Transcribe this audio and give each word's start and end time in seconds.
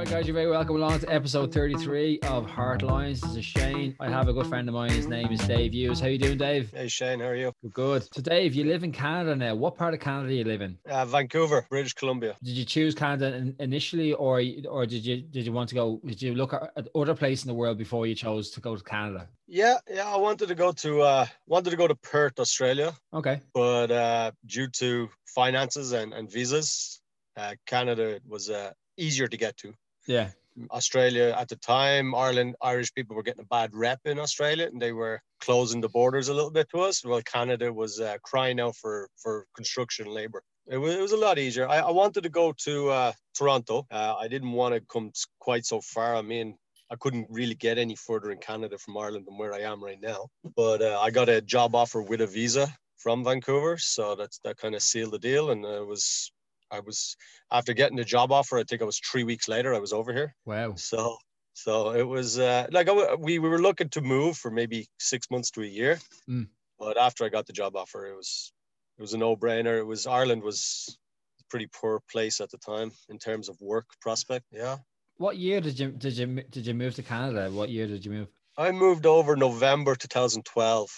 right, 0.00 0.08
guys, 0.08 0.26
you're 0.26 0.34
very 0.34 0.50
welcome 0.50 0.76
along 0.76 0.98
to 0.98 1.12
episode 1.12 1.52
33 1.52 2.20
of 2.20 2.46
Heartlines. 2.46 3.20
This 3.20 3.36
is 3.36 3.44
Shane. 3.44 3.94
I 4.00 4.08
have 4.08 4.28
a 4.28 4.32
good 4.32 4.46
friend 4.46 4.66
of 4.66 4.74
mine. 4.74 4.90
His 4.90 5.06
name 5.06 5.30
is 5.30 5.40
Dave 5.40 5.74
Hughes. 5.74 6.00
How 6.00 6.06
you 6.06 6.16
doing, 6.16 6.38
Dave? 6.38 6.72
Hey 6.74 6.88
Shane, 6.88 7.20
how 7.20 7.26
are 7.26 7.36
you? 7.36 7.52
Good. 7.74 8.08
So, 8.14 8.22
Dave, 8.22 8.54
you 8.54 8.64
live 8.64 8.82
in 8.82 8.92
Canada 8.92 9.36
now. 9.36 9.54
What 9.56 9.76
part 9.76 9.92
of 9.92 10.00
Canada 10.00 10.30
do 10.30 10.34
you 10.36 10.44
live 10.44 10.62
in? 10.62 10.78
Uh, 10.88 11.04
Vancouver, 11.04 11.66
British 11.68 11.92
Columbia. 11.92 12.34
Did 12.42 12.52
you 12.52 12.64
choose 12.64 12.94
Canada 12.94 13.36
in- 13.36 13.56
initially, 13.58 14.14
or 14.14 14.42
or 14.70 14.86
did 14.86 15.04
you 15.04 15.20
did 15.20 15.44
you 15.44 15.52
want 15.52 15.68
to 15.68 15.74
go? 15.74 16.00
Did 16.02 16.22
you 16.22 16.34
look 16.34 16.54
at 16.54 16.88
other 16.94 17.14
place 17.14 17.44
in 17.44 17.48
the 17.48 17.54
world 17.54 17.76
before 17.76 18.06
you 18.06 18.14
chose 18.14 18.48
to 18.52 18.60
go 18.60 18.74
to 18.76 18.82
Canada? 18.82 19.28
Yeah, 19.48 19.76
yeah. 19.92 20.08
I 20.08 20.16
wanted 20.16 20.48
to 20.48 20.54
go 20.54 20.72
to 20.72 21.02
uh, 21.02 21.26
wanted 21.46 21.70
to 21.70 21.76
go 21.76 21.86
to 21.86 21.94
Perth, 21.96 22.40
Australia, 22.40 22.94
Okay. 23.12 23.42
but 23.52 23.90
uh, 23.90 24.30
due 24.46 24.68
to 24.68 25.10
finances 25.26 25.92
and, 25.92 26.14
and 26.14 26.30
visas, 26.32 27.02
uh, 27.36 27.52
Canada 27.66 28.18
was 28.26 28.48
uh, 28.48 28.72
easier 28.96 29.28
to 29.28 29.36
get 29.36 29.58
to. 29.58 29.74
Yeah. 30.06 30.30
Australia 30.70 31.34
at 31.38 31.48
the 31.48 31.56
time, 31.56 32.14
Ireland, 32.14 32.56
Irish 32.60 32.92
people 32.92 33.16
were 33.16 33.22
getting 33.22 33.44
a 33.44 33.46
bad 33.46 33.70
rep 33.72 34.00
in 34.04 34.18
Australia, 34.18 34.66
and 34.66 34.82
they 34.82 34.92
were 34.92 35.20
closing 35.40 35.80
the 35.80 35.88
borders 35.88 36.28
a 36.28 36.34
little 36.34 36.50
bit 36.50 36.68
to 36.70 36.80
us. 36.80 37.04
Well, 37.04 37.22
Canada 37.22 37.72
was 37.72 38.00
uh, 38.00 38.16
crying 38.22 38.60
out 38.60 38.76
for 38.76 39.08
for 39.22 39.46
construction 39.54 40.06
labor. 40.06 40.42
It 40.66 40.76
was, 40.76 40.94
it 40.94 41.00
was 41.00 41.12
a 41.12 41.16
lot 41.16 41.38
easier. 41.38 41.68
I, 41.68 41.78
I 41.78 41.90
wanted 41.90 42.22
to 42.22 42.28
go 42.28 42.52
to 42.64 42.90
uh, 42.90 43.12
Toronto. 43.34 43.86
Uh, 43.90 44.14
I 44.18 44.28
didn't 44.28 44.52
want 44.52 44.74
to 44.74 44.80
come 44.80 45.12
quite 45.38 45.64
so 45.66 45.80
far. 45.80 46.14
I 46.14 46.22
mean, 46.22 46.56
I 46.90 46.96
couldn't 46.96 47.26
really 47.30 47.54
get 47.54 47.78
any 47.78 47.96
further 47.96 48.30
in 48.30 48.38
Canada 48.38 48.76
from 48.78 48.98
Ireland 48.98 49.26
than 49.26 49.38
where 49.38 49.54
I 49.54 49.60
am 49.60 49.82
right 49.82 50.00
now. 50.00 50.28
But 50.56 50.82
uh, 50.82 50.98
I 51.00 51.10
got 51.10 51.28
a 51.28 51.40
job 51.40 51.74
offer 51.74 52.02
with 52.02 52.20
a 52.20 52.26
visa 52.26 52.68
from 52.98 53.24
Vancouver, 53.24 53.78
so 53.78 54.14
that's 54.14 54.38
that 54.44 54.58
kind 54.58 54.74
of 54.74 54.82
sealed 54.82 55.12
the 55.12 55.18
deal. 55.18 55.50
And 55.50 55.64
uh, 55.64 55.82
it 55.82 55.86
was 55.86 56.32
I 56.70 56.80
was 56.80 57.16
after 57.50 57.72
getting 57.74 57.96
the 57.96 58.04
job 58.04 58.32
offer. 58.32 58.58
I 58.58 58.64
think 58.64 58.82
I 58.82 58.84
was 58.84 58.98
three 58.98 59.24
weeks 59.24 59.48
later. 59.48 59.74
I 59.74 59.78
was 59.78 59.92
over 59.92 60.12
here. 60.12 60.34
Wow. 60.44 60.74
So 60.76 61.16
so 61.52 61.90
it 61.92 62.06
was 62.06 62.38
uh, 62.38 62.66
like 62.70 62.88
I 62.88 63.14
we 63.14 63.38
we 63.38 63.48
were 63.48 63.60
looking 63.60 63.88
to 63.90 64.00
move 64.00 64.36
for 64.36 64.50
maybe 64.50 64.86
six 64.98 65.30
months 65.30 65.50
to 65.52 65.62
a 65.62 65.66
year, 65.66 65.98
Mm. 66.28 66.48
but 66.78 66.96
after 66.96 67.24
I 67.24 67.28
got 67.28 67.46
the 67.46 67.52
job 67.52 67.76
offer, 67.76 68.06
it 68.06 68.16
was 68.16 68.52
it 68.98 69.02
was 69.02 69.14
a 69.14 69.18
no 69.18 69.36
brainer. 69.36 69.78
It 69.78 69.84
was 69.86 70.06
Ireland 70.06 70.42
was 70.42 70.96
a 71.40 71.44
pretty 71.50 71.66
poor 71.66 72.00
place 72.12 72.40
at 72.40 72.50
the 72.50 72.58
time 72.58 72.92
in 73.08 73.18
terms 73.18 73.48
of 73.48 73.56
work 73.60 73.86
prospect. 74.00 74.44
Yeah, 74.52 74.78
What 75.16 75.36
year 75.38 75.60
did 75.60 75.78
you 75.78 75.90
did 75.90 76.16
you 76.16 76.26
did 76.50 76.66
you 76.66 76.74
move 76.74 76.94
to 76.94 77.02
Canada? 77.02 77.50
What 77.50 77.68
year 77.70 77.86
did 77.86 78.04
you 78.04 78.12
move? 78.12 78.28
I 78.56 78.72
moved 78.72 79.06
over 79.06 79.36
November 79.36 79.94
2012. 79.96 80.90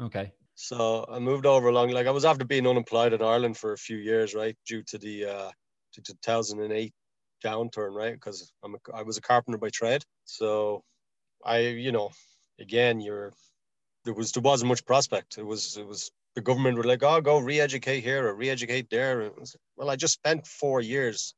Okay. 0.00 0.32
So 0.60 1.06
I 1.08 1.20
moved 1.20 1.46
over 1.46 1.68
along 1.68 1.90
like 1.90 2.08
I 2.08 2.10
was 2.10 2.24
after 2.24 2.44
being 2.44 2.66
unemployed 2.66 3.12
in 3.12 3.22
Ireland 3.22 3.56
for 3.56 3.72
a 3.72 3.78
few 3.78 3.96
years, 3.96 4.34
right, 4.34 4.56
due 4.66 4.82
to 4.88 4.98
the 4.98 5.24
uh, 5.24 5.50
to 5.92 6.02
2008 6.02 6.92
downturn, 7.44 7.94
right? 7.94 8.14
Because 8.14 8.52
I'm 8.64 8.74
a, 8.74 8.78
I 8.92 9.02
was 9.02 9.16
a 9.16 9.20
carpenter 9.20 9.56
by 9.56 9.68
trade, 9.70 10.02
so 10.24 10.82
I, 11.44 11.58
you 11.58 11.92
know, 11.92 12.10
again, 12.58 13.00
you're 13.00 13.32
there 14.04 14.14
was 14.14 14.32
there 14.32 14.42
wasn't 14.42 14.70
much 14.70 14.84
prospect. 14.84 15.38
It 15.38 15.46
was 15.46 15.76
it 15.76 15.86
was 15.86 16.10
the 16.34 16.40
government 16.40 16.76
were 16.76 16.82
like, 16.82 17.04
oh, 17.04 17.20
go 17.20 17.38
re-educate 17.38 18.00
here 18.00 18.26
or 18.26 18.34
re-educate 18.34 18.90
there. 18.90 19.30
Was, 19.38 19.54
well, 19.76 19.90
I 19.90 19.94
just 19.94 20.14
spent 20.14 20.44
four 20.44 20.80
years 20.80 21.34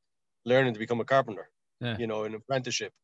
learning 0.47 0.73
to 0.73 0.79
become 0.81 1.01
a 1.03 1.05
carpenter, 1.05 1.51
Yeah. 1.83 1.99
you 1.99 2.07
know, 2.07 2.25
an 2.25 2.35
apprenticeship, 2.35 2.95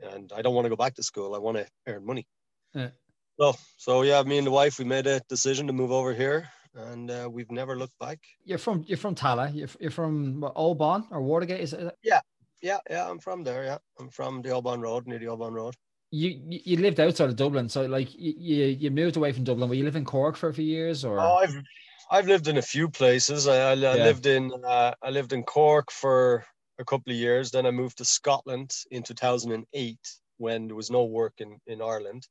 and 0.00 0.32
I 0.34 0.40
don't 0.40 0.54
want 0.54 0.64
to 0.64 0.70
go 0.70 0.76
back 0.76 0.94
to 0.94 1.02
school. 1.02 1.34
I 1.34 1.38
want 1.38 1.58
to 1.58 1.66
earn 1.86 2.06
money. 2.06 2.26
Yeah. 2.74 2.88
So, 3.38 3.54
so 3.76 4.02
yeah, 4.02 4.22
me 4.22 4.38
and 4.38 4.46
the 4.46 4.50
wife, 4.50 4.78
we 4.78 4.84
made 4.84 5.06
a 5.06 5.20
decision 5.28 5.66
to 5.66 5.72
move 5.72 5.92
over 5.92 6.12
here, 6.14 6.48
and 6.74 7.10
uh, 7.10 7.28
we've 7.30 7.50
never 7.50 7.76
looked 7.76 7.98
back. 7.98 8.18
You're 8.44 8.58
from 8.58 8.84
you're 8.86 8.98
from 8.98 9.14
Tallaght. 9.14 9.54
You're, 9.54 9.68
you're 9.80 9.90
from 9.90 10.40
what, 10.40 10.52
or 11.10 11.22
Watergate? 11.22 11.60
Is 11.60 11.72
it? 11.72 11.94
Yeah, 12.02 12.20
yeah, 12.62 12.78
yeah. 12.88 13.08
I'm 13.08 13.18
from 13.18 13.42
there. 13.44 13.64
Yeah, 13.64 13.78
I'm 13.98 14.10
from 14.10 14.42
the 14.42 14.50
Old 14.50 14.64
Bawn 14.64 14.80
Road, 14.80 15.06
near 15.06 15.18
the 15.18 15.28
Old 15.28 15.40
Bawn 15.40 15.54
Road. 15.54 15.74
You 16.10 16.40
you 16.48 16.76
lived 16.76 16.98
outside 17.00 17.30
of 17.30 17.36
Dublin, 17.36 17.68
so 17.68 17.86
like 17.86 18.14
you 18.14 18.34
you, 18.66 18.90
moved 18.90 19.16
away 19.16 19.32
from 19.32 19.44
Dublin. 19.44 19.68
Were 19.68 19.74
you 19.76 19.84
live 19.84 19.96
in 19.96 20.04
Cork 20.04 20.36
for 20.36 20.48
a 20.48 20.54
few 20.54 20.64
years, 20.64 21.04
or 21.04 21.20
Oh, 21.20 21.36
I've 21.36 21.54
I've 22.10 22.26
lived 22.26 22.48
in 22.48 22.58
a 22.58 22.62
few 22.62 22.88
places. 22.88 23.46
I, 23.46 23.56
I, 23.56 23.70
I 23.70 23.74
Yeah. 23.74 24.04
lived 24.04 24.26
in 24.26 24.52
uh, 24.64 24.94
I 25.02 25.10
lived 25.10 25.32
in 25.32 25.44
Cork 25.44 25.90
for 25.90 26.44
a 26.78 26.84
couple 26.84 27.12
of 27.12 27.16
years. 27.18 27.52
Then 27.52 27.64
I 27.64 27.70
moved 27.70 27.98
to 27.98 28.04
Scotland 28.04 28.72
in 28.90 29.02
2008 29.02 29.98
when 30.38 30.66
there 30.66 30.76
was 30.76 30.90
no 30.90 31.04
work 31.04 31.34
in 31.38 31.58
in 31.66 31.80
Ireland. 31.80 32.26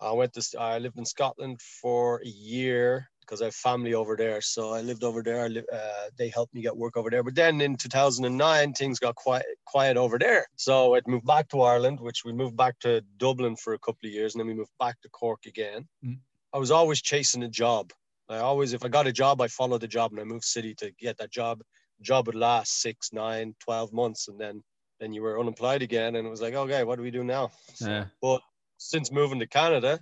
I 0.00 0.12
went 0.12 0.32
to 0.34 0.60
I 0.60 0.78
lived 0.78 0.98
in 0.98 1.04
Scotland 1.04 1.60
for 1.60 2.20
a 2.24 2.28
year 2.28 3.08
because 3.20 3.42
I 3.42 3.46
have 3.46 3.54
family 3.54 3.92
over 3.94 4.16
there. 4.16 4.40
So 4.40 4.72
I 4.72 4.80
lived 4.80 5.04
over 5.04 5.22
there. 5.22 5.44
I 5.44 5.48
li- 5.48 5.66
uh, 5.72 6.08
they 6.16 6.28
helped 6.30 6.54
me 6.54 6.62
get 6.62 6.74
work 6.76 6.96
over 6.96 7.10
there. 7.10 7.22
But 7.22 7.34
then 7.34 7.60
in 7.60 7.76
2009, 7.76 8.72
things 8.72 8.98
got 8.98 9.14
quiet 9.16 9.44
quiet 9.66 9.96
over 9.96 10.18
there. 10.18 10.46
So 10.56 10.96
I 10.96 11.00
moved 11.06 11.26
back 11.26 11.48
to 11.50 11.60
Ireland, 11.62 12.00
which 12.00 12.24
we 12.24 12.32
moved 12.32 12.56
back 12.56 12.78
to 12.80 13.02
Dublin 13.18 13.56
for 13.56 13.74
a 13.74 13.78
couple 13.78 14.06
of 14.06 14.12
years, 14.12 14.34
and 14.34 14.40
then 14.40 14.46
we 14.46 14.54
moved 14.54 14.70
back 14.78 15.00
to 15.02 15.08
Cork 15.10 15.44
again. 15.46 15.86
Mm. 16.04 16.18
I 16.54 16.58
was 16.58 16.70
always 16.70 17.02
chasing 17.02 17.42
a 17.42 17.48
job. 17.48 17.92
I 18.30 18.38
always, 18.38 18.72
if 18.72 18.84
I 18.84 18.88
got 18.88 19.06
a 19.06 19.12
job, 19.12 19.40
I 19.42 19.48
followed 19.48 19.80
the 19.82 19.88
job 19.88 20.12
and 20.12 20.20
I 20.20 20.24
moved 20.24 20.44
city 20.44 20.74
to 20.76 20.90
get 20.92 21.16
that 21.18 21.30
job. 21.30 21.60
Job 22.00 22.26
would 22.26 22.34
last 22.36 22.80
six, 22.80 23.12
nine, 23.12 23.54
12 23.60 23.92
months. 23.92 24.28
And 24.28 24.38
then, 24.40 24.62
then 25.00 25.12
you 25.12 25.22
were 25.22 25.38
unemployed 25.40 25.82
again. 25.82 26.16
And 26.16 26.26
it 26.26 26.30
was 26.30 26.40
like, 26.42 26.54
okay, 26.54 26.84
what 26.84 26.96
do 26.96 27.02
we 27.02 27.10
do 27.10 27.24
now? 27.24 27.50
So- 27.74 27.88
Yeah. 27.88 28.04
But 28.22 28.40
since 28.78 29.12
moving 29.12 29.38
to 29.40 29.46
Canada, 29.46 30.00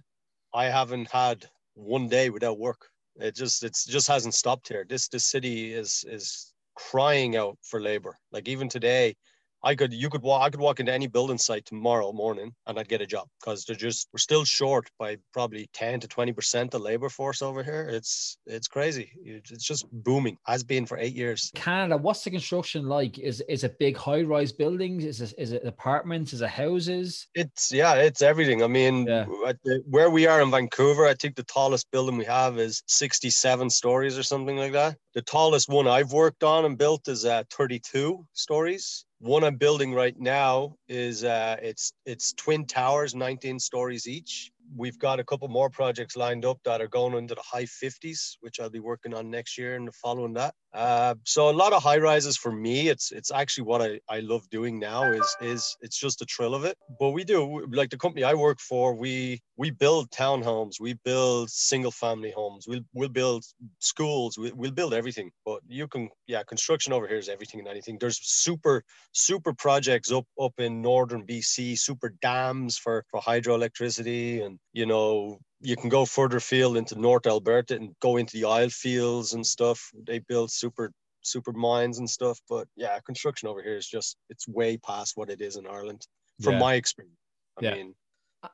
I 0.55 0.67
haven't 0.67 1.11
had 1.11 1.45
one 1.75 2.09
day 2.09 2.31
without 2.31 2.59
work. 2.59 2.89
It 3.17 3.35
just, 3.35 3.65
it's 3.65 3.85
just 3.85 4.07
hasn't 4.07 4.35
stopped 4.35 4.69
here. 4.69 4.87
This, 4.89 5.09
this 5.09 5.27
city 5.27 5.73
is, 5.73 6.05
is 6.09 6.53
crying 6.75 7.37
out 7.37 7.59
for 7.63 7.81
labor. 7.81 8.17
Like 8.31 8.49
even 8.49 8.69
today, 8.69 9.17
I 9.65 9.75
could, 9.75 9.93
you 9.93 10.09
could 10.09 10.23
walk, 10.23 10.43
I 10.43 10.51
could 10.51 10.61
walk 10.61 10.81
into 10.81 10.93
any 10.93 11.07
building 11.07 11.39
site 11.39 11.65
tomorrow 11.65 12.13
morning 12.13 12.53
and 12.67 12.79
I'd 12.79 12.89
get 12.89 13.01
a 13.01 13.07
job 13.07 13.27
because 13.41 13.65
they're 13.65 13.75
just, 13.75 14.09
we're 14.13 14.19
still 14.19 14.45
short 14.45 14.89
by 14.99 15.17
probably 15.33 15.69
10 15.73 16.01
to 16.01 16.09
20% 16.09 16.71
the 16.71 16.79
labor 16.79 17.09
force 17.09 17.43
over 17.43 17.63
here. 17.63 17.89
It's, 17.91 18.39
it's 18.47 18.69
crazy. 18.69 19.11
It's 19.25 19.65
just 19.65 19.87
booming, 19.91 20.37
has 20.47 20.63
been 20.63 20.87
for 20.87 20.99
eight 20.99 21.15
years. 21.15 21.51
Canada? 21.55 21.97
What's 21.97 22.23
the 22.23 22.31
construction 22.31 22.87
like? 22.87 23.19
Is 23.19 23.43
is 23.49 23.65
it 23.65 23.79
big 23.79 23.97
high 23.97 24.23
rise 24.23 24.53
buildings? 24.53 25.05
Is 25.05 25.21
it 25.21 25.35
is 25.39 25.53
it 25.53 25.65
apartments? 25.65 26.33
Is 26.33 26.43
it 26.43 26.49
houses? 26.51 27.27
It's 27.35 27.73
yeah, 27.73 27.95
it's 27.95 28.23
everything. 28.23 28.63
I 28.63 28.67
mean, 28.67 29.07
Yeah. 29.07 29.27
at 29.47 29.57
the, 29.65 29.83
where 29.89 30.11
we 30.11 30.27
are 30.27 30.43
in 30.43 30.51
Vancouver, 30.51 31.07
I 31.07 31.15
think 31.15 31.35
the 31.37 31.43
tallest 31.45 31.91
building 31.91 32.19
we 32.19 32.25
have 32.27 32.59
is 32.59 32.83
67 32.89 33.71
stories 33.71 34.19
or 34.19 34.23
something 34.23 34.57
like 34.57 34.73
that. 34.73 34.97
The 35.15 35.23
tallest 35.23 35.69
one 35.69 35.89
I've 35.89 36.13
worked 36.13 36.45
on 36.45 36.67
and 36.67 36.77
built 36.77 37.09
is 37.09 37.25
uh, 37.25 37.45
32 37.51 38.27
stories. 38.35 39.06
One 39.19 39.45
I'm 39.45 39.57
building 39.57 39.95
right 39.95 40.19
now 40.19 40.77
is 40.89 41.25
uh, 41.25 41.57
it's 41.63 41.93
it's 42.05 42.35
twin 42.35 42.67
towers, 42.67 43.15
19 43.15 43.59
stories 43.59 44.07
each. 44.07 44.53
We've 44.77 44.99
got 44.99 45.21
a 45.21 45.25
couple 45.25 45.49
more 45.49 45.71
projects 45.71 46.17
lined 46.17 46.45
up 46.45 46.59
that 46.65 46.83
are 46.83 46.89
going 46.89 47.15
into 47.15 47.35
the 47.35 47.43
high 47.43 47.65
50s, 47.65 48.37
which 48.41 48.61
I'll 48.61 48.69
be 48.69 48.81
working 48.81 49.15
on 49.15 49.31
next 49.31 49.57
year 49.57 49.77
and 49.77 49.95
following 49.95 50.35
that. 50.35 50.55
Uh, 50.77 51.15
so 51.25 51.49
a 51.49 51.57
lot 51.57 51.73
of 51.73 51.83
high 51.83 51.97
rises 51.97 52.37
for 52.37 52.53
me. 52.53 52.89
It's 52.89 53.11
it's 53.11 53.31
actually 53.31 53.65
what 53.65 53.81
I, 53.81 53.99
I 54.11 54.21
love 54.21 54.49
doing 54.51 54.79
now 54.79 55.11
is 55.11 55.37
is 55.41 55.75
it's 55.81 55.99
just 55.99 56.19
the 56.19 56.27
thrill 56.27 56.55
of 56.55 56.65
it. 56.65 56.77
But 57.01 57.11
we 57.13 57.25
do 57.25 57.65
like 57.73 57.89
the 57.89 57.97
company 57.97 58.25
I 58.25 58.35
work 58.35 58.61
for. 58.61 58.95
We 58.95 59.41
we 59.57 59.71
build 59.71 60.11
townhomes. 60.11 60.79
We 60.79 60.93
build 61.03 61.49
single 61.51 61.91
family 61.91 62.31
homes. 62.31 62.67
We'll 62.69 62.83
we'll 62.93 63.09
build 63.09 63.45
schools. 63.79 64.37
We, 64.37 64.53
we'll 64.53 64.71
build 64.71 64.93
everything. 64.93 65.31
But 65.47 65.61
you 65.67 65.89
can 65.89 66.11
yeah, 66.27 66.43
construction 66.43 66.93
over 66.93 67.09
here 67.09 67.17
is 67.17 67.31
everything 67.31 67.61
and 67.61 67.69
anything. 67.69 67.97
There's 67.99 68.21
super 68.23 68.85
super 69.13 69.55
projects 69.55 70.13
up 70.13 70.27
up 70.39 70.53
in 70.59 70.83
northern 70.83 71.27
BC. 71.27 71.79
Super 71.79 72.13
dams 72.21 72.77
for 72.77 73.03
for 73.11 73.21
hydroelectricity 73.23 74.45
and 74.45 74.59
you 74.75 74.85
know 74.85 75.39
you 75.67 75.77
can 75.77 75.89
go 75.91 76.05
further 76.07 76.39
field 76.41 76.77
into 76.77 76.95
North 76.99 77.27
Alberta 77.27 77.75
and 77.75 77.95
go 78.01 78.17
into 78.19 78.37
the 78.37 78.45
oil 78.45 78.69
fields 78.69 79.35
and 79.35 79.45
stuff. 79.45 79.91
They 80.07 80.21
build 80.21 80.51
super 80.53 80.93
super 81.23 81.53
mines 81.53 81.99
and 81.99 82.09
stuff. 82.09 82.39
But 82.49 82.69
yeah, 82.77 83.01
construction 83.01 83.49
over 83.49 83.63
here 83.63 83.77
is 83.77 83.89
just 83.89 84.17
it's 84.31 84.47
way 84.47 84.77
past 84.77 85.17
what 85.17 85.29
it 85.29 85.41
is 85.41 85.57
in 85.57 85.67
Ireland, 85.67 86.07
from 86.43 86.55
Yeah. 86.55 86.61
my 86.61 86.75
experience. 86.75 87.19
I 87.59 87.65
Yeah. 87.65 87.75
mean, 87.75 87.95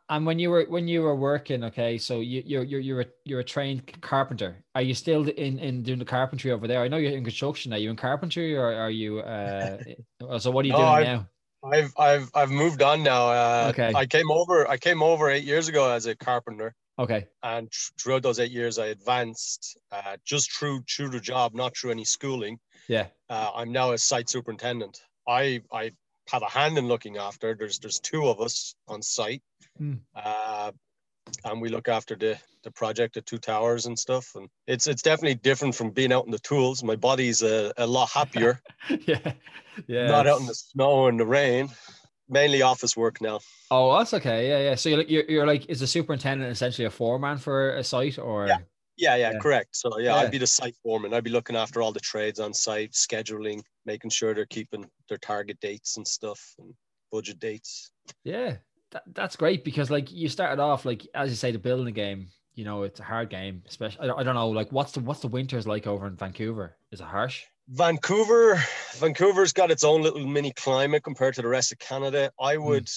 And 0.09 0.25
when 0.25 0.38
you 0.38 0.49
were 0.50 0.64
when 0.70 0.88
you 0.88 1.03
were 1.03 1.14
working, 1.17 1.64
okay, 1.64 1.99
so 1.99 2.20
you 2.20 2.43
you're 2.47 2.64
you're 2.64 2.81
you're 2.81 3.00
a, 3.03 3.06
you're 3.26 3.41
a 3.41 3.44
trained 3.44 4.00
carpenter. 4.00 4.64
Are 4.75 4.81
you 4.82 4.94
still 4.94 5.29
in 5.29 5.59
in 5.59 5.82
doing 5.82 5.99
the 5.99 6.06
carpentry 6.06 6.50
over 6.50 6.67
there? 6.67 6.81
I 6.82 6.88
know 6.88 6.97
you're 6.97 7.12
in 7.12 7.25
construction. 7.25 7.75
Are 7.75 7.79
you 7.79 7.91
in 7.91 7.97
carpentry 7.97 8.56
or 8.56 8.73
are 8.73 8.91
you? 8.91 9.20
uh 9.20 9.79
So 10.38 10.50
what 10.50 10.64
are 10.64 10.69
you 10.69 10.73
No, 10.73 10.79
doing 10.79 10.94
I've- 11.00 11.05
now? 11.12 11.29
I've 11.64 11.93
I've 11.99 12.31
I've 12.35 12.50
moved 12.50 12.81
on 12.82 13.03
now. 13.05 13.23
Uh, 13.29 13.69
Okay. 13.70 13.93
I 13.94 14.06
came 14.06 14.31
over 14.32 14.67
I 14.67 14.79
came 14.79 15.00
over 15.03 15.31
eight 15.31 15.44
years 15.44 15.69
ago 15.69 15.91
as 15.91 16.06
a 16.06 16.14
carpenter. 16.17 16.75
Okay, 16.99 17.27
And 17.43 17.73
throughout 17.99 18.23
those 18.23 18.39
eight 18.39 18.50
years, 18.50 18.79
I 18.79 18.87
advanced 18.87 19.79
uh, 19.91 20.17
just 20.25 20.53
through 20.53 20.83
through 20.91 21.09
the 21.11 21.21
job, 21.21 21.55
not 21.55 21.77
through 21.77 21.91
any 21.93 22.05
schooling. 22.05 22.59
yeah, 22.89 23.06
Uh, 23.31 23.50
I'm 23.55 23.73
now 23.73 23.93
a 23.93 23.99
site 23.99 24.29
superintendent. 24.29 25.00
I 25.27 25.62
I 25.73 25.93
have 26.31 26.43
a 26.43 26.49
hand 26.50 26.77
in 26.79 26.89
looking 26.89 27.17
after. 27.17 27.55
There's 27.55 27.79
there's 27.79 27.99
two 28.00 28.27
of 28.29 28.41
us 28.41 28.75
on 28.89 29.03
site, 29.03 29.43
Hmm. 29.79 29.94
uh, 30.15 30.73
and 31.44 31.62
we 31.62 31.69
look 31.71 31.89
after 31.89 32.15
the 32.15 32.39
the 32.62 32.71
project, 32.71 33.15
the 33.15 33.23
two 33.23 33.38
towers 33.38 33.87
and 33.87 33.99
stuff. 33.99 34.35
And 34.35 34.49
it's 34.67 34.87
it's 34.87 35.03
definitely 35.03 35.37
different 35.37 35.75
from 35.75 35.91
being 35.91 36.12
out 36.12 36.27
in 36.27 36.31
the 36.31 36.38
tools. 36.41 36.83
My 36.85 36.97
body's 36.97 37.43
a, 37.43 37.73
a 37.79 37.87
lot 37.87 38.11
happier, 38.11 38.61
yeah, 39.06 39.33
yeah. 39.87 40.06
not 40.09 40.27
out 40.27 40.41
in 40.41 40.47
the 40.47 40.55
snow 40.55 41.06
and 41.09 41.19
the 41.19 41.27
rain. 41.27 41.71
Mainly 42.32 42.62
office 42.62 42.96
work 42.96 43.20
now. 43.20 43.38
Oh, 43.70 43.96
that's 43.99 44.14
okay. 44.14 44.49
Yeah, 44.49 44.70
yeah. 44.70 44.75
So 44.75 44.88
you're, 44.88 45.02
you're, 45.02 45.25
you're 45.29 45.46
like, 45.46 45.69
is 45.69 45.79
the 45.81 45.87
superintendent 45.87 46.50
essentially 46.50 46.87
a 46.87 46.90
foreman 46.90 47.38
for 47.38 47.76
a 47.76 47.84
site 47.84 48.19
or? 48.19 48.49
Yeah. 48.49 48.58
Yeah, 48.96 49.17
yeah, 49.17 49.31
Yeah. 49.32 49.38
correct. 49.38 49.76
So 49.76 49.99
yeah, 49.99 50.14
Yeah. 50.14 50.17
I'd 50.17 50.31
be 50.31 50.38
the 50.38 50.46
site 50.46 50.76
foreman. 50.82 51.14
I'd 51.14 51.25
be 51.25 51.31
looking 51.31 51.56
after 51.56 51.81
all 51.81 51.93
the 51.93 52.00
trades 52.00 52.40
on 52.40 52.52
site, 52.52 52.93
scheduling, 52.93 53.62
making 53.87 54.11
sure 54.11 54.34
they're 54.34 54.46
keeping 54.46 54.84
their 55.08 55.19
target 55.19 55.58
dates 55.61 55.96
and 55.96 56.06
stuff 56.06 56.40
and 56.58 56.75
budget 57.11 57.38
dates. 57.38 57.90
Yeah, 58.25 58.56
that, 58.90 59.02
that's 59.14 59.37
great 59.37 59.64
because 59.64 59.90
like 59.90 60.12
you 60.12 60.28
started 60.28 60.61
off 60.61 60.85
like 60.85 61.06
as 61.14 61.31
you 61.31 61.37
say 61.37 61.52
the 61.52 61.58
building 61.58 61.94
game. 61.94 62.28
You 62.55 62.67
know, 62.67 62.82
it's 62.82 63.00
a 63.00 63.02
hard 63.02 63.31
game, 63.31 63.62
especially. 63.67 64.02
I 64.05 64.06
don't, 64.08 64.20
I 64.20 64.23
don't 64.23 64.35
know, 64.35 64.50
like 64.50 64.70
what's 64.73 64.93
the 64.93 65.00
what's 65.00 65.20
the 65.20 65.28
winters 65.28 65.67
like 65.67 65.87
over 65.87 66.06
in 66.06 66.17
Vancouver? 66.17 66.76
Is 66.90 67.00
it 67.00 67.05
harsh? 67.05 67.44
Vancouver, 67.69 68.62
Vancouver's 68.97 69.53
got 69.53 69.70
its 69.70 69.85
own 69.85 70.03
little 70.03 70.26
mini 70.26 70.53
climate 70.53 71.03
compared 71.05 71.35
to 71.35 71.43
the 71.43 71.49
rest 71.49 71.73
of 71.73 71.79
Canada. 71.79 72.31
I 72.41 72.56
would 72.56 72.88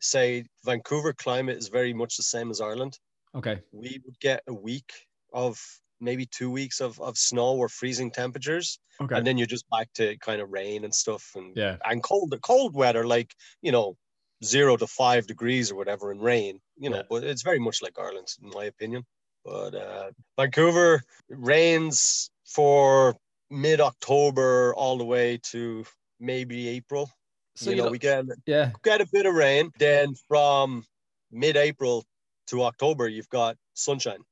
say 0.00 0.44
Vancouver 0.64 1.12
climate 1.12 1.56
is 1.56 1.68
very 1.68 1.94
much 1.94 2.16
the 2.16 2.22
same 2.22 2.50
as 2.50 2.60
Ireland. 2.60 2.98
Okay. 3.34 3.60
We 3.72 4.00
would 4.04 4.18
get 4.20 4.42
a 4.48 4.54
week 4.54 4.92
of 5.32 5.60
maybe 6.00 6.26
two 6.26 6.50
weeks 6.50 6.80
of, 6.80 7.00
of 7.00 7.16
snow 7.16 7.56
or 7.56 7.68
freezing 7.68 8.10
temperatures, 8.10 8.78
Okay. 9.00 9.16
and 9.16 9.26
then 9.26 9.36
you're 9.38 9.46
just 9.46 9.68
back 9.70 9.88
to 9.94 10.16
kind 10.18 10.40
of 10.40 10.50
rain 10.50 10.84
and 10.84 10.94
stuff 10.94 11.32
and 11.36 11.56
yeah. 11.56 11.76
and 11.84 12.02
cold 12.02 12.30
the 12.30 12.38
cold 12.38 12.74
weather 12.74 13.06
like 13.06 13.32
you 13.62 13.70
know 13.72 13.96
zero 14.44 14.76
to 14.76 14.86
five 14.86 15.26
degrees 15.26 15.70
or 15.70 15.76
whatever 15.76 16.10
and 16.12 16.22
rain 16.22 16.60
you 16.76 16.90
know 16.90 16.96
Yeah. 16.98 17.02
but 17.10 17.24
it's 17.24 17.42
very 17.42 17.58
much 17.58 17.82
like 17.82 17.98
ireland 17.98 18.28
in 18.42 18.50
my 18.50 18.64
opinion 18.64 19.04
but 19.44 19.74
uh 19.74 20.10
vancouver 20.36 21.00
rains 21.28 22.30
for 22.44 23.16
mid-october 23.50 24.74
all 24.74 24.98
the 24.98 25.04
way 25.04 25.38
to 25.38 25.84
maybe 26.20 26.68
april 26.68 27.10
So 27.56 27.70
you 27.70 27.76
you 27.76 27.82
know 27.82 27.88
we 27.90 27.98
get 27.98 28.24
Yeah. 28.46 28.72
get 28.82 29.00
a 29.00 29.06
bit 29.12 29.26
of 29.26 29.34
rain 29.34 29.70
then 29.78 30.14
from 30.28 30.84
mid-april 31.30 32.04
to 32.48 32.62
october 32.62 33.08
you've 33.08 33.28
got 33.30 33.56
sunshine 33.74 34.22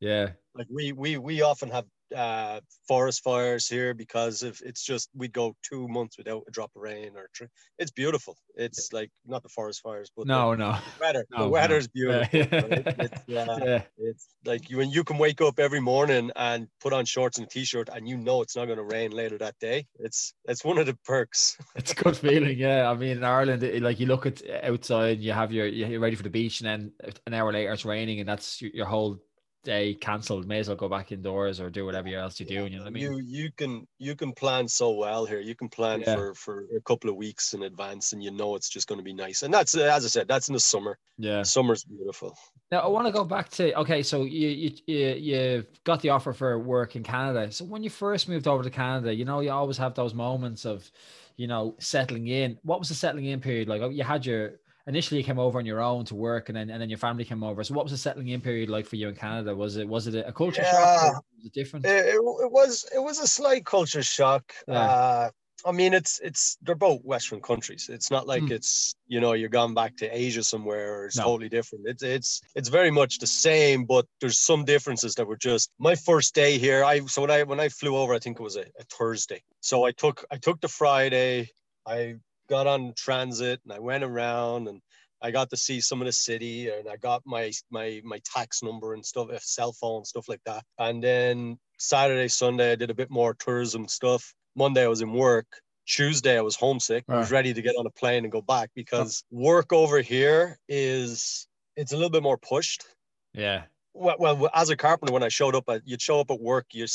Yeah. 0.00 0.34
like 0.54 0.66
we 0.70 0.92
we 0.92 1.18
we 1.18 1.42
often 1.42 1.70
have 1.70 1.86
uh 2.14 2.60
forest 2.88 3.22
fires 3.22 3.68
here 3.68 3.94
because 3.94 4.42
if 4.42 4.60
it's 4.62 4.82
just 4.84 5.08
we'd 5.14 5.32
go 5.32 5.54
two 5.62 5.88
months 5.88 6.18
without 6.18 6.42
a 6.46 6.50
drop 6.50 6.70
of 6.76 6.82
rain 6.82 7.12
or 7.16 7.28
tr- 7.34 7.44
it's 7.78 7.90
beautiful 7.90 8.36
it's 8.56 8.92
like 8.92 9.10
not 9.26 9.42
the 9.42 9.48
forest 9.48 9.80
fires 9.82 10.10
but 10.16 10.26
No, 10.26 10.54
no. 10.54 10.72
the 10.72 11.00
weather 11.04 11.26
No, 11.30 11.38
the 11.38 11.44
no. 11.44 11.50
weather's 11.50 11.88
Yeah. 11.94 12.28
beautiful 12.32 12.68
right? 12.68 12.86
it's, 12.98 13.28
uh, 13.28 13.58
Yeah. 13.64 13.82
it's 13.98 14.26
like 14.44 14.68
you 14.70 14.76
when 14.78 14.90
you 14.90 15.04
can 15.04 15.18
wake 15.18 15.40
up 15.40 15.58
every 15.58 15.80
morning 15.80 16.30
and 16.36 16.68
put 16.80 16.92
on 16.92 17.04
shorts 17.04 17.38
and 17.38 17.46
a 17.46 17.50
t-shirt 17.50 17.88
and 17.92 18.08
you 18.08 18.16
know 18.16 18.42
it's 18.42 18.56
not 18.56 18.66
going 18.66 18.78
to 18.78 18.84
rain 18.84 19.10
later 19.12 19.38
that 19.38 19.54
day 19.60 19.86
it's 19.98 20.34
it's 20.46 20.64
one 20.64 20.78
of 20.78 20.86
the 20.86 20.96
perks 21.04 21.56
It's 21.76 21.92
a 21.92 21.94
good 21.94 22.16
feeling. 22.16 22.58
Yeah. 22.58 22.90
I 22.90 22.94
mean, 22.94 23.16
in 23.18 23.24
Ireland, 23.24 23.62
it- 23.62 23.82
like 23.82 23.98
you 23.98 24.06
look 24.06 24.26
at 24.26 24.42
outside, 24.62 25.20
you 25.20 25.32
have 25.32 25.52
your, 25.52 25.66
you're 25.66 25.98
ready 26.00 26.16
for 26.16 26.22
the 26.22 26.30
beach, 26.30 26.60
and 26.60 26.68
then 26.68 27.12
an 27.26 27.34
hour 27.34 27.52
later 27.52 27.72
it's 27.72 27.84
raining, 27.84 28.20
and 28.20 28.28
that's 28.28 28.60
your, 28.60 28.70
your 28.74 28.86
whole 28.86 29.18
day 29.62 29.94
cancelled. 29.94 30.46
May 30.46 30.58
as 30.58 30.68
well 30.68 30.76
go 30.76 30.88
back 30.88 31.12
indoors 31.12 31.60
or 31.60 31.70
do 31.70 31.84
whatever 31.84 32.08
else 32.08 32.40
you 32.40 32.46
do. 32.46 32.64
You 32.64 32.70
know 32.70 32.78
what 32.78 32.86
I 32.88 32.90
mean? 32.90 33.02
you 33.02 33.18
you 33.20 33.50
can 33.56 33.86
you 33.98 34.14
can 34.16 34.32
plan 34.32 34.68
so 34.68 34.90
well 34.90 35.24
here 35.24 35.40
you 35.40 35.54
can 35.54 35.68
plan 35.68 36.00
Yeah. 36.00 36.14
for 36.16 36.34
for 36.34 36.66
a 36.76 36.80
couple 36.80 37.08
of 37.10 37.16
weeks 37.16 37.54
in 37.54 37.62
advance 37.62 38.12
and 38.12 38.22
you 38.22 38.30
know 38.30 38.56
it's 38.56 38.68
just 38.68 38.88
going 38.88 38.98
to 38.98 39.04
be 39.04 39.12
nice 39.14 39.42
and 39.42 39.52
that's 39.54 39.74
as 39.76 40.04
i 40.04 40.08
said 40.08 40.26
that's 40.28 40.48
in 40.48 40.54
the 40.54 40.60
summer 40.60 40.98
yeah. 41.18 41.42
summer's 41.42 41.84
beautiful 41.84 42.36
Now 42.70 42.80
I 42.80 42.88
want 42.88 43.06
to 43.06 43.12
go 43.12 43.24
back 43.24 43.48
to 43.50 43.78
okay, 43.80 44.02
so 44.02 44.24
you 44.24 44.48
you 44.48 44.70
you 44.86 45.06
you 45.28 45.66
got 45.84 46.00
the 46.00 46.08
offer 46.10 46.32
for 46.32 46.58
work 46.58 46.96
in 46.96 47.02
Canada. 47.02 47.52
So 47.52 47.64
when 47.66 47.82
you 47.84 47.90
first 47.90 48.28
moved 48.28 48.46
over 48.48 48.62
to 48.62 48.70
Canada, 48.70 49.14
you 49.14 49.24
know 49.24 49.40
you 49.40 49.50
always 49.52 49.76
have 49.78 49.94
those 49.94 50.14
moments 50.14 50.64
of, 50.64 50.90
you 51.36 51.46
know, 51.46 51.74
settling 51.78 52.28
in. 52.28 52.58
What 52.62 52.78
was 52.78 52.88
the 52.88 52.94
settling 52.94 53.26
in 53.26 53.40
period 53.40 53.68
like? 53.68 53.82
Oh, 53.82 53.90
You 53.90 54.04
had 54.04 54.24
your 54.24 54.44
initially 54.86 55.18
you 55.20 55.24
came 55.24 55.38
over 55.38 55.58
on 55.58 55.66
your 55.66 55.80
own 55.80 56.04
to 56.06 56.14
work, 56.14 56.48
and 56.48 56.56
then 56.56 56.70
and 56.70 56.80
then 56.80 56.88
your 56.90 56.98
family 56.98 57.24
came 57.24 57.42
over. 57.42 57.62
So 57.64 57.74
what 57.74 57.84
was 57.84 57.92
the 57.92 57.98
settling 57.98 58.28
in 58.28 58.40
period 58.40 58.68
like 58.70 58.86
for 58.86 58.96
you 58.96 59.08
in 59.08 59.14
Canada? 59.14 59.54
Was 59.54 59.76
it 59.76 59.88
was 59.88 60.06
it 60.06 60.14
a 60.26 60.32
culture 60.32 60.64
shock? 60.64 61.02
Yeah. 61.02 61.08
Or 61.08 61.22
was 61.36 61.46
it 61.46 61.52
different? 61.52 61.86
it, 61.86 62.06
it, 62.14 62.22
was 62.22 62.84
it 62.94 62.98
was 62.98 63.18
a 63.18 63.26
slight 63.26 63.64
culture 63.64 64.02
shock 64.02 64.52
Yeah. 64.68 64.80
uh 64.80 65.30
I 65.64 65.70
mean, 65.70 65.94
it's 65.94 66.18
it's 66.18 66.56
they're 66.62 66.74
both 66.74 67.02
Western 67.04 67.40
countries. 67.40 67.88
It's 67.88 68.10
not 68.10 68.26
like 68.26 68.42
Hmm. 68.42 68.52
it's 68.52 68.96
you 69.06 69.20
know 69.20 69.32
you're 69.32 69.48
gone 69.48 69.74
back 69.74 69.96
to 69.98 70.06
Asia 70.10 70.42
somewhere 70.42 70.92
or 70.94 71.06
it's 71.06 71.16
No. 71.16 71.22
totally 71.22 71.48
different. 71.48 71.86
It's 71.86 72.02
it's 72.02 72.40
it's 72.56 72.68
very 72.68 72.90
much 72.90 73.18
the 73.18 73.28
same, 73.28 73.84
but 73.84 74.04
there's 74.20 74.40
some 74.40 74.64
differences 74.64 75.14
that 75.14 75.26
were 75.28 75.36
just 75.36 75.70
my 75.78 75.94
first 75.94 76.34
day 76.34 76.58
here. 76.58 76.82
I 76.84 77.06
so 77.06 77.20
when 77.20 77.30
I 77.30 77.44
when 77.44 77.60
I 77.60 77.68
flew 77.68 77.96
over, 77.96 78.12
I 78.12 78.18
think 78.18 78.40
it 78.40 78.42
was 78.42 78.56
a, 78.56 78.62
a 78.80 78.84
Thursday. 78.90 79.40
So 79.60 79.84
I 79.84 79.92
took 79.92 80.24
I 80.32 80.36
took 80.38 80.60
the 80.60 80.68
Friday. 80.68 81.48
I 81.86 82.16
got 82.52 82.66
on 82.66 82.92
transit 82.96 83.60
and 83.64 83.72
I 83.72 83.78
went 83.78 84.04
around 84.04 84.68
and 84.68 84.80
I 85.22 85.30
got 85.30 85.48
to 85.50 85.56
see 85.56 85.80
some 85.80 86.02
of 86.02 86.06
the 86.06 86.12
city 86.12 86.68
and 86.68 86.86
I 86.88 86.96
got 86.96 87.22
my 87.24 87.50
my 87.70 88.02
my 88.04 88.20
tax 88.34 88.62
number 88.62 88.92
and 88.94 89.04
stuff, 89.04 89.30
a 89.30 89.40
cell 89.40 89.72
phone 89.72 90.04
stuff 90.04 90.26
like 90.28 90.42
that. 90.44 90.62
And 90.78 91.02
then 91.02 91.58
Saturday, 91.78 92.28
Sunday, 92.28 92.72
I 92.72 92.76
did 92.76 92.90
a 92.90 92.94
bit 93.02 93.10
more 93.10 93.32
tourism 93.34 93.88
stuff. 93.88 94.34
Monday, 94.54 94.84
I 94.84 94.88
was 94.88 95.00
in 95.00 95.12
work. 95.12 95.46
Tuesday, 95.86 96.36
I 96.36 96.42
was 96.42 96.56
homesick. 96.56 97.04
I 97.08 97.18
was 97.18 97.30
ready 97.32 97.54
to 97.54 97.62
get 97.62 97.74
on 97.76 97.86
a 97.86 97.90
plane 97.90 98.24
and 98.24 98.32
go 98.32 98.42
back 98.42 98.70
because 98.74 99.24
work 99.30 99.72
over 99.72 100.00
here 100.02 100.58
is 100.68 101.48
it's 101.76 101.92
a 101.92 101.96
little 101.96 102.10
bit 102.16 102.22
more 102.22 102.38
pushed. 102.38 102.84
yeah, 103.32 103.62
Well, 103.94 104.16
well 104.18 104.50
as 104.54 104.68
a 104.70 104.76
carpenter, 104.76 105.12
when 105.12 105.22
I 105.22 105.28
showed 105.28 105.54
up, 105.54 105.64
at, 105.68 105.82
you'd 105.86 106.02
show 106.02 106.20
up 106.20 106.30
at 106.30 106.40
work. 106.40 106.66
You're 106.72 106.92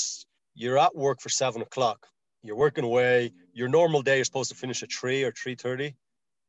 you're 0.53 0.77
at 0.77 0.95
work 0.95 1.19
for 1.21 1.29
seven 1.29 1.61
o'clock. 1.61 1.99
You're 2.43 2.55
working 2.55 2.83
away. 2.85 3.33
Your 3.53 3.67
normal 3.69 4.01
day, 4.01 4.17
you're 4.17 4.25
supposed 4.25 4.51
to 4.51 4.57
finish 4.57 4.83
at 4.83 4.91
three 4.91 5.23
or 5.23 5.31
three 5.31 5.55
thirty, 5.55 5.95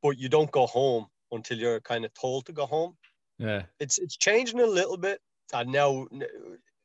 but 0.02 0.18
you 0.18 0.28
don't 0.28 0.50
go 0.50 0.66
home 0.66 1.08
until 1.32 1.58
you're 1.58 1.80
kind 1.80 2.04
of 2.04 2.14
told 2.14 2.46
to 2.46 2.52
go 2.52 2.66
home. 2.66 2.96
Yeah, 3.38 3.66
it's 3.80 3.98
it's 3.98 4.16
changing 4.16 4.60
a 4.60 4.66
little 4.66 4.96
bit. 4.98 5.20
And 5.52 5.72
now 5.72 6.08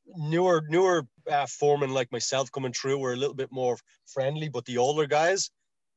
newer 0.06 0.62
newer 0.70 1.08
uh, 1.30 1.48
foremen 1.48 1.92
like 1.94 2.12
myself 2.12 2.52
coming 2.52 2.74
through 2.74 3.00
were 3.00 3.14
a 3.14 3.18
little 3.18 3.36
bit 3.36 3.52
more 3.52 3.78
friendly 4.06 4.50
but 4.50 4.66
the 4.66 4.78
older 4.78 5.06
guys 5.08 5.50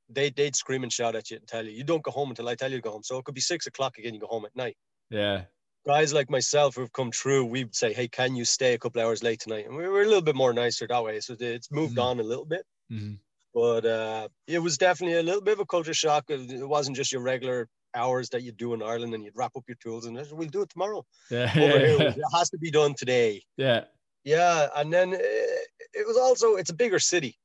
they 0.08 0.30
they'd 0.30 0.56
scream 0.56 0.82
and 0.84 0.92
shout 0.92 1.16
at 1.16 1.30
you 1.30 1.38
and 1.38 1.48
tell 1.48 1.64
you 1.66 1.72
you 1.72 1.84
don't 1.84 2.04
go 2.04 2.10
home 2.12 2.30
until 2.30 2.48
i 2.48 2.54
tell 2.56 2.70
you 2.70 2.78
to 2.78 2.82
go 2.82 2.92
home. 2.92 3.02
So 3.04 3.18
it 3.18 3.24
could 3.24 3.34
be 3.34 3.40
six 3.42 3.66
o'clock 3.66 3.98
again 3.98 4.14
you 4.14 4.20
go 4.20 4.28
home 4.28 4.46
at 4.46 4.56
night. 4.56 4.76
Yeah, 5.10 5.46
guys 5.86 6.12
like 6.12 6.28
myself 6.30 6.74
who've 6.74 6.92
come 6.92 7.12
through 7.12 7.44
we'd 7.44 7.74
say 7.74 7.92
hey 7.92 8.08
can 8.08 8.34
you 8.34 8.44
stay 8.44 8.74
a 8.74 8.78
couple 8.78 9.00
hours 9.00 9.22
late 9.22 9.40
tonight? 9.40 9.66
And 9.66 9.76
we 9.76 9.86
were 9.88 10.02
a 10.02 10.06
little 10.06 10.22
bit 10.22 10.36
more 10.36 10.52
nicer 10.52 10.86
that 10.86 11.04
way. 11.04 11.20
So 11.20 11.36
it's 11.38 11.70
moved 11.70 11.98
Mhm. 11.98 11.98
on 11.98 12.20
a 12.20 12.22
little 12.22 12.44
bit 12.44 12.66
Mhm. 12.90 13.18
but 13.54 13.84
uh, 13.84 14.28
it 14.46 14.58
was 14.58 14.78
definitely 14.78 15.18
a 15.18 15.22
little 15.22 15.40
bit 15.40 15.54
of 15.54 15.60
a 15.60 15.66
culture 15.66 15.94
shock. 15.94 16.24
It 16.28 16.50
it 16.50 16.68
wasn't 16.68 16.96
just 16.96 17.12
your 17.12 17.22
regular 17.22 17.68
hours 17.94 18.28
that 18.28 18.42
you 18.42 18.52
do 18.52 18.74
in 18.74 18.82
ireland 18.82 19.14
and 19.14 19.24
you'd 19.24 19.36
wrap 19.36 19.56
up 19.56 19.64
your 19.66 19.76
tools 19.82 20.04
and 20.04 20.16
we'll 20.32 20.48
do 20.48 20.62
it 20.62 20.68
tomorrow. 20.68 21.04
Yeah, 21.30 21.50
over 21.58 21.78
here 21.78 21.98
yeah, 21.98 22.08
it 22.16 22.36
has 22.36 22.50
to 22.50 22.58
be 22.58 22.70
done 22.70 22.94
today. 22.94 23.42
Yeah, 23.56 23.84
yeah 24.24 24.68
and 24.76 24.92
then 24.92 25.14
uh, 25.14 25.18
it 26.00 26.06
was 26.06 26.16
also 26.16 26.56
it's 26.56 26.70
a 26.70 26.74
bigger 26.74 26.98
city. 26.98 27.38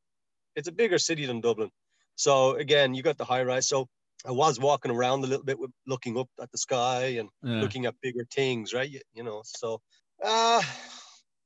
It's 0.55 0.67
a 0.67 0.71
bigger 0.73 0.99
city 0.99 1.25
than 1.25 1.41
dublin. 1.41 1.71
So 2.15 2.55
again 2.55 2.93
you 2.93 3.03
got 3.03 3.17
the 3.17 3.25
high 3.25 3.43
rise. 3.43 3.67
So 3.67 3.87
i 4.25 4.31
was 4.31 4.59
walking 4.59 4.91
around 4.91 5.23
a 5.23 5.27
little 5.27 5.45
bit 5.45 5.57
with 5.57 5.71
looking 5.87 6.17
up 6.17 6.29
at 6.39 6.51
the 6.51 6.57
sky 6.57 7.05
and 7.19 7.29
yeah. 7.43 7.61
looking 7.61 7.85
at 7.85 7.95
bigger 8.01 8.25
things 8.31 8.73
right? 8.73 8.89
You, 8.89 9.01
you 9.13 9.23
know 9.23 9.41
so 9.45 9.81
uh 10.23 10.61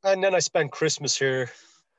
and 0.03 0.21
then 0.23 0.35
i 0.35 0.39
spent 0.39 0.71
christmas 0.71 1.17
here 1.17 1.49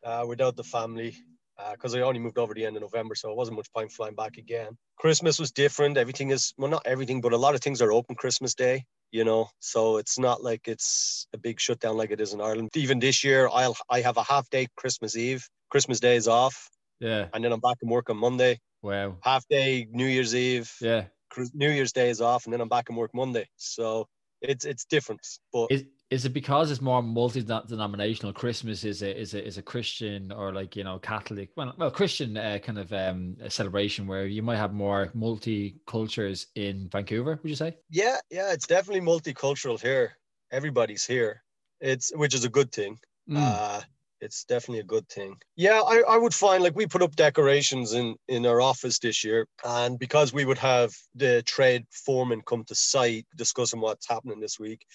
uh 0.05 0.25
without 0.29 0.57
the 0.57 0.65
family 0.65 1.17
Uh, 1.59 1.73
because 1.73 1.95
I 1.95 2.01
only 2.01 2.21
moved 2.21 2.39
over 2.39 2.53
the 2.53 2.67
end 2.67 2.77
of 2.77 2.83
November, 2.83 3.15
so 3.15 3.31
it 3.31 3.37
wasn't 3.37 3.57
much 3.57 3.73
point 3.73 3.91
flying 3.91 4.15
back 4.15 4.37
again. 4.37 4.77
Christmas 4.99 5.39
was 5.39 5.51
different. 5.53 5.97
Everything 5.97 6.31
is 6.31 6.53
well, 6.59 6.71
not 6.71 6.87
everything, 6.87 7.21
but 7.21 7.33
a 7.33 7.37
lot 7.39 7.55
of 7.55 7.61
things 7.61 7.81
are 7.81 7.93
open 7.93 8.15
Christmas 8.15 8.55
Day 8.55 8.85
you 9.13 9.25
know 9.25 9.49
so 9.61 9.97
it's 9.99 10.19
not 10.19 10.43
like 10.43 10.67
it's 10.69 11.27
a 11.33 11.39
big 11.39 11.61
shutdown 11.61 11.97
like 11.97 12.11
it 12.11 12.21
is 12.21 12.33
in 12.33 12.41
ireland 12.41 12.69
even 12.75 12.99
this 12.99 13.23
year 13.23 13.49
i'll 13.53 13.77
i 13.89 14.01
have 14.01 14.17
a 14.17 14.23
half 14.23 14.49
day 14.51 14.67
christmas 14.77 15.17
eve 15.17 15.49
christmas 15.71 16.01
day 16.01 16.17
is 16.17 16.29
off 16.29 16.69
yeah. 17.01 17.27
and 17.33 17.45
then 17.45 17.53
i'm 17.53 17.61
back 17.61 17.79
in 17.83 17.89
work 17.89 18.11
on 18.11 18.17
monday 18.17 18.59
Wow. 18.83 19.17
half 19.23 19.47
day 19.49 19.87
new 19.91 20.07
year's 20.07 20.35
eve 20.35 20.71
Yeah. 20.81 21.05
New 21.53 21.71
year's 21.71 21.93
day 21.93 22.09
is 22.09 22.21
off 22.21 22.45
and 22.45 22.53
then 22.53 22.61
i'm 22.61 22.69
back 22.69 22.89
in 22.91 22.97
work 22.97 23.13
monday 23.15 23.49
so 23.57 24.07
it's 24.41 24.65
it's 24.65 24.85
different 24.85 25.21
but 25.53 25.71
Is 25.71 25.85
is 26.11 26.25
it 26.25 26.33
because 26.33 26.71
it's 26.71 26.81
more 26.81 27.03
multi-denominational? 27.03 28.33
Christmas 28.33 28.85
is 28.85 29.03
a 29.03 29.21
is 29.21 29.35
a 29.35 29.45
is 29.45 29.59
a 29.59 29.63
Christian 29.63 30.31
or 30.33 30.53
like 30.53 30.77
you 30.77 30.85
know 30.85 30.99
Catholic, 30.99 31.51
well, 31.57 31.75
well 31.79 31.91
Christian 31.91 32.37
uh, 32.37 32.59
kind 32.63 32.79
of 32.79 32.93
um 32.93 33.37
celebration 33.49 34.07
where 34.07 34.27
you 34.27 34.43
might 34.43 34.57
have 34.57 34.73
more 34.73 35.11
multi 35.15 35.81
cultures 35.87 36.47
in 36.55 36.89
Vancouver. 36.91 37.41
Would 37.43 37.49
you 37.49 37.57
say? 37.57 37.77
yeah 37.91 38.19
yeah 38.31 38.53
it's 38.53 38.67
definitely 38.67 39.01
multicultural 39.01 39.81
here 39.81 40.17
everybody's 40.51 41.05
here 41.05 41.43
it's 41.81 42.13
which 42.17 42.35
is 42.35 42.45
a 42.45 42.49
good 42.49 42.73
thing 42.73 42.99
Mm, 43.29 43.37
uh 43.39 43.81
it's 44.21 44.45
definitely 44.45 44.81
a 44.81 44.85
good 44.85 45.09
thing 45.09 45.37
yeah 45.57 45.81
I, 45.81 46.03
I 46.09 46.17
would 46.17 46.35
find 46.35 46.63
like 46.63 46.75
we 46.77 46.87
put 46.87 47.03
up 47.03 47.17
decorations 47.17 47.93
in 47.93 48.17
in 48.29 48.47
our 48.47 48.61
office 48.61 48.99
this 48.99 49.23
year 49.25 49.47
and 49.65 49.99
because 49.99 50.33
we 50.33 50.45
would 50.45 50.59
have 50.59 50.93
the 51.15 51.43
trade 51.43 51.85
foreman 51.91 52.43
come 52.47 52.65
to 52.65 52.75
site 52.75 53.27
discussing 53.37 53.81
what's 53.81 54.09
happening 54.09 54.41
this 54.41 54.59
week 54.59 54.87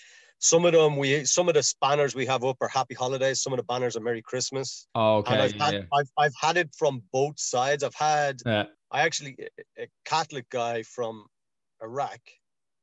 some 0.41 0.65
of 0.65 0.73
them 0.73 0.97
we 0.97 1.23
some 1.23 1.47
of 1.47 1.53
the 1.53 1.73
banners 1.81 2.13
we 2.13 2.25
have 2.25 2.43
up 2.43 2.57
are 2.61 2.67
happy 2.67 2.95
holidays 2.95 3.41
some 3.41 3.53
of 3.53 3.57
the 3.57 3.63
banners 3.63 3.95
are 3.95 4.01
merry 4.01 4.21
christmas 4.21 4.87
oh, 4.95 5.19
and 5.19 5.27
okay. 5.27 5.43
I've, 5.43 5.55
Yeah. 5.55 5.65
had, 5.65 5.87
I've, 5.93 6.11
I've 6.17 6.35
had 6.39 6.57
it 6.57 6.69
from 6.77 7.01
both 7.13 7.39
sides 7.39 7.83
i've 7.83 7.95
had 7.95 8.41
yeah. 8.45 8.65
i 8.91 9.01
actually 9.01 9.37
a- 9.39 9.83
a 9.83 9.87
catholic 10.03 10.49
guy 10.49 10.83
from 10.83 11.27
Iraq 11.81 12.19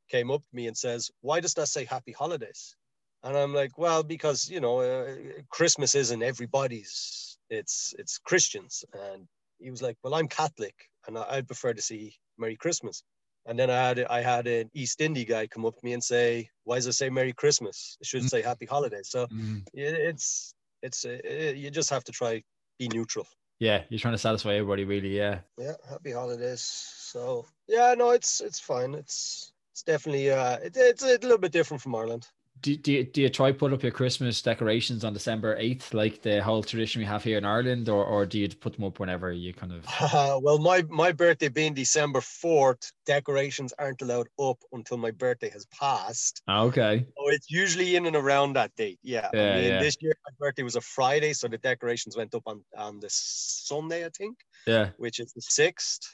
came 0.09 0.31
up 0.31 0.43
to 0.43 0.57
me 0.57 0.67
and 0.67 0.77
says, 0.77 1.11
"Why 1.21 1.41
does 1.41 1.55
that 1.55 1.69
say 1.69 1.85
Happy 1.85 2.13
Holidays?" 2.13 2.77
And 3.23 3.37
I'm 3.37 3.55
like, 3.55 3.79
"Well, 3.79 4.03
because 4.03 4.49
you 4.49 4.61
know, 4.61 4.81
uh, 4.81 5.17
Christmas 5.51 5.95
isn't 5.95 6.23
everybody's. 6.23 7.39
It's 7.51 7.95
it's 7.99 8.19
Christians." 8.19 8.85
And 8.93 9.29
he 9.59 9.71
was 9.71 9.83
like, 9.83 9.97
"Well, 10.03 10.15
I'm 10.15 10.29
Catholic, 10.29 10.75
and 11.07 11.19
I, 11.19 11.37
would 11.37 11.47
prefer 11.47 11.75
to 11.75 11.83
see 11.83 12.17
Merry 12.39 12.57
Christmas." 12.57 13.03
And 13.49 13.59
then 13.59 13.71
I 13.71 13.77
had 13.89 14.05
I 14.11 14.21
had 14.21 14.47
an 14.47 14.71
East 14.75 15.01
Indy 15.01 15.25
guy 15.25 15.47
come 15.47 15.65
up 15.65 15.75
to 15.75 15.85
me 15.85 15.95
and 15.95 16.05
say, 16.05 16.51
"Why 16.65 16.77
does 16.77 16.87
it 16.87 16.93
say 16.93 17.09
Merry 17.09 17.33
Christmas? 17.33 17.97
It 18.01 18.07
should 18.07 18.23
mm. 18.23 18.29
say 18.29 18.43
Happy 18.43 18.67
Holidays." 18.67 19.09
So 19.09 19.27
mm. 19.27 19.63
it's 19.73 20.55
it's 20.83 21.05
uh, 21.05 21.19
you 21.57 21.71
just 21.71 21.91
have 21.91 22.05
to 22.05 22.13
try 22.13 22.43
be 22.79 22.89
neutral. 22.89 23.27
Yeah, 23.59 23.83
you're 23.89 23.99
trying 23.99 24.15
to 24.15 24.19
satisfy 24.19 24.55
everybody, 24.55 24.85
really. 24.85 25.17
Yeah. 25.17 25.41
Yeah. 25.59 25.75
Happy 25.89 26.13
holidays. 26.13 26.61
So 26.61 27.47
yeah, 27.67 27.95
no, 27.97 28.11
it's 28.11 28.41
it's 28.41 28.61
fine. 28.61 28.95
It's 28.95 29.53
it's 29.73 29.83
definitely 29.83 30.31
uh, 30.31 30.59
it, 30.59 30.77
it's 30.77 31.03
a 31.03 31.19
little 31.19 31.39
bit 31.39 31.53
different 31.53 31.83
from 31.83 31.95
Ireland 31.95 32.29
do, 32.61 32.77
do, 32.77 32.93
you, 32.93 33.05
do 33.05 33.23
you 33.23 33.29
try 33.29 33.53
put 33.53 33.73
up 33.73 33.83
your 33.83 33.93
Christmas 33.93 34.41
decorations 34.43 35.05
on 35.05 35.13
December 35.13 35.59
8th, 35.59 35.95
like 35.95 36.23
the 36.23 36.43
whole 36.43 36.63
tradition 36.63 37.01
we 37.01 37.07
have 37.07 37.23
here 37.23 37.39
in 37.39 37.45
Ireland, 37.45 37.89
or, 37.89 38.05
or 38.05 38.27
do 38.27 38.39
you 38.39 38.49
put 38.49 38.75
them 38.75 38.85
up 38.85 38.99
whenever 38.99 39.33
you 39.33 39.53
kind 39.53 39.73
of? 39.73 39.85
Uh, 40.01 40.39
well, 40.43 40.59
my, 40.59 40.83
my 40.89 41.13
birthday 41.13 41.49
being 41.49 41.75
December 41.75 42.21
4th, 42.21 42.93
decorations 43.07 43.73
aren't 43.79 44.03
allowed 44.03 44.29
up 44.41 44.59
until 44.73 44.97
my 44.97 45.11
birthday 45.11 45.51
has 45.51 45.67
passed. 45.67 46.43
Ah, 46.49 46.63
okay. 46.63 47.07
So 47.17 47.29
it's 47.29 47.51
usually 47.51 47.97
in 47.97 48.07
and 48.07 48.17
around 48.17 48.55
that 48.55 48.75
date. 48.77 48.99
Yeah. 49.03 49.29
yeah, 49.33 49.41
I 49.41 49.55
mean, 49.57 49.65
yeah. 49.65 49.81
This 49.81 49.97
year, 50.01 50.15
my 50.27 50.47
birthday 50.47 50.63
was 50.63 50.77
a 50.77 50.81
Friday, 50.81 51.33
so 51.33 51.49
the 51.49 51.59
decorations 51.59 52.17
went 52.17 52.35
up 52.35 52.43
on, 52.47 52.65
on 52.77 53.01
the 53.01 53.09
Sunday, 53.11 54.05
I 54.05 54.11
think. 54.17 54.37
Yeah. 54.67 54.91
Which 54.97 55.21
is 55.21 55.33
the 55.33 55.41
6th 55.41 56.07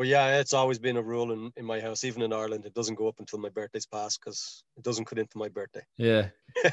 but 0.00 0.06
yeah, 0.06 0.38
it's 0.38 0.54
always 0.54 0.78
been 0.78 0.96
a 0.96 1.02
rule 1.02 1.30
in, 1.30 1.52
in 1.58 1.66
my 1.66 1.78
house, 1.78 2.04
even 2.04 2.22
in 2.22 2.32
Ireland, 2.32 2.64
it 2.64 2.72
doesn't 2.72 2.94
go 2.94 3.06
up 3.06 3.16
until 3.18 3.38
my 3.38 3.50
birthday's 3.50 3.84
passed 3.84 4.18
because 4.18 4.64
it 4.78 4.82
doesn't 4.82 5.04
cut 5.04 5.18
into 5.18 5.36
my 5.36 5.48
birthday. 5.48 5.82
Yeah. 5.98 6.28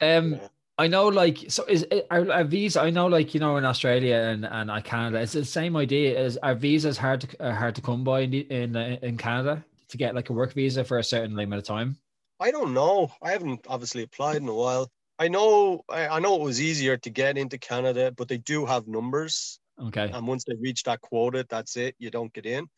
um, 0.00 0.34
yeah. 0.34 0.46
I 0.78 0.86
know, 0.86 1.08
like, 1.08 1.38
so 1.48 1.64
is 1.64 1.84
are, 2.08 2.30
are 2.30 2.44
visa? 2.44 2.82
I 2.82 2.90
know, 2.90 3.08
like, 3.08 3.34
you 3.34 3.40
know, 3.40 3.56
in 3.56 3.64
Australia 3.64 4.14
and 4.14 4.46
and 4.46 4.70
I 4.70 4.80
Canada, 4.80 5.20
it's 5.20 5.32
the 5.32 5.44
same 5.44 5.74
idea. 5.74 6.20
Is 6.20 6.36
are 6.36 6.54
visas 6.54 6.96
hard 6.96 7.22
to 7.22 7.52
hard 7.52 7.74
to 7.74 7.82
come 7.82 8.04
by 8.04 8.20
in 8.20 8.32
in, 8.32 8.76
uh, 8.76 8.98
in 9.02 9.16
Canada 9.16 9.64
to 9.88 9.96
get 9.96 10.14
like 10.14 10.30
a 10.30 10.32
work 10.32 10.52
visa 10.52 10.84
for 10.84 10.98
a 10.98 11.04
certain 11.04 11.34
limit 11.34 11.58
of 11.58 11.64
time? 11.64 11.98
I 12.38 12.52
don't 12.52 12.72
know. 12.74 13.10
I 13.20 13.32
haven't 13.32 13.66
obviously 13.66 14.04
applied 14.04 14.36
in 14.36 14.48
a 14.48 14.54
while. 14.54 14.88
I 15.18 15.26
know 15.26 15.82
I 15.88 16.20
know 16.20 16.36
it 16.36 16.42
was 16.42 16.60
easier 16.60 16.96
to 16.98 17.10
get 17.10 17.36
into 17.36 17.58
Canada, 17.58 18.12
but 18.16 18.28
they 18.28 18.38
do 18.38 18.66
have 18.66 18.86
numbers 18.86 19.59
Okay. 19.80 20.10
And 20.12 20.26
once 20.26 20.44
they 20.44 20.54
reach 20.60 20.82
that 20.84 21.00
quota, 21.00 21.46
that's 21.48 21.76
it. 21.76 21.94
You 21.98 22.10
don't 22.10 22.32
get 22.32 22.46
in. 22.46 22.68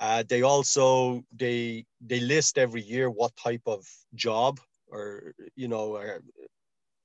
Uh, 0.00 0.24
they 0.28 0.42
also 0.42 1.22
they 1.36 1.84
they 2.00 2.20
list 2.20 2.58
every 2.58 2.82
year 2.82 3.10
what 3.10 3.34
type 3.36 3.62
of 3.66 3.86
job 4.14 4.58
or 4.88 5.34
you 5.54 5.68
know 5.68 5.94
uh, 5.94 6.18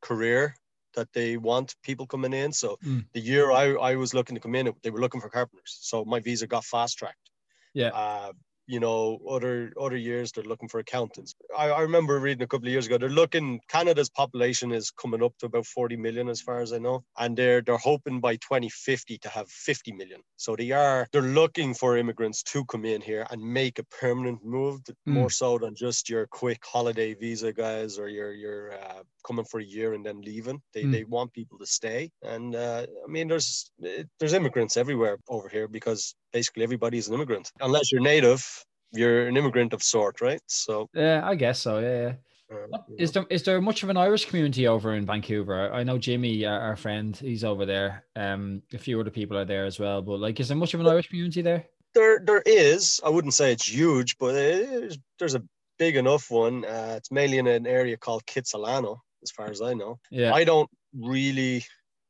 career 0.01 0.55
that 0.95 1.07
they 1.13 1.37
want 1.37 1.75
people 1.83 2.07
coming 2.07 2.33
in. 2.33 2.51
So 2.51 2.77
mm. 2.83 3.05
the 3.13 3.19
year 3.19 3.51
I, 3.51 3.73
I 3.73 3.95
was 3.95 4.13
looking 4.13 4.35
to 4.35 4.41
come 4.41 4.55
in, 4.55 4.73
they 4.81 4.89
were 4.89 4.99
looking 4.99 5.21
for 5.21 5.29
carpenters. 5.29 5.77
So 5.81 6.03
my 6.03 6.19
visa 6.19 6.47
got 6.47 6.65
fast 6.65 6.97
tracked. 6.97 7.29
Yeah. 7.73 7.89
Uh, 7.89 8.31
you 8.69 8.79
know, 8.79 9.19
other 9.27 9.73
other 9.81 9.97
years 9.97 10.31
they're 10.31 10.43
looking 10.43 10.69
for 10.69 10.79
accountants. 10.79 11.33
I, 11.57 11.71
I 11.71 11.81
remember 11.81 12.19
reading 12.19 12.43
a 12.43 12.47
couple 12.47 12.67
of 12.67 12.71
years 12.71 12.85
ago, 12.85 12.99
they're 12.99 13.09
looking 13.09 13.59
Canada's 13.67 14.11
population 14.11 14.71
is 14.71 14.91
coming 14.91 15.23
up 15.23 15.33
to 15.39 15.47
about 15.47 15.65
40 15.65 15.97
million 15.97 16.29
as 16.29 16.39
far 16.39 16.61
as 16.61 16.71
I 16.71 16.77
know. 16.77 17.03
And 17.17 17.35
they're 17.35 17.61
they're 17.61 17.77
hoping 17.77 18.19
by 18.19 18.35
2050 18.35 19.17
to 19.17 19.29
have 19.29 19.49
50 19.49 19.93
million. 19.93 20.21
So 20.37 20.55
they 20.55 20.69
are 20.69 21.07
they're 21.11 21.23
looking 21.23 21.73
for 21.73 21.97
immigrants 21.97 22.43
to 22.43 22.63
come 22.65 22.85
in 22.85 23.01
here 23.01 23.25
and 23.31 23.41
make 23.41 23.79
a 23.79 23.83
permanent 23.85 24.45
move 24.45 24.81
mm. 24.81 24.93
more 25.05 25.31
so 25.31 25.57
than 25.57 25.73
just 25.73 26.07
your 26.07 26.27
quick 26.27 26.61
holiday 26.63 27.15
visa 27.15 27.51
guys 27.51 27.97
or 27.97 28.07
your 28.07 28.33
your 28.33 28.73
uh, 28.73 29.01
coming 29.25 29.45
for 29.45 29.59
a 29.59 29.65
year 29.65 29.95
and 29.95 30.05
then 30.05 30.21
leaving. 30.21 30.61
They 30.75 30.83
mm. 30.83 30.91
they 30.91 31.05
want 31.05 31.33
people 31.33 31.57
to 31.57 31.65
stay. 31.65 32.11
And 32.21 32.55
uh, 32.55 32.85
I 33.03 33.11
mean 33.11 33.27
there's 33.27 33.71
there's 34.19 34.33
immigrants 34.33 34.77
everywhere 34.77 35.17
over 35.27 35.49
here 35.49 35.67
because 35.67 36.13
basically 36.31 36.63
everybody's 36.63 37.07
an 37.07 37.13
immigrant 37.13 37.51
unless 37.61 37.91
you're 37.91 38.01
native 38.01 38.45
you're 38.91 39.27
an 39.27 39.37
immigrant 39.37 39.73
of 39.73 39.83
sort, 39.83 40.21
right? 40.21 40.41
So 40.47 40.89
yeah, 40.93 41.21
I 41.23 41.35
guess 41.35 41.59
so. 41.59 41.79
Yeah. 41.79 42.13
yeah. 42.49 42.65
Uh, 42.73 42.79
is 42.97 43.11
there 43.11 43.25
is 43.29 43.43
there 43.43 43.61
much 43.61 43.83
of 43.83 43.89
an 43.89 43.97
Irish 43.97 44.25
community 44.25 44.67
over 44.67 44.95
in 44.95 45.05
Vancouver? 45.05 45.71
I 45.71 45.83
know 45.83 45.97
Jimmy, 45.97 46.45
our 46.45 46.75
friend, 46.75 47.15
he's 47.15 47.43
over 47.43 47.65
there. 47.65 48.05
Um, 48.15 48.63
a 48.73 48.77
few 48.77 48.99
other 48.99 49.11
people 49.11 49.37
are 49.37 49.45
there 49.45 49.65
as 49.65 49.79
well. 49.79 50.01
But 50.01 50.19
like, 50.19 50.39
is 50.39 50.47
there 50.47 50.57
much 50.57 50.73
of 50.73 50.79
an 50.79 50.87
Irish 50.87 51.09
community 51.09 51.41
there? 51.41 51.65
There, 51.93 52.19
there 52.19 52.43
is. 52.45 52.99
I 53.05 53.09
wouldn't 53.09 53.33
say 53.33 53.51
it's 53.51 53.67
huge, 53.67 54.17
but 54.17 54.33
there's 54.33 54.97
there's 55.19 55.35
a 55.35 55.43
big 55.77 55.95
enough 55.95 56.29
one. 56.31 56.65
Uh, 56.65 56.95
it's 56.97 57.11
mainly 57.11 57.37
in 57.37 57.47
an 57.47 57.67
area 57.67 57.97
called 57.97 58.25
Kitsilano, 58.25 58.97
as 59.21 59.31
far 59.31 59.49
as 59.49 59.61
I 59.61 59.73
know. 59.73 59.99
Yeah. 60.09 60.33
I 60.33 60.43
don't 60.43 60.69
really 60.93 61.63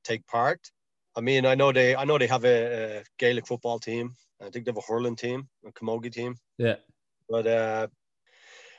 take 0.06 0.26
part. 0.28 0.60
I 1.20 1.22
mean, 1.22 1.46
I 1.46 1.54
know 1.54 1.74
they, 1.74 1.98
I 1.98 2.06
know 2.06 2.18
they 2.18 2.28
have 2.28 2.46
a, 2.46 3.00
a 3.00 3.04
Gaelic 3.18 3.46
football 3.46 3.78
team. 3.78 4.16
I 4.42 4.50
think 4.50 4.64
they 4.64 4.70
have 4.70 4.78
a 4.78 4.88
hurling 4.90 5.18
team, 5.18 5.50
a 5.68 5.72
camogie 5.74 6.14
team. 6.14 6.38
Yeah. 6.58 6.78
But 7.28 7.46
uh, 7.46 7.88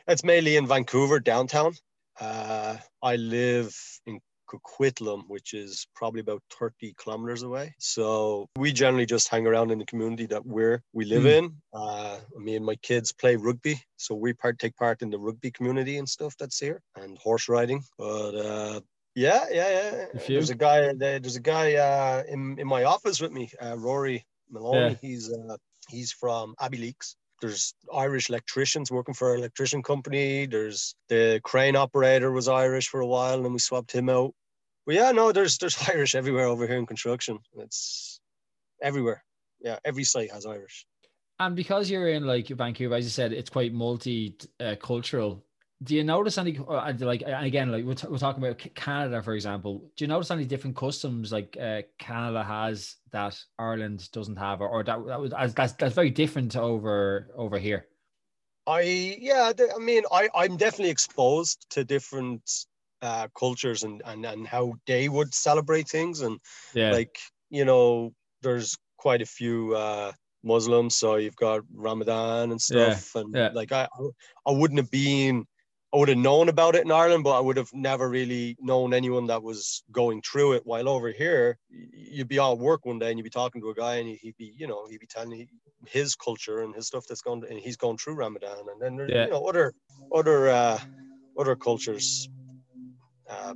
it's 0.08 0.24
mainly 0.24 0.56
in 0.56 0.66
Vancouver 0.66 1.20
downtown. 1.20 1.74
Uh, 2.18 2.78
I 3.02 3.16
live 3.16 3.76
in 4.06 4.20
Coquitlam, 4.50 5.24
which 5.28 5.52
is 5.52 5.86
probably 5.94 6.22
about 6.22 6.42
30 6.58 6.94
kilometers 6.96 7.42
away. 7.42 7.74
So 7.78 8.48
we 8.56 8.72
generally 8.72 9.04
just 9.04 9.28
hang 9.28 9.46
around 9.46 9.70
in 9.70 9.78
the 9.78 9.84
community 9.84 10.24
that 10.28 10.46
we're 10.46 10.82
we 10.94 11.04
live 11.04 11.24
mm. 11.24 11.38
in. 11.38 11.56
Uh, 11.74 12.20
me 12.38 12.56
and 12.56 12.64
my 12.64 12.76
kids 12.76 13.12
play 13.12 13.36
rugby, 13.36 13.82
so 13.98 14.14
we 14.14 14.32
part 14.32 14.58
take 14.58 14.76
part 14.76 15.02
in 15.02 15.10
the 15.10 15.18
rugby 15.18 15.50
community 15.50 15.98
and 15.98 16.08
stuff 16.08 16.34
that's 16.40 16.58
here, 16.58 16.80
and 16.96 17.18
horse 17.18 17.50
riding. 17.50 17.82
But 17.98 18.34
uh, 18.34 18.80
yeah, 19.20 19.44
yeah, 19.50 20.06
yeah. 20.14 20.20
There's 20.26 20.50
a 20.50 20.54
guy. 20.54 20.92
There's 20.94 21.36
a 21.36 21.40
guy 21.40 21.74
uh, 21.74 22.22
in 22.26 22.58
in 22.58 22.66
my 22.66 22.84
office 22.84 23.20
with 23.20 23.32
me, 23.32 23.50
uh, 23.62 23.76
Rory 23.76 24.24
Maloney. 24.50 24.92
Yeah. 24.92 24.94
He's 25.00 25.30
uh, 25.30 25.56
he's 25.88 26.12
from 26.12 26.54
Abbeyleix. 26.60 27.16
There's 27.42 27.74
Irish 27.92 28.28
electricians 28.30 28.90
working 28.90 29.14
for 29.14 29.34
an 29.34 29.40
electrician 29.40 29.82
company. 29.82 30.46
There's 30.46 30.94
the 31.08 31.40
crane 31.44 31.76
operator 31.76 32.30
was 32.32 32.48
Irish 32.48 32.88
for 32.88 33.00
a 33.00 33.06
while, 33.06 33.44
and 33.44 33.52
we 33.52 33.58
swapped 33.58 33.92
him 33.92 34.08
out. 34.08 34.32
But 34.86 34.94
yeah, 34.94 35.12
no, 35.12 35.32
there's 35.32 35.58
there's 35.58 35.76
Irish 35.88 36.14
everywhere 36.14 36.46
over 36.46 36.66
here 36.66 36.78
in 36.78 36.86
construction. 36.86 37.38
It's 37.58 38.20
everywhere. 38.82 39.22
Yeah, 39.60 39.78
every 39.84 40.04
site 40.04 40.32
has 40.32 40.46
Irish. 40.46 40.86
And 41.38 41.56
because 41.56 41.90
you're 41.90 42.08
in 42.08 42.26
like 42.26 42.48
Vancouver, 42.48 42.94
as 42.94 43.04
you 43.04 43.10
said, 43.10 43.32
it's 43.32 43.50
quite 43.50 43.72
multi-cultural. 43.72 45.42
Uh, 45.80 45.84
do 45.84 45.94
you 45.94 46.04
notice 46.04 46.38
any 46.38 46.58
uh, 46.68 46.92
like 47.00 47.22
again 47.26 47.72
like 47.72 47.84
we're, 47.84 47.94
t- 47.94 48.08
we're 48.08 48.18
talking 48.18 48.42
about 48.42 48.58
canada 48.74 49.22
for 49.22 49.34
example. 49.34 49.90
Do 49.96 50.04
you 50.04 50.08
notice 50.08 50.30
any 50.30 50.44
different 50.44 50.76
customs 50.76 51.32
like 51.32 51.56
uh, 51.60 51.82
canada 51.98 52.44
has 52.44 52.96
that 53.12 53.38
ireland 53.58 54.10
doesn't 54.12 54.36
have 54.36 54.60
or, 54.60 54.68
or 54.68 54.84
that, 54.84 55.06
that 55.06 55.20
was 55.20 55.32
that's, 55.54 55.72
that's 55.74 55.94
very 55.94 56.10
different 56.10 56.56
over 56.56 57.28
over 57.36 57.58
here? 57.58 57.86
I 58.66 59.16
yeah 59.18 59.52
i 59.74 59.78
mean 59.78 60.04
i 60.12 60.28
i'm 60.34 60.56
definitely 60.56 60.90
exposed 60.90 61.66
to 61.70 61.84
different 61.84 62.42
uh, 63.02 63.28
cultures 63.38 63.82
and, 63.82 64.02
and 64.04 64.24
and 64.26 64.46
how 64.46 64.74
they 64.86 65.08
would 65.08 65.34
celebrate 65.34 65.88
things. 65.88 66.20
And 66.20 66.38
yeah. 66.74 66.92
like 66.92 67.18
you 67.48 67.64
know 67.64 68.12
there's 68.42 68.76
quite 68.98 69.22
a 69.22 69.26
few 69.26 69.74
uh 69.74 70.12
muslims. 70.42 70.96
So 70.96 71.16
you've 71.16 71.36
got 71.36 71.62
ramadan 71.74 72.50
and 72.50 72.60
stuff. 72.60 73.12
Yeah, 73.14 73.20
and 73.20 73.34
yeah. 73.34 73.50
like 73.52 73.72
i 73.72 73.88
i 74.46 74.50
wouldn't 74.50 74.78
have 74.78 74.90
been 74.90 75.46
I 75.92 75.96
would 75.96 76.08
have 76.08 76.18
known 76.18 76.48
about 76.48 76.76
it 76.76 76.84
in 76.84 76.92
Ireland, 76.92 77.24
but 77.24 77.36
I 77.36 77.40
would 77.40 77.56
have 77.56 77.70
never 77.72 78.08
really 78.08 78.56
known 78.60 78.94
anyone 78.94 79.26
that 79.26 79.42
was 79.42 79.82
going 79.90 80.22
through 80.22 80.52
it. 80.52 80.64
While 80.64 80.88
over 80.88 81.10
here, 81.10 81.58
you'd 81.68 82.28
be 82.28 82.38
at 82.38 82.58
work 82.58 82.86
one 82.86 83.00
day 83.00 83.10
and 83.10 83.18
you'd 83.18 83.24
be 83.24 83.30
talking 83.30 83.60
to 83.60 83.70
a 83.70 83.74
guy 83.74 83.96
and 83.96 84.08
he'd 84.08 84.36
be, 84.36 84.54
you 84.56 84.68
know, 84.68 84.86
he'd 84.86 85.00
be 85.00 85.06
telling 85.08 85.32
you 85.32 85.46
his 85.86 86.14
culture 86.14 86.62
and 86.62 86.74
his 86.74 86.86
stuff 86.86 87.06
that's 87.08 87.22
going, 87.22 87.42
and 87.50 87.58
he's 87.58 87.76
going 87.76 87.98
through 87.98 88.14
Ramadan. 88.14 88.58
And 88.72 88.80
then 88.80 88.96
there's, 88.96 89.10
yeah. 89.12 89.24
you 89.24 89.30
know, 89.30 89.44
other, 89.44 89.74
other, 90.14 90.48
uh, 90.48 90.78
other 91.36 91.56
cultures, 91.56 92.28
uh, 93.28 93.54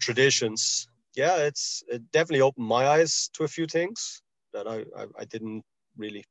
traditions. 0.00 0.88
Yeah, 1.14 1.36
it's 1.36 1.82
it 1.88 2.10
definitely 2.12 2.40
opened 2.40 2.66
my 2.66 2.86
eyes 2.86 3.30
to 3.34 3.44
a 3.44 3.48
few 3.48 3.66
things 3.66 4.22
that 4.52 4.66
I, 4.66 4.84
I, 4.96 5.06
I 5.18 5.24
didn't 5.26 5.62
really 5.96 6.24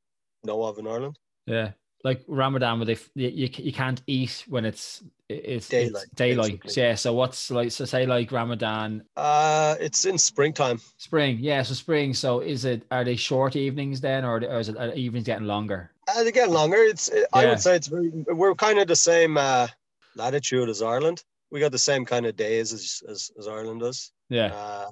know 0.44 0.64
of 0.64 0.78
in 0.78 0.88
Ireland. 0.88 1.18
Yeah, 1.46 1.72
like 2.04 2.24
Ramadan, 2.28 2.80
where 2.80 2.86
they 2.86 2.98
you, 3.16 3.50
you 3.52 3.74
can't 3.74 4.02
eat 4.08 4.46
when 4.48 4.66
it's 4.66 5.04
it's 5.28 5.68
daylight. 5.68 6.04
It's 6.04 6.16
daylight. 6.16 6.78
Yeah. 6.78 6.96
So 6.96 7.14
what's 7.14 7.52
like 7.52 7.72
so 7.72 7.86
say 7.86 8.06
like 8.06 8.32
Ramadan? 8.32 9.04
Uh, 9.16 9.76
it's 9.80 10.06
in 10.06 10.18
springtime. 10.18 10.80
Spring. 10.98 11.38
Yeah. 11.40 11.62
So 11.64 11.74
spring. 11.74 12.14
So 12.14 12.40
is 12.40 12.66
it 12.66 12.84
are 12.90 13.04
they 13.04 13.16
short 13.16 13.56
evenings 13.56 14.02
then, 14.02 14.26
or, 14.26 14.38
or 14.38 14.60
is 14.60 14.70
it 14.70 14.78
are 14.78 14.94
evenings 14.94 15.26
getting 15.26 15.48
longer? 15.48 15.92
Uh, 16.08 16.24
they 16.24 16.32
get 16.32 16.50
longer. 16.50 16.78
It's 16.78 17.10
it, 17.10 17.28
yeah. 17.34 17.40
I 17.40 17.46
would 17.46 17.60
say 17.60 17.76
it's 17.76 17.88
very, 17.88 18.10
we're 18.28 18.56
kind 18.56 18.80
of 18.80 18.88
the 18.88 18.96
same 18.96 19.38
uh, 19.38 19.68
latitude 20.16 20.70
as 20.70 20.82
Ireland. 20.82 21.24
We 21.52 21.60
got 21.60 21.72
the 21.72 21.80
same 21.80 22.06
kind 22.06 22.26
of 22.26 22.36
days 22.36 22.74
as 22.74 23.04
as, 23.10 23.32
as 23.38 23.48
Ireland 23.48 23.82
does. 23.82 24.12
Yeah. 24.30 24.54
Uh, 24.54 24.92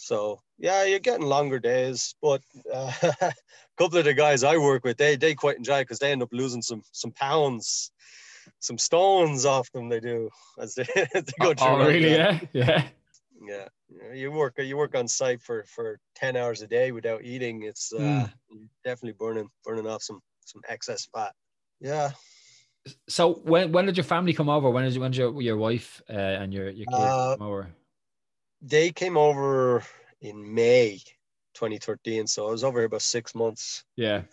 So 0.00 0.40
yeah, 0.58 0.84
you're 0.84 0.98
getting 0.98 1.26
longer 1.26 1.58
days, 1.58 2.14
but 2.22 2.40
uh, 2.72 2.90
a 3.20 3.32
couple 3.76 3.98
of 3.98 4.04
the 4.06 4.14
guys 4.14 4.42
I 4.42 4.56
work 4.56 4.82
with, 4.82 4.96
they 4.96 5.16
they 5.16 5.34
quite 5.34 5.58
enjoy 5.58 5.82
because 5.82 5.98
they 5.98 6.10
end 6.10 6.22
up 6.22 6.30
losing 6.32 6.62
some 6.62 6.82
some 6.92 7.12
pounds, 7.12 7.92
some 8.60 8.78
stones 8.78 9.44
off 9.44 9.70
them. 9.72 9.90
They 9.90 10.00
do 10.00 10.30
as 10.58 10.74
they, 10.74 10.86
as 11.14 11.24
they 11.24 11.32
go 11.38 11.50
Oh, 11.50 11.54
through. 11.54 11.82
oh, 11.82 11.86
really? 11.86 12.16
Yeah, 12.16 12.40
yeah. 12.54 12.88
yeah. 13.46 13.68
You 14.14 14.32
work 14.32 14.54
you 14.58 14.76
work 14.78 14.94
on 14.96 15.06
site 15.06 15.42
for 15.42 15.64
for 15.66 16.00
ten 16.14 16.34
hours 16.34 16.62
a 16.62 16.66
day 16.66 16.92
without 16.92 17.22
eating. 17.22 17.64
It's 17.64 17.92
uh, 17.92 18.00
Mm. 18.00 18.68
definitely 18.82 19.16
burning 19.18 19.50
burning 19.64 19.86
off 19.86 20.02
some 20.02 20.22
some 20.46 20.62
excess 20.66 21.06
fat. 21.12 21.34
Yeah. 21.78 22.12
So 23.06 23.34
when 23.34 23.70
when 23.72 23.84
did 23.84 23.98
your 23.98 24.04
family 24.04 24.32
come 24.32 24.48
over? 24.48 24.70
When 24.70 24.88
did 24.88 24.96
when 24.96 25.10
did 25.10 25.18
your 25.18 25.42
your 25.42 25.58
wife 25.58 26.00
uh, 26.08 26.12
and 26.40 26.54
your 26.54 26.70
your 26.70 26.86
kids 26.86 27.12
Uh, 27.12 27.36
come 27.36 27.46
over? 27.46 27.68
They 28.62 28.90
came 28.92 29.16
over 29.16 29.84
in 30.20 30.54
May 30.54 31.00
2013, 31.54 32.26
so 32.26 32.48
I 32.48 32.50
was 32.50 32.64
over 32.64 32.80
here 32.80 32.86
about 32.86 33.02
six 33.02 33.34
months. 33.34 33.84
Yeah. 33.96 34.24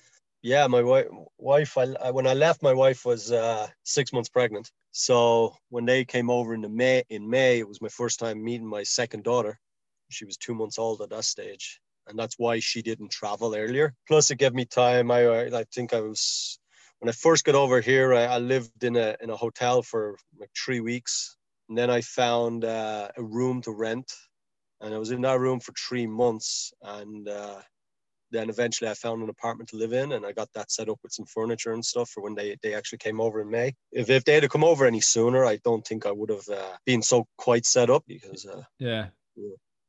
Yeah, 0.41 0.67
my 0.67 0.83
wife, 0.83 1.07
wife, 1.37 1.77
I, 1.77 1.83
I- 2.01 2.11
when 2.11 2.27
I 2.27 2.33
left, 2.33 2.61
my 2.63 2.73
wife 2.73 3.05
was 3.05 3.31
uh, 3.31 3.67
six 3.83 4.13
months 4.13 4.29
pregnant. 4.29 4.71
So 4.91 5.55
when 5.69 5.85
they 5.85 6.05
came 6.05 6.29
over 6.29 6.53
in 6.53 6.61
the 6.61 6.69
May, 6.69 7.03
in 7.09 7.29
May, 7.29 7.59
it 7.59 7.67
was 7.67 7.81
my 7.81 7.89
first 7.89 8.19
time 8.19 8.43
meeting 8.43 8.67
my 8.67 8.83
second 8.83 9.23
daughter. 9.23 9.59
She 10.09 10.25
was 10.25 10.37
two 10.37 10.55
months 10.55 10.79
old 10.79 11.01
at 11.01 11.09
that 11.11 11.25
stage, 11.25 11.81
and 12.07 12.17
that's 12.19 12.35
why 12.39 12.59
she 12.59 12.81
didn't 12.81 13.11
travel 13.11 13.55
earlier. 13.55 13.93
Plus, 14.07 14.31
it 14.31 14.37
gave 14.37 14.53
me 14.53 14.65
time. 14.65 15.11
I, 15.11 15.25
I 15.25 15.59
I 15.59 15.63
think 15.65 15.93
I 15.93 16.01
was 16.01 16.59
when 16.99 17.09
I 17.09 17.13
first 17.13 17.45
got 17.45 17.55
over 17.55 17.81
here. 17.81 18.13
I, 18.13 18.23
I 18.25 18.37
lived 18.39 18.83
in 18.83 18.95
a 18.97 19.15
in 19.21 19.29
a 19.29 19.37
hotel 19.37 19.81
for 19.83 20.17
like 20.39 20.51
three 20.55 20.79
weeks, 20.81 21.36
and 21.69 21.77
then 21.77 21.89
I 21.89 22.01
found 22.01 22.65
uh, 22.65 23.09
a 23.15 23.23
room 23.23 23.61
to 23.63 23.71
rent, 23.71 24.11
and 24.81 24.93
I 24.93 24.97
was 24.97 25.11
in 25.11 25.21
that 25.21 25.39
room 25.39 25.59
for 25.59 25.73
three 25.73 26.07
months, 26.07 26.73
and. 26.81 27.27
Uh, 27.27 27.61
then 28.31 28.49
eventually 28.49 28.89
I 28.89 28.93
found 28.93 29.23
an 29.23 29.29
apartment 29.29 29.69
to 29.69 29.77
live 29.77 29.93
in 29.93 30.11
and 30.11 30.25
I 30.25 30.31
got 30.31 30.51
that 30.53 30.71
set 30.71 30.89
up 30.89 30.99
with 31.03 31.13
some 31.13 31.25
furniture 31.25 31.73
and 31.73 31.83
stuff 31.83 32.09
for 32.09 32.21
when 32.21 32.35
they, 32.35 32.57
they 32.61 32.73
actually 32.73 32.97
came 32.99 33.21
over 33.21 33.41
in 33.41 33.49
May. 33.49 33.73
If, 33.91 34.09
if 34.09 34.25
they 34.25 34.33
had 34.33 34.43
to 34.43 34.49
come 34.49 34.63
over 34.63 34.85
any 34.85 35.01
sooner, 35.01 35.45
I 35.45 35.57
don't 35.63 35.85
think 35.85 36.05
I 36.05 36.11
would 36.11 36.29
have 36.29 36.47
uh, 36.49 36.73
been 36.85 37.01
so 37.01 37.27
quite 37.37 37.65
set 37.65 37.89
up 37.89 38.03
because 38.07 38.45
uh, 38.45 38.63
Yeah. 38.79 39.07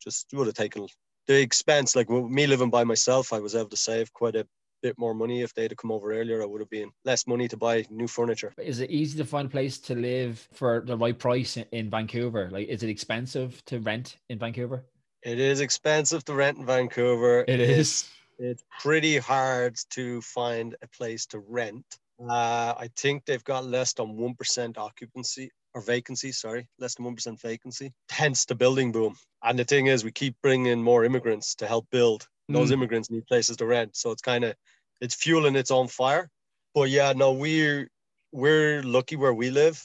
just 0.02 0.26
would 0.32 0.46
have 0.46 0.54
taken 0.54 0.86
the 1.26 1.40
expense. 1.40 1.96
Like 1.96 2.08
me 2.08 2.46
living 2.46 2.70
by 2.70 2.84
myself, 2.84 3.32
I 3.32 3.40
was 3.40 3.54
able 3.54 3.70
to 3.70 3.76
save 3.76 4.12
quite 4.12 4.36
a 4.36 4.46
bit 4.82 4.98
more 4.98 5.14
money. 5.14 5.42
If 5.42 5.54
they'd 5.54 5.70
have 5.70 5.78
come 5.78 5.92
over 5.92 6.12
earlier, 6.12 6.42
I 6.42 6.46
would 6.46 6.60
have 6.60 6.70
been 6.70 6.90
less 7.04 7.26
money 7.26 7.48
to 7.48 7.56
buy 7.56 7.84
new 7.90 8.06
furniture. 8.06 8.54
Is 8.58 8.80
it 8.80 8.90
easy 8.90 9.18
to 9.18 9.24
find 9.24 9.46
a 9.46 9.50
place 9.50 9.78
to 9.80 9.94
live 9.94 10.46
for 10.52 10.82
the 10.86 10.96
right 10.96 11.18
price 11.18 11.56
in, 11.72 11.90
Vancouver? 11.90 12.48
Like, 12.50 12.68
is 12.68 12.82
it 12.82 12.90
expensive 12.90 13.64
to 13.66 13.80
rent 13.80 14.16
in 14.28 14.38
Vancouver? 14.38 14.84
It 15.22 15.38
is 15.40 15.60
expensive 15.60 16.24
to 16.24 16.34
rent 16.34 16.58
in 16.58 16.66
Vancouver. 16.66 17.44
It 17.48 17.60
is. 17.60 18.08
it's 18.38 18.64
pretty 18.80 19.18
hard 19.18 19.76
to 19.90 20.20
find 20.22 20.76
a 20.82 20.88
place 20.88 21.26
to 21.26 21.40
rent. 21.40 21.84
Uh, 22.20 22.74
I 22.76 22.90
think 22.96 23.24
they've 23.24 23.44
got 23.44 23.64
less 23.64 23.92
than 23.92 24.16
1% 24.16 24.78
occupancy 24.78 25.50
or 25.74 25.80
vacancy, 25.80 26.32
sorry, 26.32 26.68
less 26.78 26.94
than 26.94 27.06
1% 27.06 27.40
vacancy, 27.40 27.92
hence 28.10 28.44
the 28.44 28.54
building 28.54 28.90
boom. 28.90 29.14
And 29.42 29.58
the 29.58 29.64
thing 29.64 29.86
is, 29.86 30.04
we 30.04 30.10
keep 30.10 30.34
bringing 30.42 30.82
more 30.82 31.04
immigrants 31.04 31.54
to 31.56 31.66
help 31.66 31.86
build. 31.90 32.26
Those 32.48 32.70
Mm. 32.70 32.74
immigrants 32.74 33.10
need 33.10 33.26
places 33.26 33.56
to 33.58 33.66
rent. 33.66 33.96
So 33.96 34.10
it's 34.10 34.22
kind 34.22 34.44
of, 34.44 34.54
it's 35.00 35.14
fueling 35.14 35.56
its 35.56 35.70
own 35.70 35.88
fire. 35.88 36.30
But 36.74 36.90
yeah, 36.90 37.12
no, 37.14 37.32
we're, 37.32 37.88
we're 38.32 38.82
lucky 38.82 39.16
where 39.16 39.34
we 39.34 39.50
live. 39.50 39.82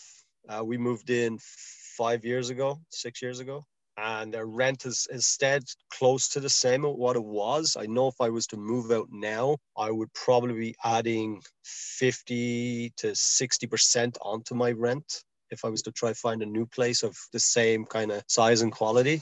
Uh, 0.47 0.63
we 0.63 0.77
moved 0.77 1.09
in 1.09 1.39
five 1.97 2.25
years 2.25 2.49
ago, 2.49 2.79
six 2.89 3.21
years 3.21 3.39
ago 3.39 3.65
and 3.97 4.33
the 4.33 4.45
rent 4.45 4.85
is 4.85 5.07
instead 5.11 5.63
close 5.91 6.27
to 6.29 6.39
the 6.39 6.49
same 6.49 6.83
what 6.83 7.15
it 7.15 7.23
was. 7.23 7.77
I 7.79 7.85
know 7.85 8.07
if 8.07 8.15
I 8.19 8.29
was 8.29 8.47
to 8.47 8.57
move 8.57 8.91
out 8.91 9.07
now, 9.11 9.57
I 9.77 9.91
would 9.91 10.11
probably 10.13 10.53
be 10.53 10.75
adding 10.83 11.41
50 11.63 12.93
to 12.97 13.07
60% 13.07 14.17
onto 14.21 14.55
my 14.55 14.71
rent 14.71 15.23
if 15.51 15.63
I 15.63 15.69
was 15.69 15.83
to 15.83 15.91
try 15.91 16.13
find 16.13 16.41
a 16.41 16.47
new 16.47 16.65
place 16.65 17.03
of 17.03 17.15
the 17.31 17.39
same 17.39 17.85
kind 17.85 18.11
of 18.11 18.23
size 18.27 18.61
and 18.61 18.71
quality. 18.71 19.21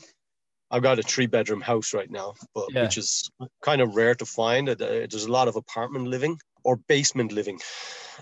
I've 0.72 0.82
got 0.82 1.00
a 1.00 1.04
three 1.04 1.28
bedroom 1.28 1.62
house 1.62 1.94
right 1.94 2.10
now, 2.10 2.34
but 2.56 2.72
Yeah. 2.72 2.84
which 2.84 2.98
is 2.98 3.30
kind 3.62 3.82
of 3.82 3.96
rare 3.96 4.16
to 4.16 4.26
find. 4.26 4.70
Uh, 4.70 4.76
There's 4.76 5.26
a 5.26 5.32
lot 5.32 5.48
of 5.48 5.56
apartment 5.56 6.08
living 6.08 6.40
or 6.64 6.78
basement 6.78 7.32
living. 7.32 7.60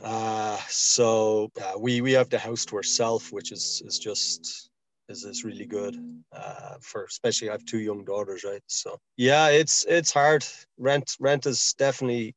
Uh, 0.03 0.57
so 0.67 1.51
uh, 1.61 1.73
we 1.77 2.01
we 2.01 2.13
have 2.13 2.29
the 2.29 2.39
house 2.39 2.65
to 2.65 2.75
ourselves, 2.75 3.31
which 3.31 3.51
is 3.51 3.81
is 3.85 3.99
just 3.99 4.69
is 5.09 5.23
is 5.25 5.43
really 5.43 5.65
good 5.65 5.95
uh, 6.31 6.75
for 6.81 7.03
especially 7.03 7.49
I 7.49 7.53
have 7.53 7.65
two 7.65 7.79
young 7.79 8.05
daughters, 8.05 8.43
right? 8.43 8.63
So 8.67 8.97
yeah, 9.17 9.49
it's 9.49 9.85
it's 9.87 10.11
hard. 10.11 10.45
Rent 10.77 11.15
rent 11.19 11.45
is 11.45 11.73
definitely 11.77 12.35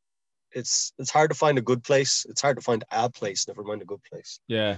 it's 0.50 0.92
it's 0.98 1.10
hard 1.10 1.30
to 1.30 1.36
find 1.36 1.58
a 1.58 1.62
good 1.62 1.82
place. 1.82 2.26
It's 2.28 2.42
hard 2.42 2.56
to 2.56 2.62
find 2.62 2.84
a 2.90 3.08
place, 3.08 3.48
never 3.48 3.62
mind 3.62 3.82
a 3.82 3.86
good 3.86 4.02
place. 4.10 4.40
Yeah. 4.48 4.76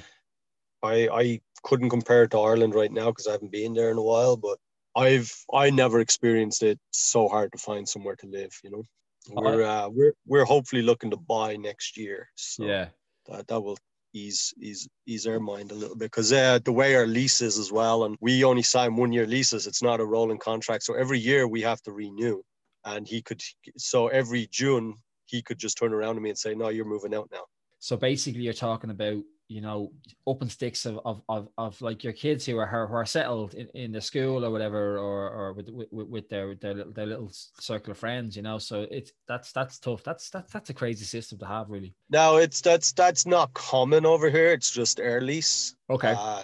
I 0.83 1.09
I 1.09 1.41
couldn't 1.63 1.91
compare 1.91 2.25
it 2.25 2.31
to 2.33 2.39
Ireland 2.39 2.75
right 2.75 2.93
now 2.93 3.07
because 3.07 3.27
I 3.27 3.33
haven't 3.33 3.53
been 3.53 3.73
there 3.75 3.91
in 3.91 3.99
a 3.99 4.03
while, 4.03 4.37
but 4.37 4.59
I've 4.97 5.33
I 5.53 5.71
never 5.71 6.01
experienced 6.01 6.63
it 6.63 6.79
so 6.91 7.29
hard 7.29 7.53
to 7.53 7.59
find 7.59 7.89
somewhere 7.89 8.17
to 8.17 8.27
live. 8.27 8.53
You 8.63 8.71
know, 8.71 8.83
we're 9.31 9.63
uh, 9.63 9.89
we're 9.89 10.15
we're 10.27 10.45
hopefully 10.45 10.83
looking 10.83 11.11
to 11.11 11.17
buy 11.17 11.57
next 11.57 11.97
year, 11.97 12.29
so 12.37 12.67
Yeah. 12.67 12.89
that, 13.27 13.49
that 13.49 13.61
will 13.61 13.79
ease 14.13 14.55
ease 14.59 14.89
ease 15.07 15.27
our 15.27 15.41
mind 15.41 15.73
a 15.73 15.75
little 15.75 15.97
bit 15.97 16.07
because 16.11 16.33
uh, 16.33 16.61
the 16.65 16.73
way 16.73 16.95
our 16.95 17.07
lease 17.07 17.41
is 17.43 17.59
as 17.59 17.73
well, 17.73 18.05
and 18.05 18.17
we 18.21 18.45
only 18.45 18.63
sign 18.63 18.97
one 18.97 19.13
year 19.13 19.27
leases. 19.27 19.67
It's 19.67 19.83
not 19.83 20.01
a 20.01 20.05
rolling 20.05 20.39
contract, 20.39 20.85
so 20.85 20.95
every 20.95 21.19
year 21.19 21.49
we 21.49 21.63
have 21.63 21.83
to 21.83 21.93
renew. 21.93 22.43
And 22.85 23.09
he 23.09 23.23
could 23.23 23.43
so 23.77 24.09
every 24.09 24.47
June 24.51 24.95
he 25.27 25.43
could 25.43 25.59
just 25.59 25.79
turn 25.79 25.93
around 25.95 26.15
to 26.17 26.21
me 26.21 26.29
and 26.31 26.39
say, 26.39 26.55
"No, 26.55 26.69
you're 26.69 26.85
moving 26.85 27.15
out 27.15 27.29
now." 27.33 27.45
So 27.85 27.99
basically, 27.99 28.41
you're 28.41 28.55
talking 28.55 28.89
about 28.89 29.23
you 29.49 29.61
know 29.61 29.93
open 30.27 30.49
sticks 30.49 30.87
of 30.87 30.99
of 31.05 31.21
of, 31.29 31.51
of 31.59 31.79
like 31.83 32.03
your 32.03 32.15
kids 32.15 32.47
who 32.47 32.57
are 32.57 32.67
who 32.67 32.95
are 32.95 33.05
settled 33.05 33.53
in, 33.53 33.69
in 33.75 33.93
the 33.93 34.01
school 34.01 34.43
or 34.43 34.51
whatever, 34.51 34.97
or 34.97 35.29
or 35.29 35.53
with 35.53 35.69
with, 35.69 35.89
with 35.93 36.29
their 36.31 36.55
their 36.55 36.73
little, 36.73 36.93
their 36.95 37.05
little 37.05 37.31
circle 37.61 37.91
of 37.91 37.99
friends. 37.99 38.37
You 38.37 38.43
know, 38.43 38.57
so 38.57 38.87
it's 38.91 39.13
that's 39.29 39.53
that's 39.53 39.79
tough. 39.79 40.03
That's 40.03 40.31
that's 40.31 40.51
that's 40.51 40.71
a 40.71 40.73
crazy 40.73 41.05
system 41.05 41.39
to 41.41 41.47
have, 41.47 41.69
really. 41.69 41.95
No, 42.09 42.39
it's 42.39 42.63
that's 42.63 42.91
that's 42.93 43.27
not 43.27 43.53
common 43.53 44.07
over 44.07 44.31
here. 44.31 44.51
It's 44.53 44.71
just 44.71 44.99
air 44.99 45.21
lease. 45.21 45.77
Okay. 45.91 46.15
Uh, 46.17 46.43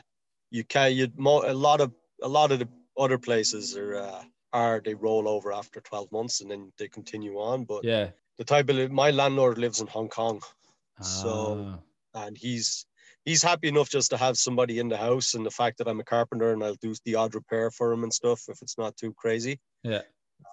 you 0.51 0.65
can 0.65 0.93
you 0.93 1.09
a 1.17 1.55
lot 1.55 1.81
of 1.81 1.91
a 2.23 2.29
lot 2.29 2.53
of 2.53 2.59
the 2.59 2.69
other 2.99 3.17
places 3.17 3.79
are 3.79 3.97
uh, 3.97 4.23
are 4.53 4.83
they 4.85 4.93
roll 4.93 5.27
over 5.27 5.55
after 5.55 5.81
12 5.81 6.13
months 6.13 6.43
and 6.43 6.51
then 6.51 6.71
they 6.77 6.89
continue 6.89 7.39
on. 7.39 7.65
But 7.65 7.83
yeah. 7.83 8.11
the 8.37 8.45
type 8.45 8.69
of 8.69 8.91
my 8.91 9.11
landlord 9.11 9.57
lives 9.57 9.81
in 9.81 9.87
Hong 9.87 10.11
Kong, 10.11 10.43
So- 11.01 11.81
Ah, 12.15 12.27
and 12.27 12.37
he's 12.37 12.87
he's 13.25 13.43
happy 13.43 13.69
enough 13.69 13.89
just 13.89 14.11
to 14.11 14.17
have 14.17 14.37
somebody 14.37 14.79
in 14.79 14.89
the 14.89 14.97
house 14.97 15.35
and 15.35 15.45
the 15.47 15.51
fact 15.51 15.79
that 15.79 15.87
I'm 15.89 16.01
a 16.01 16.05
carpenter 16.05 16.53
and 16.53 16.65
I'll 16.65 16.75
do 16.77 16.95
the 17.05 17.15
odd 17.15 17.35
repair 17.35 17.71
for 17.71 17.93
him 17.93 18.03
and 18.03 18.13
stuff 18.13 18.43
if 18.49 18.63
it's 18.63 18.77
not 18.79 18.97
too 18.97 19.13
crazy. 19.15 19.61
Yeah. 19.85 20.03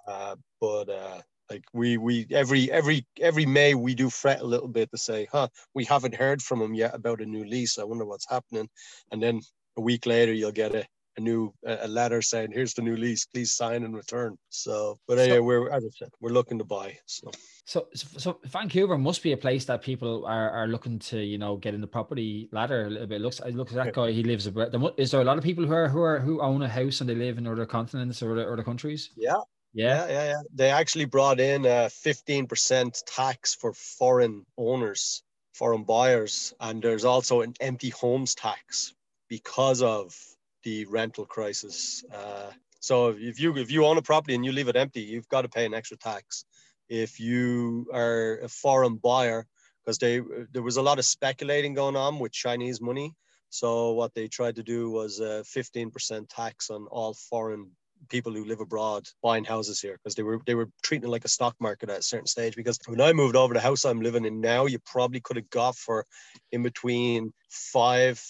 Uh, 0.06 0.36
but 0.60 0.88
uh, 0.88 1.20
like 1.50 1.64
we 1.72 1.96
we 1.96 2.26
every 2.30 2.70
every 2.70 3.06
every 3.20 3.46
May 3.46 3.74
we 3.74 3.94
do 3.94 4.10
fret 4.10 4.40
a 4.40 4.46
little 4.46 4.68
bit 4.68 4.90
to 4.92 4.98
say, 4.98 5.26
huh, 5.32 5.48
we 5.74 5.84
haven't 5.84 6.14
heard 6.14 6.42
from 6.42 6.60
him 6.62 6.74
yet 6.74 6.94
about 6.94 7.20
a 7.20 7.26
new 7.26 7.44
lease. 7.44 7.78
I 7.78 7.84
wonder 7.84 8.04
what's 8.04 8.28
happening. 8.28 8.68
And 9.10 9.22
then 9.22 9.40
a 9.76 9.80
week 9.80 10.06
later 10.06 10.32
you'll 10.32 10.52
get 10.52 10.74
a, 10.74 10.86
a 11.18 11.20
new 11.20 11.52
a 11.66 11.88
letter 11.88 12.22
saying, 12.22 12.52
here's 12.52 12.74
the 12.74 12.82
new 12.82 12.96
lease, 12.96 13.26
please 13.26 13.52
sign 13.52 13.82
and 13.84 13.94
return. 13.94 14.38
So, 14.48 14.98
but 15.06 15.18
So- 15.18 15.22
anyway, 15.24 15.40
we're 15.40 15.70
as 15.70 15.84
I 15.84 15.88
said, 15.90 16.10
we're 16.20 16.30
looking 16.30 16.58
to 16.58 16.64
buy. 16.64 16.96
So 17.06 17.30
So, 17.66 17.88
so 17.94 18.38
Vancouver 18.44 18.96
must 18.96 19.22
be 19.22 19.32
a 19.32 19.36
place 19.36 19.66
that 19.66 19.82
people 19.82 20.24
are, 20.24 20.50
are 20.50 20.68
looking 20.68 20.98
to, 21.10 21.18
you 21.22 21.36
know, 21.36 21.56
get 21.58 21.74
in 21.74 21.82
the 21.82 21.86
property 21.86 22.48
ladder 22.50 22.86
a 22.86 22.90
little 22.90 23.06
bit. 23.06 23.20
Looks, 23.20 23.40
looks 23.40 23.72
at 23.72 23.84
that 23.84 23.92
guy. 23.94 24.10
He 24.10 24.22
lives 24.22 24.46
abroad. 24.46 24.74
Is 24.96 25.10
there 25.10 25.20
a 25.20 25.24
lot 25.24 25.36
of 25.36 25.44
people 25.44 25.66
who 25.66 25.74
are 25.74 25.88
who 25.88 26.00
are 26.00 26.18
who 26.18 26.40
own 26.40 26.62
a 26.62 26.68
house 26.68 27.00
and 27.02 27.10
they 27.10 27.14
live 27.14 27.36
in 27.36 27.46
other 27.46 27.66
continents 27.66 28.22
or 28.22 28.32
other, 28.32 28.50
other 28.52 28.64
countries? 28.64 29.10
yeah, 29.16 29.34
Yeah. 29.74 30.06
Yeah, 30.06 30.06
yeah, 30.08 30.24
yeah. 30.32 30.42
They 30.54 30.70
actually 30.70 31.04
brought 31.04 31.40
in 31.40 31.66
a 31.66 31.90
15% 31.90 33.02
tax 33.06 33.54
for 33.54 33.72
foreign 33.74 34.46
owners, 34.56 35.22
foreign 35.52 35.84
buyers, 35.84 36.54
and 36.60 36.80
there's 36.82 37.04
also 37.04 37.42
an 37.42 37.52
empty 37.60 37.90
homes 37.90 38.34
tax 38.34 38.94
because 39.28 39.82
of 39.82 40.16
the 40.68 40.84
rental 40.84 41.24
crisis. 41.24 42.04
Uh, 42.14 42.50
so 42.80 43.16
if 43.18 43.40
you 43.40 43.56
if 43.56 43.70
you 43.70 43.86
own 43.86 43.96
a 43.96 44.02
property 44.02 44.34
and 44.34 44.44
you 44.44 44.52
leave 44.52 44.68
it 44.68 44.76
empty, 44.76 45.00
you've 45.00 45.28
got 45.28 45.42
to 45.42 45.48
pay 45.48 45.64
an 45.64 45.74
extra 45.74 45.96
tax. 45.96 46.44
If 46.88 47.18
you 47.18 47.86
are 47.92 48.38
a 48.42 48.48
foreign 48.48 48.96
buyer, 48.96 49.46
because 49.80 49.98
they 49.98 50.20
there 50.52 50.66
was 50.70 50.76
a 50.76 50.86
lot 50.88 50.98
of 50.98 51.06
speculating 51.06 51.72
going 51.74 51.96
on 51.96 52.18
with 52.18 52.32
Chinese 52.32 52.80
money. 52.80 53.14
So 53.50 53.92
what 53.92 54.12
they 54.14 54.28
tried 54.28 54.56
to 54.56 54.62
do 54.62 54.90
was 54.90 55.20
a 55.20 55.42
15% 55.56 56.26
tax 56.28 56.68
on 56.68 56.86
all 56.90 57.14
foreign 57.14 57.70
people 58.10 58.32
who 58.34 58.44
live 58.44 58.60
abroad 58.60 59.02
buying 59.22 59.44
houses 59.44 59.80
here 59.80 59.96
because 59.98 60.14
they 60.14 60.22
were 60.22 60.38
they 60.46 60.54
were 60.54 60.68
treating 60.82 61.08
it 61.08 61.12
like 61.16 61.24
a 61.24 61.34
stock 61.36 61.54
market 61.60 61.88
at 61.88 62.00
a 62.00 62.10
certain 62.12 62.32
stage. 62.34 62.56
Because 62.56 62.78
when 62.86 63.00
I 63.00 63.12
moved 63.14 63.36
over 63.36 63.54
the 63.54 63.68
house 63.68 63.86
I'm 63.86 64.02
living 64.02 64.26
in 64.26 64.42
now, 64.42 64.66
you 64.66 64.78
probably 64.94 65.20
could 65.20 65.38
have 65.40 65.50
got 65.62 65.76
for 65.76 66.04
in 66.52 66.62
between 66.62 67.32
five 67.48 68.22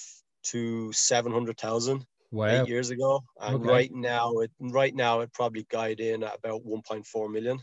to 0.51 0.93
seven 0.93 1.33
hundred 1.33 1.59
thousand. 1.59 2.07
Wow. 2.31 2.63
eight 2.63 2.69
years 2.69 2.91
ago, 2.91 3.23
and 3.41 3.57
Okay. 3.57 3.69
right 3.69 3.93
now 3.93 4.39
it 4.39 4.51
right 4.61 4.95
now 4.95 5.21
it 5.21 5.33
probably 5.33 5.67
guide 5.71 6.01
in 6.01 6.23
at 6.23 6.37
about 6.37 6.65
1.4 6.65 7.31
million. 7.31 7.59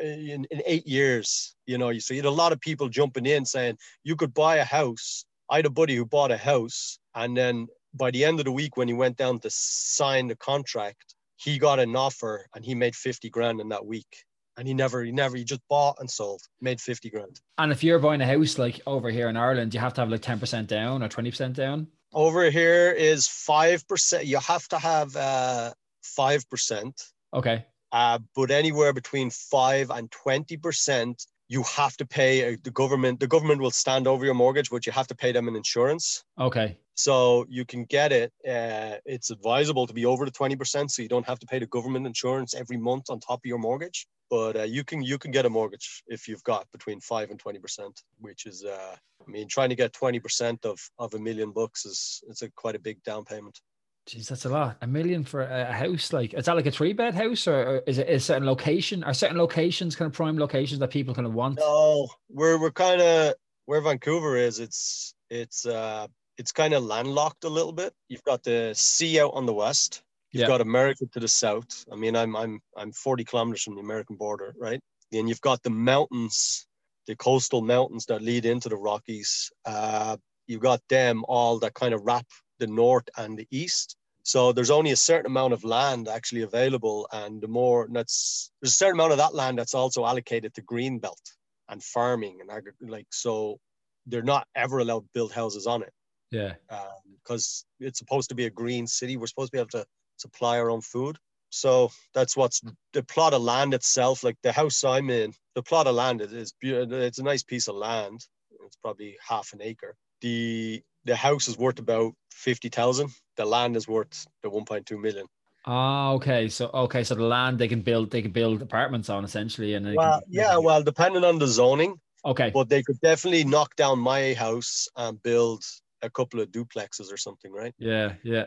In, 0.00 0.46
in 0.50 0.62
eight 0.64 0.86
years, 0.86 1.54
you 1.66 1.76
know, 1.76 1.90
you 1.90 2.00
see 2.00 2.18
a 2.20 2.30
lot 2.30 2.52
of 2.52 2.60
people 2.60 2.88
jumping 2.88 3.26
in 3.26 3.44
saying 3.44 3.76
you 4.04 4.16
could 4.16 4.32
buy 4.32 4.56
a 4.56 4.64
house. 4.64 5.26
I 5.50 5.56
had 5.56 5.66
a 5.66 5.70
buddy 5.70 5.96
who 5.96 6.06
bought 6.06 6.30
a 6.30 6.36
house, 6.36 6.98
and 7.14 7.36
then 7.36 7.66
by 7.92 8.10
the 8.10 8.24
end 8.24 8.38
of 8.38 8.44
the 8.44 8.52
week, 8.52 8.76
when 8.76 8.88
he 8.88 8.94
went 8.94 9.16
down 9.16 9.38
to 9.40 9.50
sign 9.50 10.28
the 10.28 10.36
contract, 10.36 11.14
he 11.36 11.58
got 11.58 11.78
an 11.78 11.96
offer 11.96 12.46
and 12.54 12.64
he 12.64 12.74
made 12.74 12.94
50 12.94 13.30
grand 13.30 13.60
in 13.60 13.68
that 13.70 13.84
week. 13.84 14.24
And 14.58 14.66
he 14.66 14.72
never, 14.72 15.04
he 15.04 15.12
never, 15.12 15.36
he 15.36 15.44
just 15.44 15.60
bought 15.68 15.96
and 16.00 16.10
sold, 16.10 16.40
made 16.60 16.80
50 16.80 17.10
grand. 17.10 17.40
And 17.58 17.72
if 17.72 17.84
you're 17.84 17.98
buying 17.98 18.22
a 18.22 18.26
house 18.26 18.58
like 18.58 18.80
over 18.86 19.10
here 19.10 19.28
in 19.28 19.36
Ireland, 19.36 19.74
you 19.74 19.80
have 19.80 19.92
to 19.94 20.00
have 20.00 20.10
like 20.10 20.22
10% 20.22 20.66
down 20.66 21.02
or 21.02 21.08
20% 21.08 21.52
down. 21.52 21.88
Over 22.12 22.50
here 22.50 22.90
is 22.92 23.26
5%. 23.28 24.24
You 24.26 24.38
have 24.38 24.66
to 24.68 24.78
have 24.78 25.16
uh, 25.16 25.72
5%. 26.18 27.12
Okay. 27.34 27.64
uh, 27.92 28.18
but 28.34 28.50
anywhere 28.50 28.92
between 28.92 29.30
five 29.30 29.90
and 29.90 30.10
twenty 30.10 30.56
percent, 30.56 31.26
you 31.48 31.62
have 31.62 31.96
to 31.98 32.06
pay 32.06 32.54
uh, 32.54 32.56
the 32.62 32.70
government. 32.70 33.20
The 33.20 33.26
government 33.26 33.60
will 33.60 33.70
stand 33.70 34.06
over 34.06 34.24
your 34.24 34.34
mortgage, 34.34 34.70
but 34.70 34.86
you 34.86 34.92
have 34.92 35.06
to 35.08 35.14
pay 35.14 35.32
them 35.32 35.48
an 35.48 35.56
insurance. 35.56 36.24
Okay. 36.38 36.76
So 36.94 37.44
you 37.48 37.64
can 37.64 37.84
get 37.84 38.10
it. 38.12 38.32
Uh, 38.48 38.96
it's 39.04 39.30
advisable 39.30 39.86
to 39.86 39.92
be 39.92 40.06
over 40.06 40.24
the 40.24 40.30
twenty 40.30 40.56
percent, 40.56 40.90
so 40.90 41.02
you 41.02 41.08
don't 41.08 41.26
have 41.26 41.38
to 41.40 41.46
pay 41.46 41.58
the 41.58 41.66
government 41.66 42.06
insurance 42.06 42.54
every 42.54 42.78
month 42.78 43.10
on 43.10 43.20
top 43.20 43.40
of 43.40 43.44
your 43.44 43.58
mortgage. 43.58 44.06
But 44.30 44.56
uh, 44.56 44.62
you 44.62 44.82
can 44.82 45.02
you 45.02 45.18
can 45.18 45.30
get 45.30 45.46
a 45.46 45.50
mortgage 45.50 46.02
if 46.06 46.26
you've 46.26 46.42
got 46.42 46.66
between 46.72 47.00
five 47.00 47.30
and 47.30 47.38
twenty 47.38 47.58
percent, 47.58 48.00
which 48.18 48.46
is 48.46 48.64
uh, 48.64 48.96
I 48.96 49.30
mean 49.30 49.46
trying 49.46 49.68
to 49.68 49.76
get 49.76 49.92
twenty 49.92 50.20
percent 50.20 50.64
of 50.64 50.80
of 50.98 51.14
a 51.14 51.18
million 51.18 51.52
bucks 51.52 51.84
is 51.84 52.22
it's 52.28 52.42
a 52.42 52.50
quite 52.50 52.76
a 52.76 52.80
big 52.80 53.02
down 53.04 53.24
payment. 53.24 53.60
Jeez, 54.08 54.28
that's 54.28 54.44
a 54.44 54.48
lot. 54.48 54.76
A 54.82 54.86
million 54.86 55.24
for 55.24 55.42
a 55.42 55.72
house. 55.72 56.12
Like, 56.12 56.32
is 56.32 56.44
that 56.44 56.54
like 56.54 56.66
a 56.66 56.70
three 56.70 56.92
bed 56.92 57.14
house 57.14 57.48
or, 57.48 57.56
or 57.56 57.82
is 57.88 57.98
it 57.98 58.08
a 58.08 58.20
certain 58.20 58.46
location? 58.46 59.02
Are 59.02 59.12
certain 59.12 59.36
locations 59.36 59.96
kind 59.96 60.06
of 60.08 60.12
prime 60.12 60.38
locations 60.38 60.78
that 60.78 60.90
people 60.90 61.12
kind 61.12 61.26
of 61.26 61.34
want? 61.34 61.58
No, 61.58 62.08
we're 62.28 62.60
we're 62.60 62.70
kind 62.70 63.00
of 63.00 63.34
where 63.64 63.80
Vancouver 63.80 64.36
is. 64.36 64.60
It's 64.60 65.12
it's 65.28 65.66
uh 65.66 66.06
it's 66.38 66.52
kind 66.52 66.72
of 66.72 66.84
landlocked 66.84 67.42
a 67.42 67.48
little 67.48 67.72
bit. 67.72 67.92
You've 68.08 68.22
got 68.22 68.44
the 68.44 68.74
sea 68.76 69.20
out 69.20 69.32
on 69.34 69.44
the 69.44 69.54
west. 69.54 70.02
You've 70.30 70.42
Yeah. 70.42 70.46
got 70.48 70.60
America 70.60 71.06
to 71.12 71.18
the 71.18 71.28
south. 71.28 71.84
I 71.92 71.96
mean, 71.96 72.14
I'm 72.14 72.36
I'm 72.36 72.60
I'm 72.76 72.92
40 72.92 73.24
kilometers 73.24 73.64
from 73.64 73.74
the 73.74 73.80
American 73.80 74.14
border, 74.14 74.54
right? 74.56 74.80
And 75.12 75.28
you've 75.28 75.40
got 75.40 75.64
the 75.64 75.70
mountains, 75.70 76.66
the 77.08 77.16
coastal 77.16 77.60
mountains 77.60 78.06
that 78.06 78.22
lead 78.22 78.44
into 78.44 78.68
the 78.68 78.76
Rockies. 78.76 79.50
Uh, 79.64 80.16
you've 80.46 80.60
got 80.60 80.80
them 80.88 81.24
all 81.26 81.58
that 81.58 81.74
kind 81.74 81.92
of 81.92 82.02
wrap 82.04 82.26
the 82.58 82.66
north 82.66 83.08
and 83.16 83.38
the 83.38 83.46
east. 83.50 83.96
So 84.22 84.52
there's 84.52 84.70
only 84.70 84.90
a 84.92 84.96
certain 84.96 85.26
amount 85.26 85.52
of 85.52 85.64
land 85.64 86.08
actually 86.08 86.42
available, 86.42 87.08
and 87.12 87.40
the 87.40 87.48
more 87.48 87.88
that's 87.90 88.50
there's 88.60 88.72
a 88.72 88.76
certain 88.76 88.96
amount 88.96 89.12
of 89.12 89.18
that 89.18 89.34
land 89.34 89.58
that's 89.58 89.74
also 89.74 90.04
allocated 90.04 90.54
to 90.54 90.62
green 90.62 90.98
belt 90.98 91.20
and 91.68 91.82
farming 91.82 92.38
and 92.40 92.50
agri- 92.50 92.72
like 92.82 93.06
so 93.10 93.58
they're 94.06 94.22
not 94.22 94.46
ever 94.54 94.78
allowed 94.80 95.00
to 95.00 95.08
build 95.14 95.32
houses 95.32 95.66
on 95.66 95.82
it 95.82 95.92
Yeah. 96.30 96.54
Um, 96.70 96.88
because 97.22 97.64
it's 97.80 97.98
supposed 97.98 98.28
to 98.30 98.34
be 98.36 98.46
a 98.46 98.50
green 98.50 98.86
city. 98.86 99.16
We're 99.16 99.26
supposed 99.28 99.52
to 99.52 99.56
be 99.56 99.60
able 99.60 99.70
to 99.70 99.86
supply 100.16 100.58
our 100.58 100.70
own 100.70 100.80
food. 100.80 101.18
So 101.50 101.90
that's 102.14 102.36
what's 102.36 102.62
the 102.92 103.02
plot 103.04 103.34
of 103.34 103.42
land 103.42 103.74
itself. 103.74 104.24
Like 104.24 104.36
the 104.42 104.52
house 104.52 104.84
I'm 104.84 105.10
in, 105.10 105.32
the 105.54 105.62
plot 105.62 105.86
of 105.86 105.94
land 105.94 106.20
is, 106.22 106.32
is 106.32 106.54
beau- 106.62 106.86
it's 106.90 107.18
a 107.18 107.24
nice 107.24 107.42
piece 107.42 107.68
of 107.68 107.76
land. 107.76 108.26
It's 108.66 108.76
probably 108.76 109.16
half 109.26 109.52
an 109.52 109.62
acre. 109.62 109.96
The 110.20 110.82
the 111.06 111.16
house 111.16 111.48
is 111.48 111.56
worth 111.56 111.78
about 111.78 112.12
fifty 112.30 112.68
thousand. 112.68 113.10
The 113.36 113.44
land 113.44 113.76
is 113.76 113.88
worth 113.88 114.26
the 114.42 114.50
one 114.50 114.64
point 114.64 114.86
two 114.86 114.98
million. 114.98 115.26
Ah, 115.64 116.12
okay. 116.12 116.48
So 116.48 116.70
okay, 116.72 117.02
so 117.02 117.14
the 117.14 117.24
land 117.24 117.58
they 117.58 117.68
can 117.68 117.80
build 117.82 118.10
they 118.10 118.22
can 118.22 118.32
build 118.32 118.62
apartments 118.62 119.08
on 119.08 119.24
essentially, 119.24 119.74
and 119.74 119.94
Well, 119.94 120.20
can, 120.20 120.28
yeah, 120.28 120.58
well, 120.58 120.82
depending 120.82 121.24
on 121.24 121.38
the 121.38 121.46
zoning, 121.46 121.98
Okay. 122.24 122.50
but 122.50 122.68
they 122.68 122.82
could 122.82 123.00
definitely 123.00 123.44
knock 123.44 123.76
down 123.76 123.98
my 123.98 124.34
house 124.34 124.88
and 124.96 125.22
build 125.22 125.64
a 126.02 126.10
couple 126.10 126.40
of 126.40 126.50
duplexes 126.50 127.12
or 127.12 127.16
something, 127.16 127.52
right? 127.52 127.74
Yeah. 127.78 128.14
Yeah. 128.22 128.46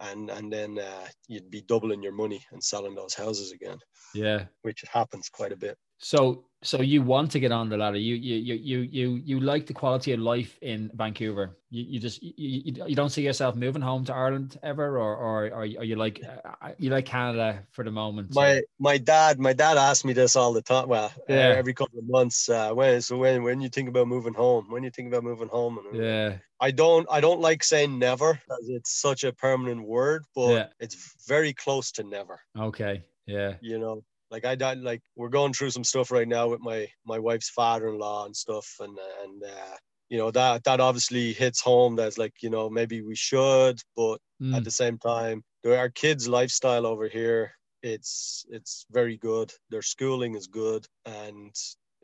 And 0.00 0.30
and 0.30 0.52
then 0.52 0.78
uh, 0.78 1.06
you'd 1.28 1.50
be 1.50 1.62
doubling 1.62 2.02
your 2.02 2.12
money 2.12 2.42
and 2.50 2.62
selling 2.62 2.94
those 2.94 3.14
houses 3.14 3.52
again, 3.52 3.78
Yeah. 4.14 4.46
which 4.62 4.82
happens 4.92 5.28
quite 5.28 5.52
a 5.52 5.56
bit. 5.56 5.78
So 5.98 6.44
so 6.64 6.80
you 6.80 7.02
want 7.02 7.30
to 7.32 7.40
get 7.40 7.52
on 7.52 7.68
the 7.68 7.76
ladder. 7.76 7.98
You 7.98 8.14
you 8.14 8.36
you 8.36 8.54
you 8.54 8.78
you 8.80 9.20
you 9.24 9.40
like 9.40 9.66
the 9.66 9.72
quality 9.72 10.12
of 10.12 10.20
life 10.20 10.58
in 10.62 10.90
Vancouver. 10.94 11.56
You, 11.70 11.84
you 11.84 12.00
just 12.00 12.22
you, 12.22 12.72
you, 12.86 12.94
don't 12.94 13.10
see 13.10 13.22
yourself 13.22 13.56
moving 13.56 13.82
home 13.82 14.04
to 14.06 14.14
Ireland 14.14 14.58
ever, 14.62 14.98
or 14.98 15.16
or 15.16 15.52
are 15.54 15.64
you 15.64 15.96
like 15.96 16.20
uh, 16.24 16.70
you 16.78 16.90
like 16.90 17.06
Canada 17.06 17.64
for 17.70 17.84
the 17.84 17.90
moment? 17.90 18.34
My 18.34 18.62
my 18.78 18.98
dad 18.98 19.38
my 19.38 19.52
dad 19.52 19.76
asked 19.76 20.04
me 20.04 20.12
this 20.12 20.36
all 20.36 20.52
the 20.52 20.62
time. 20.62 20.88
Well, 20.88 21.12
uh, 21.30 21.32
every 21.32 21.74
couple 21.74 21.98
of 21.98 22.08
months. 22.08 22.48
Uh, 22.48 22.72
when 22.72 23.00
so 23.00 23.16
when 23.16 23.42
when 23.44 23.60
you 23.60 23.68
think 23.68 23.88
about 23.88 24.08
moving 24.08 24.34
home? 24.34 24.66
When 24.70 24.82
you 24.82 24.90
think 24.90 25.08
about 25.08 25.24
moving 25.24 25.48
home? 25.48 25.78
And 25.78 26.02
yeah, 26.02 26.36
I 26.60 26.70
don't 26.70 27.06
I 27.10 27.20
don't 27.20 27.40
like 27.40 27.64
saying 27.64 27.98
never 27.98 28.34
because 28.34 28.68
it's 28.68 29.00
such 29.00 29.24
a 29.24 29.32
permanent 29.42 29.82
word, 29.86 30.24
but 30.34 30.52
Yeah. 30.54 30.68
it's 30.80 30.96
very 31.26 31.52
close 31.52 31.92
to 31.92 32.02
never. 32.04 32.40
okay, 32.68 33.04
yeah, 33.26 33.54
you 33.60 33.78
know 33.78 34.02
like 34.30 34.44
i 34.44 34.54
died 34.54 34.78
like 34.78 35.02
we're 35.16 35.28
going 35.38 35.52
through 35.52 35.70
some 35.70 35.84
stuff 35.84 36.10
right 36.10 36.28
now 36.28 36.48
with 36.48 36.60
my 36.60 36.80
my 37.12 37.18
wife's 37.18 37.50
father-in-law 37.50 38.24
and 38.26 38.36
stuff 38.36 38.66
and 38.80 38.98
and 39.22 39.42
uh 39.44 39.76
you 40.10 40.18
know 40.18 40.30
that 40.30 40.64
that 40.64 40.80
obviously 40.80 41.32
hits 41.32 41.60
home 41.60 41.96
that's 41.96 42.18
like 42.18 42.34
you 42.42 42.50
know 42.50 42.68
maybe 42.70 43.02
we 43.02 43.14
should 43.14 43.78
but 43.96 44.18
Mm, 44.42 44.56
at 44.56 44.64
the 44.64 44.70
same 44.72 44.98
time 44.98 45.44
our 45.66 45.88
kids 45.90 46.26
lifestyle 46.28 46.84
over 46.86 47.06
here 47.08 47.52
it's 47.82 48.44
it's 48.56 48.86
very 48.90 49.16
good 49.16 49.52
their 49.70 49.82
schooling 49.82 50.34
is 50.34 50.48
good 50.48 50.84
and 51.04 51.54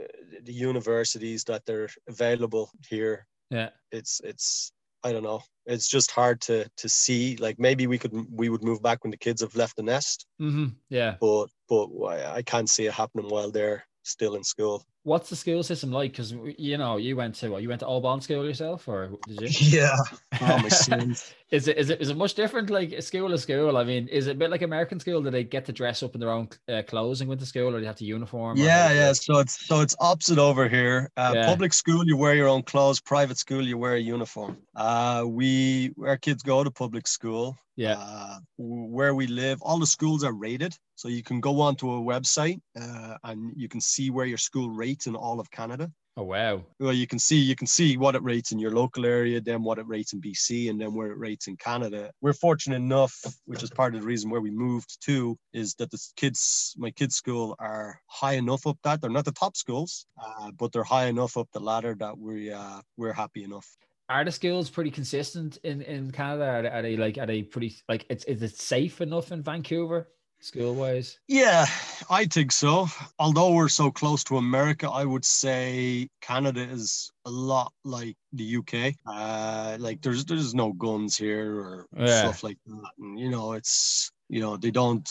uh, 0.01 0.05
the 0.48 0.53
universities 0.70 1.42
that 1.44 1.62
they're 1.66 1.88
available 2.09 2.70
here 2.88 3.27
yeah, 3.51 3.70
it's 3.90 4.20
it's 4.22 4.72
i 5.04 5.12
don't 5.12 5.22
know 5.22 5.40
it's 5.66 5.88
just 5.88 6.11
hard 6.11 6.40
to 6.40 6.68
to 6.76 6.88
see 6.88 7.37
like 7.37 7.58
maybe 7.58 7.87
we 7.87 7.98
could 7.98 8.12
we 8.30 8.48
would 8.48 8.64
move 8.64 8.82
back 8.82 9.04
when 9.04 9.11
the 9.11 9.16
kids 9.16 9.40
have 9.42 9.54
left 9.54 9.76
the 9.76 9.82
nest 9.82 10.26
hmm 10.38 10.66
yeah. 10.88 11.16
but 11.20 11.48
but 11.68 11.88
I 12.06 12.42
can't 12.42 12.68
see 12.68 12.87
it 12.87 12.94
happening 12.94 13.28
while 13.28 13.50
they're 13.50 13.84
still 14.02 14.34
in 14.34 14.44
school. 14.44 14.84
What's 15.09 15.31
the 15.31 15.37
school 15.37 15.62
system 15.62 15.90
like? 15.90 16.12
Because 16.12 16.31
you 16.68 16.77
know 16.77 16.99
you 16.99 17.16
went 17.16 17.35
to 17.40 17.49
what, 17.51 17.62
you 17.62 17.68
went 17.68 17.81
to 17.81 17.87
Old 17.87 18.03
Bawn 18.03 18.21
School 18.21 18.44
yourself, 18.44 18.87
or 18.88 19.01
did 19.27 19.40
you? 19.61 19.79
Yeah. 19.81 19.97
Oh. 20.40 20.59
Is 21.51 21.66
it 21.66 21.79
is 21.79 21.88
it 21.88 21.99
is 22.03 22.11
it 22.11 22.16
much 22.18 22.35
different? 22.35 22.68
Like 22.68 22.92
a 22.92 23.01
school 23.01 23.33
is 23.33 23.40
school. 23.40 23.79
I 23.79 23.85
mean, 23.85 24.07
is 24.09 24.27
it 24.27 24.33
a 24.33 24.35
bit 24.35 24.51
like 24.51 24.61
American 24.61 25.01
school? 25.01 25.23
Do 25.23 25.31
they 25.31 25.44
get 25.44 25.64
to 25.64 25.73
dress 25.73 26.03
up 26.03 26.12
in 26.14 26.21
their 26.21 26.31
own 26.31 26.47
uh, 26.68 26.83
clothes 26.87 27.23
and 27.23 27.31
go 27.31 27.37
to 27.37 27.47
school, 27.47 27.68
or 27.75 27.79
do 27.79 27.81
they 27.81 27.87
have 27.87 27.97
to 27.97 28.05
uniform? 28.05 28.59
Yeah, 28.59 28.88
how- 28.88 28.94
yeah. 28.94 29.12
So 29.14 29.38
it's 29.38 29.66
so 29.66 29.81
it's 29.81 29.97
opposite 29.99 30.38
over 30.38 30.68
here. 30.68 31.11
Uh, 31.16 31.33
Yeah. 31.37 31.47
Public 31.47 31.73
school, 31.73 32.03
you 32.05 32.18
wear 32.18 32.35
your 32.35 32.49
own 32.49 32.64
clothes. 32.64 33.01
Private 33.01 33.38
school, 33.38 33.62
you 33.66 33.79
wear 33.79 33.94
a 33.94 33.99
uniform. 34.14 34.59
Uh, 34.77 35.25
we 35.27 35.94
our 36.05 36.18
kids 36.18 36.42
go 36.42 36.62
to 36.64 36.71
public 36.71 37.07
school. 37.09 37.57
Yeah. 37.77 37.97
Uh, 37.99 38.38
where 38.59 39.14
we 39.14 39.27
live, 39.27 39.62
all 39.62 39.79
the 39.79 39.87
schools 39.97 40.25
are 40.25 40.35
rated, 40.35 40.77
so 40.97 41.09
you 41.09 41.23
can 41.23 41.40
go 41.40 41.61
onto 41.62 41.87
a 41.92 42.01
website 42.12 42.61
uh, 42.79 43.14
and 43.25 43.53
you 43.57 43.68
can 43.68 43.81
see 43.81 44.11
where 44.11 44.27
your 44.27 44.37
school 44.49 44.68
rates 44.98 45.06
in 45.06 45.14
all 45.14 45.40
of 45.40 45.50
Canada. 45.50 45.90
Oh 46.16 46.24
wow. 46.24 46.64
well 46.80 46.92
you 46.92 47.06
can 47.06 47.20
see 47.20 47.37
you 47.37 47.54
can 47.54 47.68
see 47.68 47.96
what 47.96 48.16
it 48.16 48.22
rates 48.24 48.50
in 48.50 48.58
your 48.58 48.72
local 48.72 49.06
area 49.06 49.40
then 49.40 49.62
what 49.62 49.78
it 49.78 49.87
rates 49.87 50.12
in 50.12 50.20
bc 50.20 50.68
and 50.68 50.80
then 50.80 50.92
where 50.92 51.12
it 51.12 51.16
rates 51.16 51.46
in 51.46 51.56
canada 51.56 52.11
we're 52.20 52.32
fortunate 52.32 52.74
enough 52.74 53.14
which 53.46 53.62
is 53.62 53.70
part 53.70 53.94
of 53.94 54.00
the 54.00 54.06
reason 54.12 54.28
where 54.28 54.40
we 54.40 54.50
moved 54.50 55.00
to 55.00 55.38
is 55.52 55.76
that 55.76 55.92
the 55.92 56.00
kids 56.16 56.74
my 56.76 56.90
kids 56.90 57.14
school 57.14 57.54
are 57.61 58.00
high 58.08 58.32
enough 58.32 58.66
up 58.66 58.76
that 58.82 59.00
they're 59.00 59.16
not 59.18 59.26
the 59.26 59.40
top 59.44 59.56
schools 59.56 60.06
uh, 60.20 60.50
but 60.58 60.72
they're 60.72 60.92
high 60.96 61.06
enough 61.06 61.37
up 61.37 61.48
the 61.52 61.61
ladder 61.61 61.94
that 61.96 62.18
we 62.18 62.50
uh, 62.50 62.80
we're 62.96 63.18
happy 63.24 63.44
enough 63.44 63.68
Are 64.08 64.24
the 64.24 64.32
schools 64.32 64.70
pretty 64.70 64.90
consistent 64.90 65.52
in 65.62 65.82
in 65.82 66.11
Canada? 66.11 66.46
Are 66.50 66.62
they, 66.62 66.72
are 66.76 66.82
they 66.87 66.96
like 67.04 67.16
are 67.22 67.30
they 67.32 67.42
pretty 67.44 67.70
like 67.92 68.02
it's 68.11 68.24
is 68.24 68.42
it 68.42 68.56
safe 68.56 68.96
enough 69.06 69.30
in 69.34 69.40
Vancouver 69.50 70.00
school 70.40 70.74
wise? 70.74 71.18
Yeah, 71.29 71.66
I 72.11 72.27
think 72.27 72.53
so. 72.53 72.88
Although 73.18 73.53
we're 73.53 73.68
so 73.68 73.90
close 73.90 74.24
to 74.24 74.37
America, 74.38 74.88
I 74.88 75.05
would 75.05 75.24
say 75.24 76.09
Canada 76.20 76.62
is 76.62 77.11
a 77.24 77.31
lot 77.31 77.72
like 77.85 78.16
the 78.33 78.44
UK. 78.44 78.94
Uh, 79.07 79.77
like 79.81 80.01
there's 80.03 80.24
there's 80.24 80.55
no 80.55 80.72
guns 80.72 81.16
here 81.16 81.61
or 81.61 81.87
Yeah. 81.96 82.20
stuff 82.20 82.42
like 82.42 82.59
that. 82.66 82.90
And 82.98 83.18
you 83.18 83.31
know, 83.31 83.53
it's 83.53 84.11
you 84.29 84.40
know 84.40 84.57
they 84.57 84.70
don't. 84.70 85.09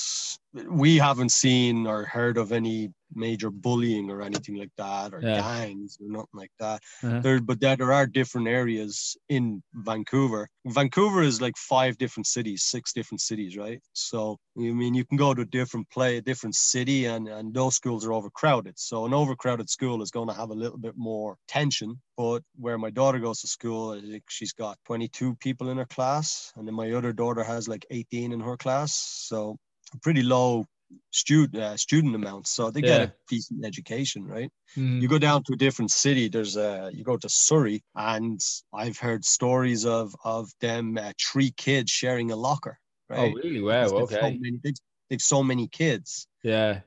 We 0.70 0.98
haven't 0.98 1.30
seen 1.32 1.86
or 1.88 2.06
heard 2.06 2.38
of 2.38 2.52
any 2.52 2.92
major 3.14 3.50
bullying 3.50 4.10
or 4.12 4.22
anything 4.22 4.56
like 4.56 4.72
that, 4.78 5.14
or 5.14 5.22
Yeah. 5.22 5.42
gangs 5.42 5.98
or 6.02 6.08
nothing 6.10 6.28
like 6.34 6.52
that. 6.60 6.82
Uh-huh. 7.04 7.20
There, 7.22 7.42
but 7.42 7.60
there, 7.60 7.76
there 7.76 7.94
are 7.94 8.06
different 8.06 8.48
areas 8.48 9.18
in 9.30 9.64
Vancouver. 9.74 10.50
Vancouver 10.66 11.22
is 11.22 11.42
like 11.42 11.58
five 11.58 11.98
different 11.98 12.28
cities, 12.28 12.64
six 12.64 12.94
different 12.94 13.22
cities, 13.22 13.58
right? 13.58 13.82
So 13.94 14.38
I 14.58 14.62
mean, 14.62 14.94
you 14.94 15.06
can 15.06 15.18
go 15.18 15.34
to 15.34 15.42
a 15.42 15.46
different 15.46 15.90
play, 15.90 16.18
a 16.18 16.22
different 16.22 16.56
city, 16.56 17.06
and 17.06 17.28
and 17.28 17.54
those 17.54 17.76
schools 17.76 18.06
are 18.06 18.14
overcrowded. 18.14 18.78
So 18.78 19.06
an 19.06 19.14
overcrowded 19.14 19.70
school 19.70 20.02
is 20.02 20.12
going 20.12 20.28
to 20.28 20.34
have 20.34 20.50
a 20.50 20.54
little 20.64 20.78
bit 20.78 20.98
more 20.98 21.38
tension. 21.48 22.02
But 22.18 22.44
where 22.56 22.78
my 22.78 22.90
daughter 22.90 23.20
goes 23.20 23.42
to 23.42 23.48
school, 23.48 23.92
I 23.92 24.02
think 24.02 24.24
she's 24.30 24.54
got 24.54 24.78
22 24.86 25.36
people 25.36 25.70
in 25.70 25.78
her 25.78 25.86
class, 25.86 26.52
and 26.56 26.68
then 26.68 26.76
my 26.76 26.92
other 26.92 27.14
daughter 27.14 27.44
has 27.44 27.68
like 27.68 27.86
18 27.92 28.32
in 28.32 28.40
her 28.40 28.58
class. 28.58 28.96
So 28.96 29.58
pretty 30.02 30.24
low 30.24 30.66
student 31.12 31.62
uh, 31.62 31.78
student 31.78 32.16
amounts. 32.16 32.52
So 32.52 32.72
they 32.72 32.82
get 32.82 33.02
a 33.02 33.14
decent 33.30 33.66
education, 33.66 34.26
right? 34.26 34.52
Mm. 34.78 35.02
you 35.02 35.08
go 35.08 35.18
down 35.18 35.44
to 35.44 35.54
a 35.54 35.56
different 35.56 35.92
city 35.92 36.28
there's 36.28 36.58
a 36.58 36.92
you 36.94 37.04
go 37.04 37.16
to 37.18 37.30
surrey 37.30 37.82
and 37.96 38.40
i've 38.74 38.98
heard 39.00 39.24
stories 39.24 39.86
of 39.86 40.14
of 40.26 40.52
them 40.60 40.98
uh, 40.98 41.14
three 41.32 41.52
kids 41.52 41.90
sharing 41.90 42.32
a 42.32 42.36
locker 42.36 42.78
Right? 43.10 43.32
oh, 43.34 43.40
really? 43.42 43.62
Wow. 43.62 43.84
They've 43.84 43.90
so 43.90 44.04
Okay. 44.04 44.38
many, 44.42 44.60
they've, 44.64 44.76
they've 45.10 45.22
so 45.22 45.42
many 45.42 45.68
kids 45.70 46.28
Yeah. 46.44 46.82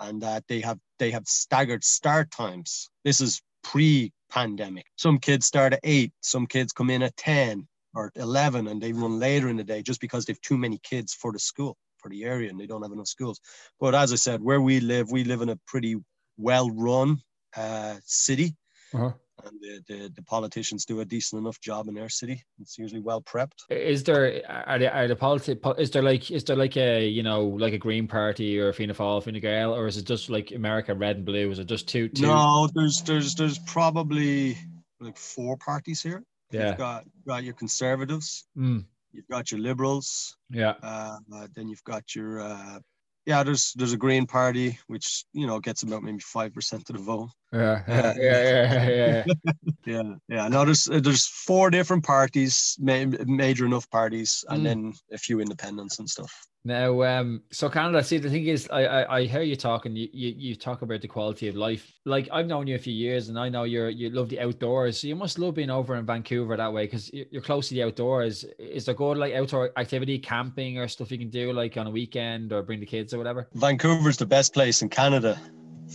and 0.00 0.20
that 0.22 0.42
they 0.48 0.60
have 0.60 0.78
they 0.98 1.10
have 1.12 1.26
staggered 1.28 1.84
start 1.84 2.30
times 2.32 2.90
this 3.04 3.20
is 3.20 3.40
pre-pandemic 3.62 4.86
some 4.96 5.18
kids 5.18 5.46
start 5.46 5.72
at 5.72 5.80
eight 5.84 6.12
some 6.20 6.46
kids 6.46 6.72
come 6.72 6.90
in 6.90 7.02
at 7.02 7.16
10 7.16 7.66
or 7.94 8.10
11 8.16 8.66
and 8.68 8.82
they 8.82 8.92
run 8.92 9.18
later 9.18 9.48
in 9.48 9.56
the 9.56 9.64
day 9.64 9.82
just 9.82 10.00
because 10.00 10.24
they've 10.24 10.40
too 10.40 10.58
many 10.58 10.78
kids 10.82 11.14
for 11.14 11.30
the 11.32 11.38
school 11.38 11.76
for 12.02 12.08
the 12.08 12.24
area 12.24 12.50
and 12.50 12.58
they 12.58 12.66
don't 12.66 12.82
have 12.82 12.92
enough 12.92 13.06
schools 13.06 13.40
but 13.80 13.94
as 13.94 14.12
i 14.12 14.16
said 14.16 14.42
where 14.42 14.60
we 14.60 14.80
live 14.80 15.10
we 15.10 15.24
live 15.24 15.40
in 15.40 15.50
a 15.50 15.58
pretty 15.66 15.96
well 16.36 16.68
run 16.70 17.16
uh, 17.56 17.94
city 18.04 18.54
Uh-huh. 18.94 19.12
and 19.44 19.60
the, 19.60 19.74
the, 19.88 20.12
the 20.16 20.22
politicians 20.22 20.84
do 20.86 21.00
a 21.00 21.04
decent 21.04 21.40
enough 21.40 21.60
job 21.60 21.88
in 21.88 21.94
their 21.94 22.08
city 22.08 22.42
it's 22.60 22.76
usually 22.78 23.00
well 23.00 23.20
prepped 23.22 23.58
Is 23.70 24.02
there 24.04 24.42
are 24.48 24.78
there, 24.78 24.92
are 24.92 25.08
the 25.08 25.16
politi- 25.16 25.78
is 25.78 25.90
there 25.90 26.02
like 26.02 26.30
is 26.30 26.44
there 26.44 26.56
like 26.56 26.76
a 26.76 27.06
you 27.06 27.22
know 27.22 27.40
like 27.64 27.74
a 27.74 27.78
Green 27.78 28.06
Party 28.08 28.58
or 28.60 28.68
a 28.70 28.74
Fianna 28.74 28.94
Fáil, 28.94 29.22
Fine 29.22 29.40
Gael, 29.40 29.74
or 29.74 29.86
is 29.86 29.96
it 29.96 30.06
just 30.06 30.30
like 30.30 30.52
America 30.52 30.94
red 30.94 31.16
and 31.16 31.24
blue? 31.26 31.50
Is 31.50 31.58
it 31.58 31.66
just 31.66 31.86
two 31.88 32.08
two? 32.08 32.22
no 32.26 32.68
there's 32.74 33.02
there's 33.02 33.34
there's 33.34 33.58
probably 33.76 34.56
like 35.00 35.18
four 35.18 35.56
parties 35.56 36.00
here 36.02 36.22
Yeah. 36.50 36.68
you've 36.68 36.78
got 36.78 37.04
got 37.26 37.44
your 37.44 37.54
conservatives 37.54 38.46
Mm, 38.56 38.84
you've 39.12 39.28
got 39.28 39.50
your 39.50 39.60
liberals 39.60 40.36
yeah. 40.50 40.74
uh, 40.82 41.16
uh, 41.34 41.46
then 41.54 41.68
you've 41.68 41.84
got 41.84 42.14
your 42.14 42.40
uh, 42.40 42.78
yeah 43.26 43.42
there's 43.42 43.72
there's 43.76 43.92
a 43.92 43.98
green 43.98 44.26
party 44.26 44.78
which 44.86 45.24
you 45.32 45.46
know 45.46 45.60
gets 45.60 45.82
about 45.82 46.02
maybe 46.02 46.20
five 46.20 46.52
percent 46.52 46.88
of 46.90 46.96
the 46.96 47.02
vote 47.02 47.30
Yeah. 47.52 47.82
Yeah. 47.86 48.14
Yeah. 48.16 48.62
Yeah. 48.62 48.88
yeah. 48.88 49.24
yeah 49.86 50.14
yeah 50.28 50.48
no 50.48 50.64
there's 50.64 50.88
uh, 50.88 51.00
there's 51.00 51.26
four 51.26 51.70
different 51.70 52.04
parties 52.04 52.76
ma- 52.80 53.04
major 53.26 53.66
enough 53.66 53.88
parties 53.90 54.44
and 54.48 54.60
Mm. 54.60 54.64
then 54.64 54.92
a 55.12 55.18
few 55.18 55.40
independents 55.40 55.98
and 55.98 56.08
stuff 56.08 56.32
Now, 56.64 57.02
um, 57.02 57.42
so 57.50 57.68
Canada. 57.68 58.04
See, 58.04 58.18
the 58.22 58.30
thing 58.30 58.46
is, 58.46 58.68
I, 58.70 58.82
I, 58.84 59.00
I 59.18 59.20
hear 59.26 59.42
you 59.42 59.56
talking. 59.56 59.96
You, 59.96 60.06
you, 60.12 60.30
you 60.38 60.54
talk 60.54 60.82
about 60.82 61.00
the 61.02 61.08
quality 61.08 61.48
of 61.48 61.56
life. 61.56 61.90
Like 62.06 62.28
I've 62.30 62.46
known 62.46 62.68
you 62.68 62.76
a 62.76 62.78
few 62.78 62.94
years, 62.94 63.28
and 63.28 63.36
I 63.36 63.48
know 63.48 63.64
you're 63.64 63.90
you 63.90 64.10
love 64.10 64.28
the 64.28 64.38
outdoors. 64.38 65.00
So 65.00 65.08
you 65.08 65.16
must 65.16 65.40
love 65.40 65.54
being 65.56 65.70
over 65.70 65.96
in 65.96 66.06
Vancouver 66.06 66.56
that 66.56 66.72
way 66.72 66.84
because 66.86 67.10
you're 67.12 67.42
close 67.42 67.66
to 67.68 67.74
the 67.74 67.82
outdoors. 67.82 68.44
Is 68.60 68.84
there 68.86 68.94
good 68.94 69.18
like 69.18 69.34
outdoor 69.34 69.72
activity, 69.76 70.20
camping, 70.20 70.78
or 70.78 70.86
stuff 70.86 71.10
you 71.10 71.18
can 71.18 71.30
do 71.30 71.52
like 71.52 71.76
on 71.76 71.88
a 71.88 71.90
weekend 71.90 72.52
or 72.52 72.62
bring 72.62 72.78
the 72.78 72.86
kids 72.86 73.12
or 73.12 73.18
whatever? 73.18 73.48
vancouver's 73.54 74.16
the 74.16 74.30
best 74.36 74.54
place 74.54 74.82
in 74.82 74.88
canada 74.88 75.34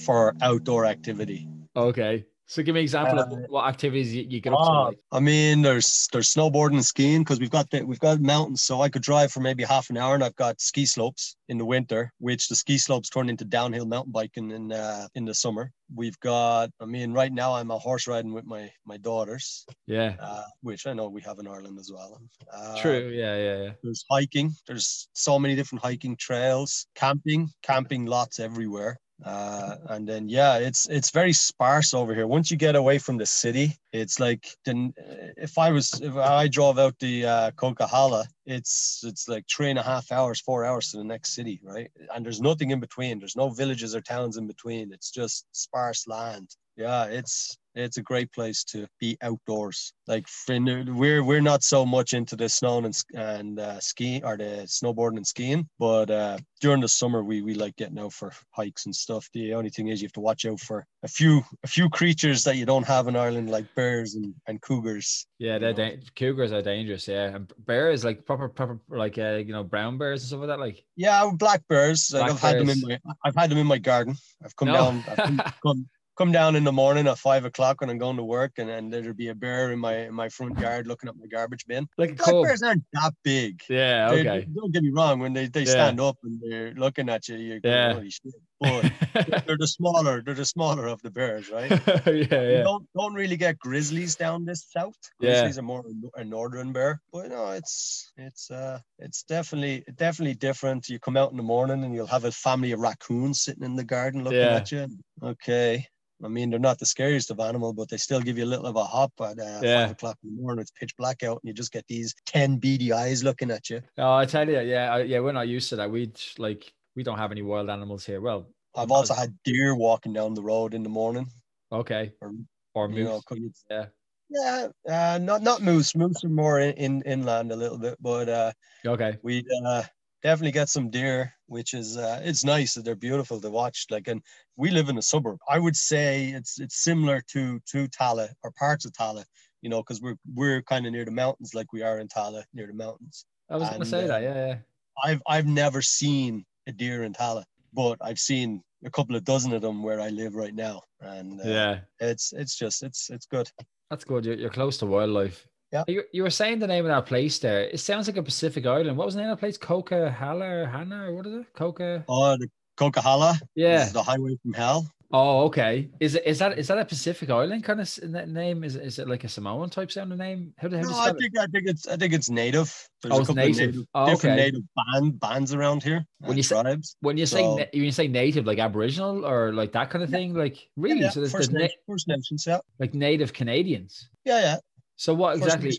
for 0.06 0.34
outdoor 0.42 0.86
activity 0.86 1.48
Okay. 1.76 2.26
So 2.50 2.64
give 2.64 2.74
me 2.76 2.80
an 2.80 2.84
example 2.86 3.20
of 3.20 3.32
Uh, 3.32 3.36
what 3.50 3.68
activities 3.68 4.16
you, 4.16 4.24
you 4.24 4.40
get 4.40 4.54
up 4.54 4.60
to. 4.60 4.66
Ah, 4.66 4.84
Like. 4.86 4.98
I 5.12 5.20
mean, 5.20 5.62
there's 5.62 6.08
there's 6.14 6.34
snowboarding 6.34 6.76
and 6.76 6.86
skiing 6.86 7.22
because 7.22 7.40
we've 7.42 7.52
got 7.52 7.70
the, 7.70 7.84
we've 7.84 8.00
got 8.00 8.22
mountains, 8.22 8.62
so 8.62 8.80
I 8.80 8.88
could 8.88 9.02
drive 9.02 9.34
for 9.34 9.42
maybe 9.42 9.64
half 9.66 9.90
an 9.90 9.98
hour, 9.98 10.16
and 10.16 10.24
I've 10.24 10.36
got 10.38 10.62
ski 10.62 10.86
slopes 10.86 11.36
in 11.50 11.58
the 11.58 11.66
winter, 11.66 12.10
which 12.20 12.48
the 12.48 12.56
ski 12.56 12.78
slopes 12.78 13.10
turn 13.10 13.30
into 13.30 13.44
downhill 13.44 13.86
mountain 13.86 14.14
biking 14.14 14.52
in 14.52 14.72
uh, 14.72 15.08
in 15.14 15.26
the 15.26 15.34
summer. 15.36 15.72
We've 15.94 16.18
got, 16.22 16.70
I 16.80 16.86
mean, 16.86 17.12
right 17.12 17.34
now 17.34 17.54
I'm 17.54 17.70
a 17.70 17.78
horse 17.78 18.08
riding 18.08 18.32
with 18.34 18.46
my 18.46 18.72
my 18.86 18.96
daughters, 18.96 19.66
Yeah. 19.86 20.16
uh, 20.20 20.46
which 20.62 20.88
I 20.88 20.94
know 20.94 21.10
we 21.10 21.22
have 21.24 21.40
in 21.40 21.48
Ireland 21.48 21.78
as 21.80 21.92
well. 21.92 22.12
Uh, 22.52 22.82
True. 22.82 23.12
Yeah. 23.14 23.36
Yeah. 23.36 23.58
Yeah. 23.64 23.72
There's 23.84 24.06
hiking. 24.10 24.56
There's 24.68 25.10
so 25.14 25.38
many 25.38 25.54
different 25.56 25.84
hiking 25.84 26.16
trails. 26.16 26.88
Camping, 26.96 27.50
camping 27.62 28.06
lots 28.06 28.40
everywhere. 28.40 28.98
Uh, 29.26 29.78
and 29.90 30.08
then 30.08 30.30
yeah, 30.30 30.58
it's 30.58 30.88
it's 30.90 31.10
very 31.10 31.34
sparse 31.34 31.94
over 31.94 32.14
here. 32.14 32.28
Once 32.28 32.52
you 32.52 32.58
get 32.58 32.76
away 32.76 33.00
from 33.00 33.18
the 33.18 33.26
city, 33.26 33.76
it's 33.92 34.20
like 34.20 34.56
then 34.64 34.94
if 35.38 35.58
I 35.58 35.72
was 35.72 36.00
if 36.02 36.16
I 36.16 36.48
drove 36.48 36.78
out 36.78 36.98
the 37.00 37.26
uh, 37.26 37.52
Coquihalla, 37.52 38.26
it's 38.46 39.04
it's 39.04 39.28
like 39.28 39.46
three 39.50 39.72
and 39.72 39.80
a 39.80 39.84
half 39.84 40.12
hours, 40.12 40.40
four 40.40 40.66
hours 40.66 40.92
to 40.92 40.98
the 40.98 41.04
next 41.04 41.34
city, 41.34 41.60
right? 41.64 41.90
And 42.14 42.24
there's 42.24 42.42
nothing 42.42 42.70
in 42.72 42.80
between. 42.80 43.18
There's 43.18 43.36
no 43.36 43.50
villages 43.50 43.96
or 43.96 44.02
towns 44.02 44.38
in 44.38 44.46
between. 44.46 44.94
It's 44.94 45.10
just 45.10 45.46
sparse 45.52 46.08
land. 46.08 46.56
Yeah, 46.76 47.06
it's 47.06 47.58
it's 47.78 47.98
a 47.98 48.02
great 48.02 48.32
place 48.34 48.64
to 48.66 48.88
be 49.00 49.18
outdoors. 49.22 49.94
Like 50.08 50.26
we're 50.48 51.24
we're 51.24 51.42
not 51.42 51.64
so 51.64 51.86
much 51.86 52.14
into 52.14 52.36
the 52.36 52.50
snow 52.50 52.78
and 52.80 52.98
and 53.14 53.60
uh, 53.60 53.80
skiing 53.80 54.24
or 54.24 54.38
the 54.38 54.66
snowboarding 54.68 55.18
and 55.18 55.28
skiing, 55.28 55.68
but 55.80 56.10
uh, 56.10 56.38
during 56.62 56.82
the 56.82 56.88
summer 56.88 57.24
we 57.24 57.42
we 57.42 57.54
like 57.54 57.76
getting 57.76 58.00
out 58.00 58.14
for 58.14 58.32
hikes 58.52 58.86
and 58.86 58.96
stuff. 58.96 59.28
The 59.34 59.54
only 59.54 59.70
thing 59.70 59.90
is 59.90 60.02
you 60.02 60.08
have 60.08 60.14
to 60.14 60.22
watch 60.22 60.46
out 60.46 60.60
for 60.60 60.86
a 61.04 61.08
few 61.08 61.42
a 61.64 61.68
few 61.68 61.90
creatures 61.90 62.44
that 62.46 62.56
you 62.56 62.66
don't 62.66 62.88
have 62.88 63.08
in 63.08 63.16
Ireland, 63.16 63.50
like 63.50 63.66
bears 63.76 64.16
and, 64.16 64.34
and 64.48 64.62
cougars. 64.62 65.28
Yeah, 65.40 65.58
they're 65.60 65.74
da- 65.74 66.00
cougars 66.16 66.52
are 66.52 66.62
dangerous. 66.62 67.08
Yeah, 67.08 67.36
and 67.36 67.52
bears 67.66 68.04
like 68.04 68.26
proper, 68.26 68.50
proper, 68.50 68.80
like 68.90 69.18
uh, 69.18 69.36
you 69.46 69.52
know, 69.52 69.64
brown 69.64 69.98
bears 69.98 70.22
and 70.22 70.28
stuff 70.30 70.40
like 70.40 70.50
that. 70.50 70.60
Like 70.60 70.84
Yeah, 70.96 71.30
black 71.38 71.68
bears. 71.68 72.12
like, 72.14 72.22
Black 72.22 72.32
I've 72.32 72.40
had 72.42 72.60
them 72.60 72.70
in 72.70 72.82
my 72.82 73.00
I've 73.26 73.36
had 73.36 73.50
them 73.52 73.58
in 73.58 73.68
my 73.68 73.78
garden. 73.78 74.16
I've 74.44 74.56
come 74.56 74.70
No. 74.70 74.74
down. 74.74 75.04
I've 75.10 75.18
come, 75.18 75.42
come 75.64 75.90
come 76.18 76.32
down 76.32 76.56
in 76.56 76.64
the 76.64 76.72
morning 76.72 77.08
at 77.08 77.18
five 77.18 77.46
o'clock 77.46 77.82
when 77.82 77.90
I'm 77.90 77.98
going 77.98 78.18
to 78.18 78.24
work, 78.24 78.54
and 78.58 78.68
then 78.70 78.90
there'd 78.90 79.16
be 79.16 79.28
a 79.30 79.36
bear 79.36 79.72
in 79.72 79.80
my 79.80 79.96
in 80.08 80.14
my 80.14 80.30
front 80.30 80.60
yard 80.60 80.88
looking 80.88 81.10
at 81.10 81.16
my 81.18 81.28
garbage 81.28 81.66
bin. 81.68 81.88
like 81.98 82.18
Black 82.18 82.32
bears 82.44 82.64
aren't 82.64 82.84
that 82.94 83.14
big. 83.24 83.62
Yeah. 83.70 84.10
They- 84.10 84.18
Okay. 84.28 84.48
don't 84.56 84.72
get 84.74 84.84
me 84.84 84.90
wrong. 84.92 85.20
When 85.20 85.34
they, 85.34 85.48
they 85.48 85.62
Yeah. 85.62 85.72
stand 85.72 86.00
up 86.02 86.18
and 86.24 86.42
they're 86.42 86.74
looking 86.74 87.10
at 87.10 87.28
you, 87.28 87.38
you're 87.38 87.60
Yeah. 87.64 87.94
holy 87.94 88.10
shit. 88.10 88.34
But 88.60 88.92
they're 89.46 89.58
the 89.58 89.68
smaller, 89.68 90.24
they're 90.24 90.34
the 90.34 90.44
smaller 90.46 90.88
of 90.88 91.00
the 91.04 91.12
bears, 91.12 91.52
right? 91.52 91.70
yeah. 92.08 92.10
You 92.10 92.28
Yeah. 92.32 92.64
don't 92.64 92.88
don't 92.98 93.14
really 93.14 93.38
get 93.38 93.60
grizzlies 93.60 94.16
down 94.16 94.46
this 94.46 94.66
south. 94.72 94.96
Yeah. 95.20 95.42
Grizzlies 95.42 95.60
are 95.60 95.62
more 95.62 95.86
a 96.16 96.24
northern 96.24 96.74
bear, 96.74 97.00
but 97.14 97.30
no, 97.30 97.52
it's 97.52 98.12
it's 98.18 98.50
uh 98.50 98.80
it's 98.98 99.22
definitely 99.24 99.84
definitely 99.96 100.34
different. 100.36 100.90
You 100.90 101.00
come 101.00 101.18
out 101.18 101.30
in 101.32 101.38
the 101.38 101.44
morning 101.44 101.84
and 101.84 101.94
you'll 101.94 102.08
have 102.08 102.26
a 102.26 102.32
family 102.32 102.72
of 102.72 102.80
raccoons 102.80 103.42
sitting 103.44 103.64
in 103.64 103.76
the 103.76 103.84
garden 103.84 104.24
looking 104.24 104.40
Yeah. 104.40 104.56
at 104.56 104.72
you. 104.72 104.88
Okay. 105.22 105.86
I 106.24 106.28
mean, 106.28 106.50
they're 106.50 106.60
not 106.60 106.80
the 106.80 106.86
scariest 106.86 107.30
of 107.30 107.40
animal, 107.40 107.74
but 107.74 107.90
they 107.90 107.98
still 107.98 108.20
give 108.22 108.38
you 108.40 108.44
a 108.46 108.48
little 108.54 108.66
of 108.66 108.76
a 108.76 108.84
hop 108.84 109.14
at 109.22 109.38
uh, 109.40 109.60
Yeah. 109.62 109.84
five 109.86 109.92
o'clock 109.92 110.18
in 110.24 110.36
the 110.36 110.42
morning. 110.42 110.62
It's 110.62 110.72
pitch 110.72 110.96
black 110.98 111.22
out, 111.24 111.40
and 111.44 111.48
you 111.48 111.54
just 111.54 111.72
get 111.72 111.86
these 111.88 112.16
ten 112.26 112.58
beady 112.58 112.92
eyes 112.92 113.24
looking 113.24 113.52
at 113.52 113.70
you. 113.70 113.82
Oh, 113.98 114.16
I 114.16 114.26
tell 114.26 114.48
you, 114.50 114.60
yeah, 114.62 114.94
I, 114.94 115.02
yeah. 115.04 115.20
We're 115.20 115.32
not 115.34 115.48
used 115.48 115.70
to 115.70 115.76
that. 115.76 115.92
We 115.92 116.12
like 116.40 116.72
we 116.96 117.04
don't 117.04 117.20
have 117.20 117.32
any 117.32 117.44
wild 117.44 117.70
animals 117.70 118.04
here. 118.06 118.20
Well, 118.22 118.50
I've 118.76 118.92
also 118.92 119.14
had 119.14 119.38
deer 119.44 119.76
walking 119.76 120.14
down 120.14 120.34
the 120.34 120.42
road 120.42 120.74
in 120.74 120.82
the 120.84 120.90
morning. 120.90 121.28
okay, 121.72 122.14
Or, 122.22 122.32
or 122.74 122.88
know, 122.88 123.22
moose. 123.30 123.32
it's- 123.32 123.64
Yeah. 123.70 123.86
yeah, 124.30 124.68
uh, 125.14 125.18
not 125.20 125.44
not 125.44 125.62
moose. 125.62 125.96
Moose 125.96 126.24
are 126.24 126.30
more 126.30 126.60
in, 126.60 126.74
in 126.76 127.02
inland 127.04 127.52
a 127.52 127.56
little 127.56 127.78
bit, 127.78 127.98
but 128.02 128.28
uh, 128.28 128.52
Okay. 128.86 129.18
we 129.22 129.46
uh, 129.66 129.84
definitely 130.24 130.52
get 130.52 130.70
some 130.70 130.90
deer, 130.90 131.34
which 131.48 131.74
is 131.74 131.98
uh, 131.98 132.22
it's 132.24 132.44
nice. 132.44 132.74
They're 132.74 132.96
beautiful 132.96 133.40
to 133.42 133.50
watch. 133.50 133.86
Like, 133.90 134.08
and 134.08 134.22
we 134.56 134.72
live 134.72 134.90
in 134.90 134.98
a 134.98 135.02
suburb. 135.02 135.38
I 135.50 135.60
would 135.60 135.76
say 135.76 136.30
it's 136.30 136.60
it's 136.60 136.84
similar 136.84 137.22
to 137.34 137.60
to 137.72 137.88
Tallaght 137.88 138.34
or 138.44 138.52
parts 138.52 138.86
of 138.86 138.94
Tallaght. 138.94 139.26
You 139.62 139.70
know, 139.70 139.82
because 139.82 140.02
we're 140.02 140.18
we're 140.34 140.62
kind 140.62 140.86
of 140.86 140.92
near 140.92 141.06
the 141.06 141.12
mountains, 141.12 141.54
like 141.54 141.74
we 141.74 141.82
are 141.82 142.00
in 142.00 142.08
Tallaght, 142.08 142.46
near 142.54 142.68
the 142.68 142.74
mountains. 142.74 143.26
I 143.50 143.58
was 143.58 143.70
gonna 143.70 143.86
say 143.86 144.04
uh, 144.04 144.08
that. 144.08 144.22
Yeah. 144.22 144.48
yeah. 144.48 144.56
I've 145.04 145.22
I've 145.28 145.48
never 145.48 145.82
seen 145.82 146.46
a 146.68 146.72
deer 146.72 147.04
in 147.04 147.14
Tallaght, 147.14 147.46
but 147.74 147.98
I've 148.02 148.20
seen 148.20 148.62
a 148.86 148.92
couple 148.92 149.16
of 149.16 149.24
dozen 149.24 149.54
of 149.54 149.62
them 149.62 149.82
where 149.84 150.00
I 150.00 150.10
live 150.10 150.36
right 150.36 150.54
now, 150.54 150.82
and 151.02 151.40
uh, 151.42 151.44
Yeah. 151.48 151.80
it's 152.00 152.34
it's 152.34 152.56
just 152.56 152.84
it's 152.84 153.10
it's 153.10 153.26
good. 153.26 153.50
That's 153.90 154.04
good. 154.04 154.26
You're, 154.26 154.36
you're 154.36 154.50
close 154.50 154.78
to 154.80 154.86
wildlife. 154.86 155.48
Yeah. 155.72 155.84
You, 155.88 156.04
you 156.14 156.24
were 156.24 156.30
saying 156.30 156.60
the 156.60 156.68
name 156.68 156.86
of 156.86 156.90
that 156.90 157.06
place 157.06 157.40
there. 157.40 157.64
It 157.64 157.80
sounds 157.80 158.08
like 158.08 158.18
a 158.18 158.24
Pacific 158.24 158.66
island. 158.66 158.98
What 158.98 159.06
was 159.06 159.16
the 159.16 159.22
name 159.22 159.30
of 159.30 159.38
the 159.38 159.40
place? 159.40 159.58
Coca 159.58 160.10
Hannah 160.10 161.06
or 161.06 161.16
what 161.16 161.26
is 161.26 161.34
it? 161.34 161.46
Coca. 161.54 162.06
Oh, 162.08 162.38
the 162.38 162.50
Coquihalla 162.78 163.40
Yeah. 163.56 163.90
the 163.90 164.04
highway 164.04 164.38
from 164.42 164.54
hell. 164.54 164.88
Oh, 165.12 165.46
okay. 165.46 165.90
Is 166.02 166.16
it 166.16 166.24
is 166.26 166.40
that 166.40 166.60
is 166.60 166.68
that 166.68 166.78
a 166.78 166.84
Pacific 166.84 167.30
Island 167.30 167.64
kind 167.64 167.80
of 167.80 168.28
name? 168.28 168.66
Is 168.66 168.76
it, 168.76 168.84
is 168.84 169.00
it 169.00 169.08
like 169.08 169.24
a 169.24 169.30
Samoan 169.30 169.70
type 169.70 169.90
sounding 169.90 170.18
name? 170.18 170.54
How, 170.58 170.70
how 170.70 170.82
no, 170.82 171.00
I 171.00 171.14
think 171.14 171.32
it? 171.34 171.40
I 171.40 171.46
think 171.46 171.66
it's 171.66 171.88
I 171.88 171.96
think 171.96 172.14
it's 172.14 172.30
native. 172.30 172.90
There's 173.02 173.14
oh, 173.14 173.22
it's 173.22 173.34
native. 173.34 173.68
native 173.68 173.86
oh, 173.96 174.06
different 174.06 174.36
native 174.36 174.64
band 174.76 175.20
bands 175.22 175.54
around 175.54 175.82
here. 175.82 176.06
When 176.20 176.34
uh, 176.34 176.36
you 176.36 176.44
tribes. 176.44 176.90
Say, 176.90 176.96
when 177.00 177.18
you 177.18 177.26
so, 177.26 177.38
say 177.38 177.70
when 177.74 177.84
you 177.86 177.92
say 177.94 178.10
native, 178.10 178.46
like 178.46 178.60
Aboriginal 178.60 179.26
or 179.26 179.54
like 179.54 179.72
that 179.72 179.90
kind 179.90 180.04
of 180.04 180.10
thing, 180.10 180.34
like 180.34 180.58
really? 180.76 181.00
Yeah, 181.00 181.10
so 181.12 181.22
there's, 181.22 181.32
First, 181.32 181.54
na- 181.54 181.68
First 181.88 182.10
Nations, 182.10 182.46
yeah. 182.46 182.60
Like 182.78 182.94
Native 182.94 183.32
Canadians. 183.32 184.10
Yeah, 184.26 184.42
yeah. 184.42 184.58
So 184.98 185.14
what 185.14 185.38
exactly? 185.38 185.72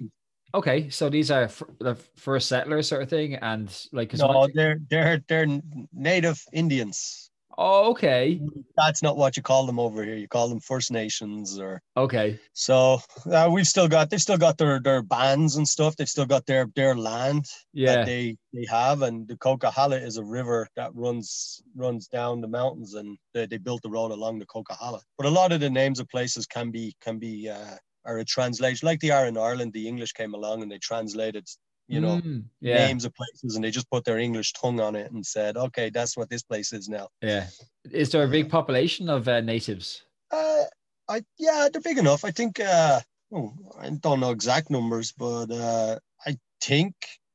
Okay, 0.55 0.89
so 0.89 1.11
these 1.11 1.31
are 1.31 1.43
f- 1.43 1.63
the 1.79 1.95
first 2.17 2.49
settlers 2.49 2.89
sort 2.89 3.03
of 3.03 3.11
thing, 3.11 3.35
and 3.35 3.71
like 3.93 4.15
no, 4.15 4.49
they're 4.55 4.79
they're 4.89 5.23
they're 5.29 5.61
native 5.93 6.43
Indians. 6.53 7.29
Oh, 7.61 7.91
okay. 7.91 8.41
That's 8.77 9.03
not 9.03 9.17
what 9.17 9.37
you 9.37 9.43
call 9.43 9.67
them 9.67 9.81
over 9.81 10.05
here. 10.05 10.15
You 10.15 10.29
call 10.29 10.49
them 10.49 10.61
First 10.61 10.93
Nations 10.93 11.59
or 11.59 11.83
okay. 11.97 12.39
So 12.53 13.01
uh, 13.31 13.51
we've 13.53 13.67
still 13.67 13.89
got 13.89 14.11
they've 14.11 14.23
still 14.23 14.39
got 14.39 14.59
their 14.59 14.79
their 14.79 15.03
bands 15.03 15.57
and 15.57 15.67
stuff. 15.67 15.97
They've 15.97 16.09
still 16.09 16.25
got 16.25 16.47
their 16.47 16.69
their 16.77 16.95
land 16.95 17.47
yeah. 17.73 17.97
that 17.97 18.07
they 18.07 18.37
they 18.55 18.65
have, 18.71 19.03
and 19.03 19.27
the 19.27 19.37
Coquihalla 19.37 20.01
is 20.01 20.19
a 20.19 20.25
river 20.25 20.69
that 20.77 20.95
runs 20.95 21.61
runs 21.75 22.07
down 22.07 22.41
the 22.41 22.47
mountains, 22.47 22.95
and 22.95 23.19
they, 23.35 23.47
they 23.47 23.59
built 23.59 23.83
the 23.83 23.91
road 23.91 24.13
along 24.13 24.39
the 24.39 24.47
Coquihalla. 24.47 25.01
But 25.17 25.27
a 25.27 25.31
lot 25.31 25.51
of 25.51 25.59
the 25.59 25.69
names 25.69 25.99
of 25.99 26.09
places 26.09 26.47
can 26.47 26.71
be 26.71 26.95
can 27.01 27.19
be 27.19 27.51
uh, 27.51 27.75
are 28.09 28.19
a 28.19 28.25
translation, 28.25 28.87
like 28.87 29.01
they 29.01 29.11
are 29.11 29.27
in 29.27 29.37
Ireland. 29.37 29.73
The 29.73 29.87
English 29.87 30.13
came 30.13 30.35
along 30.35 30.63
and 30.63 30.71
they 30.73 30.79
translated 30.79 31.47
you 31.89 32.01
know, 32.01 32.21
mm, 32.21 32.45
yeah. 32.61 32.87
names 32.87 33.07
of 33.07 33.15
places 33.15 33.57
and 33.57 33.65
they 33.65 33.71
just 33.71 33.91
put 33.91 34.05
their 34.05 34.19
English 34.19 34.53
tongue 34.53 34.79
on 34.79 34.95
it 34.95 35.11
and 35.11 35.25
said, 35.25 35.57
okay, 35.57 35.89
that's 35.89 36.17
what 36.17 36.29
this 36.29 36.43
place 36.43 36.73
is 36.75 36.89
now. 36.89 37.09
Yeah. 37.23 37.47
Is 37.91 38.11
there 38.11 38.23
a 38.23 38.29
big 38.29 38.51
population 38.51 39.09
of 39.09 39.27
uh, 39.27 39.41
natives? 39.41 40.03
Uh, 40.31 40.65
I 41.09 41.23
yeah, 41.39 41.69
they're 41.73 41.81
big 41.81 41.97
enough. 41.97 42.25
I 42.25 42.31
think. 42.31 42.61
Uh, 42.61 43.01
oh, 43.33 43.55
I 43.81 43.89
don't 43.89 44.21
know 44.21 44.31
exact 44.31 44.69
numbers, 44.71 45.13
but 45.13 45.51
uh, 45.51 45.99
I 46.27 46.37
think 46.61 46.95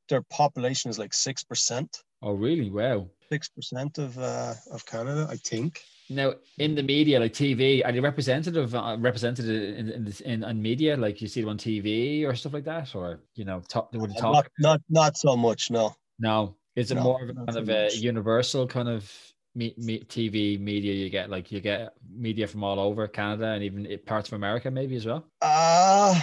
their 0.10 0.22
population 0.30 0.92
is 0.92 1.00
like 1.00 1.14
six 1.14 1.44
percent. 1.44 2.04
Oh, 2.22 2.34
really? 2.34 2.70
Wow. 2.70 3.10
Six 3.30 3.50
percent 3.50 3.98
of 3.98 4.18
uh, 4.20 4.54
of 4.72 4.86
Canada, 4.86 5.28
I 5.28 5.38
think. 5.38 5.82
Now, 6.14 6.34
in 6.58 6.76
the 6.76 6.84
media, 6.84 7.20
like 7.20 7.34
TV, 7.34 7.86
are 7.86 7.92
they 7.92 8.00
representative 8.00 8.76
uh, 8.76 8.98
represented 9.00 9.46
in 9.46 9.90
in, 9.90 10.14
in 10.26 10.44
in 10.44 10.62
media? 10.62 10.96
Like 10.96 11.22
you 11.22 11.28
see 11.28 11.42
them 11.42 11.50
on 11.50 11.58
TV 11.58 12.26
or 12.26 12.36
stuff 12.36 12.54
like 12.54 12.66
that, 12.66 12.96
or 12.96 13.20
you 13.36 13.46
know, 13.46 13.62
talk 13.68 13.92
would 13.94 14.12
uh, 14.12 14.20
talk? 14.20 14.34
Not, 14.34 14.48
not 14.60 14.82
not 14.90 15.18
so 15.18 15.36
much. 15.36 15.72
No. 15.72 15.96
No. 16.20 16.56
Is 16.76 16.92
it 16.92 16.96
no, 16.96 17.04
more 17.04 17.24
of 17.24 17.30
a 17.30 17.34
kind 17.34 17.54
so 17.54 17.60
of 17.60 17.70
a 17.70 17.84
much. 17.84 17.96
universal 17.96 18.68
kind 18.68 18.90
of 18.90 19.12
me, 19.56 19.74
me, 19.78 20.00
TV 20.00 20.60
media 20.60 20.94
you 20.94 21.10
get? 21.10 21.30
Like 21.30 21.52
you 21.52 21.60
get 21.60 21.94
media 22.16 22.48
from 22.48 22.64
all 22.64 22.80
over 22.80 23.08
Canada 23.08 23.48
and 23.48 23.64
even 23.64 23.88
parts 24.06 24.30
of 24.30 24.34
America, 24.34 24.72
maybe 24.72 24.96
as 24.96 25.06
well. 25.06 25.26
Uh 25.42 26.20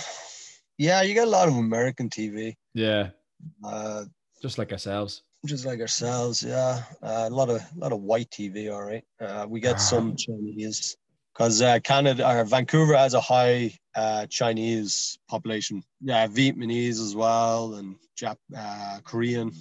yeah, 0.79 1.03
you 1.03 1.15
get 1.15 1.27
a 1.27 1.31
lot 1.31 1.49
of 1.49 1.57
American 1.57 2.09
TV. 2.09 2.55
Yeah. 2.75 3.11
Uh, 3.65 4.05
just 4.43 4.59
like 4.59 4.73
ourselves 4.73 5.23
just 5.47 5.65
like 5.65 5.81
ourselves. 5.81 6.43
Yeah, 6.43 6.83
uh, 7.03 7.29
a 7.29 7.31
lot 7.31 7.49
of 7.49 7.61
a 7.61 7.79
lot 7.79 7.93
of 7.93 8.01
white 8.01 8.31
TV. 8.31 8.73
All 8.73 8.83
right, 8.83 9.05
uh, 9.21 9.47
we 9.49 9.61
get 9.61 9.81
some 9.81 10.17
Chinese 10.17 10.97
because 11.33 11.63
uh, 11.63 11.79
Canada 11.81 12.29
or 12.29 12.45
Vancouver 12.45 12.97
has 12.97 13.15
a 13.15 13.21
high 13.21 13.73
uh, 13.95 14.27
Chinese 14.27 15.19
population. 15.29 15.83
Yeah, 16.01 16.27
Vietnamese 16.27 17.01
as 17.01 17.15
well, 17.15 17.75
and 17.75 17.97
Jap- 18.21 18.37
uh, 18.57 19.01
Korean. 19.05 19.53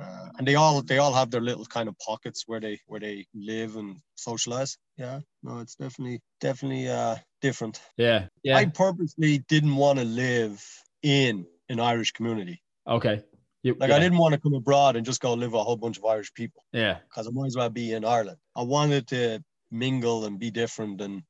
Uh, 0.00 0.28
and 0.38 0.48
they 0.48 0.56
all 0.56 0.82
they 0.82 0.98
all 0.98 1.12
have 1.12 1.30
their 1.30 1.40
little 1.40 1.64
kind 1.64 1.88
of 1.88 1.96
pockets 1.98 2.44
where 2.46 2.58
they 2.58 2.80
where 2.86 2.98
they 3.00 3.26
live 3.32 3.76
and 3.76 3.96
socialize. 4.16 4.76
Yeah, 4.96 5.20
no, 5.42 5.60
it's 5.60 5.76
definitely 5.76 6.20
definitely 6.40 6.88
uh 6.88 7.16
different. 7.40 7.80
Yeah, 7.96 8.26
yeah. 8.42 8.56
I 8.56 8.66
purposely 8.66 9.38
didn't 9.38 9.76
want 9.76 10.00
to 10.00 10.04
live 10.04 10.64
in 11.02 11.46
an 11.68 11.78
Irish 11.78 12.10
community. 12.10 12.60
Okay. 12.88 13.22
You, 13.64 13.74
like 13.80 13.90
yeah. 13.90 13.96
I 13.96 13.98
didn't 13.98 14.18
want 14.18 14.34
to 14.34 14.40
come 14.40 14.54
abroad 14.54 14.94
and 14.94 15.04
just 15.04 15.20
go 15.20 15.34
live 15.34 15.52
with 15.52 15.60
a 15.60 15.64
whole 15.64 15.76
bunch 15.76 15.98
of 15.98 16.04
Irish 16.04 16.32
people. 16.34 16.62
Yeah. 16.72 16.98
Because 17.08 17.26
I 17.26 17.30
might 17.32 17.46
as 17.46 17.56
well 17.56 17.70
be 17.70 17.94
in 17.94 18.04
Ireland. 18.04 18.36
I 18.54 18.62
wanted 18.62 19.08
to 19.08 19.42
mingle 19.74 20.24
and 20.24 20.38
be 20.38 20.50
different 20.50 21.00
and 21.00 21.22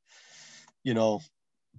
you 0.83 0.95
know 0.95 1.21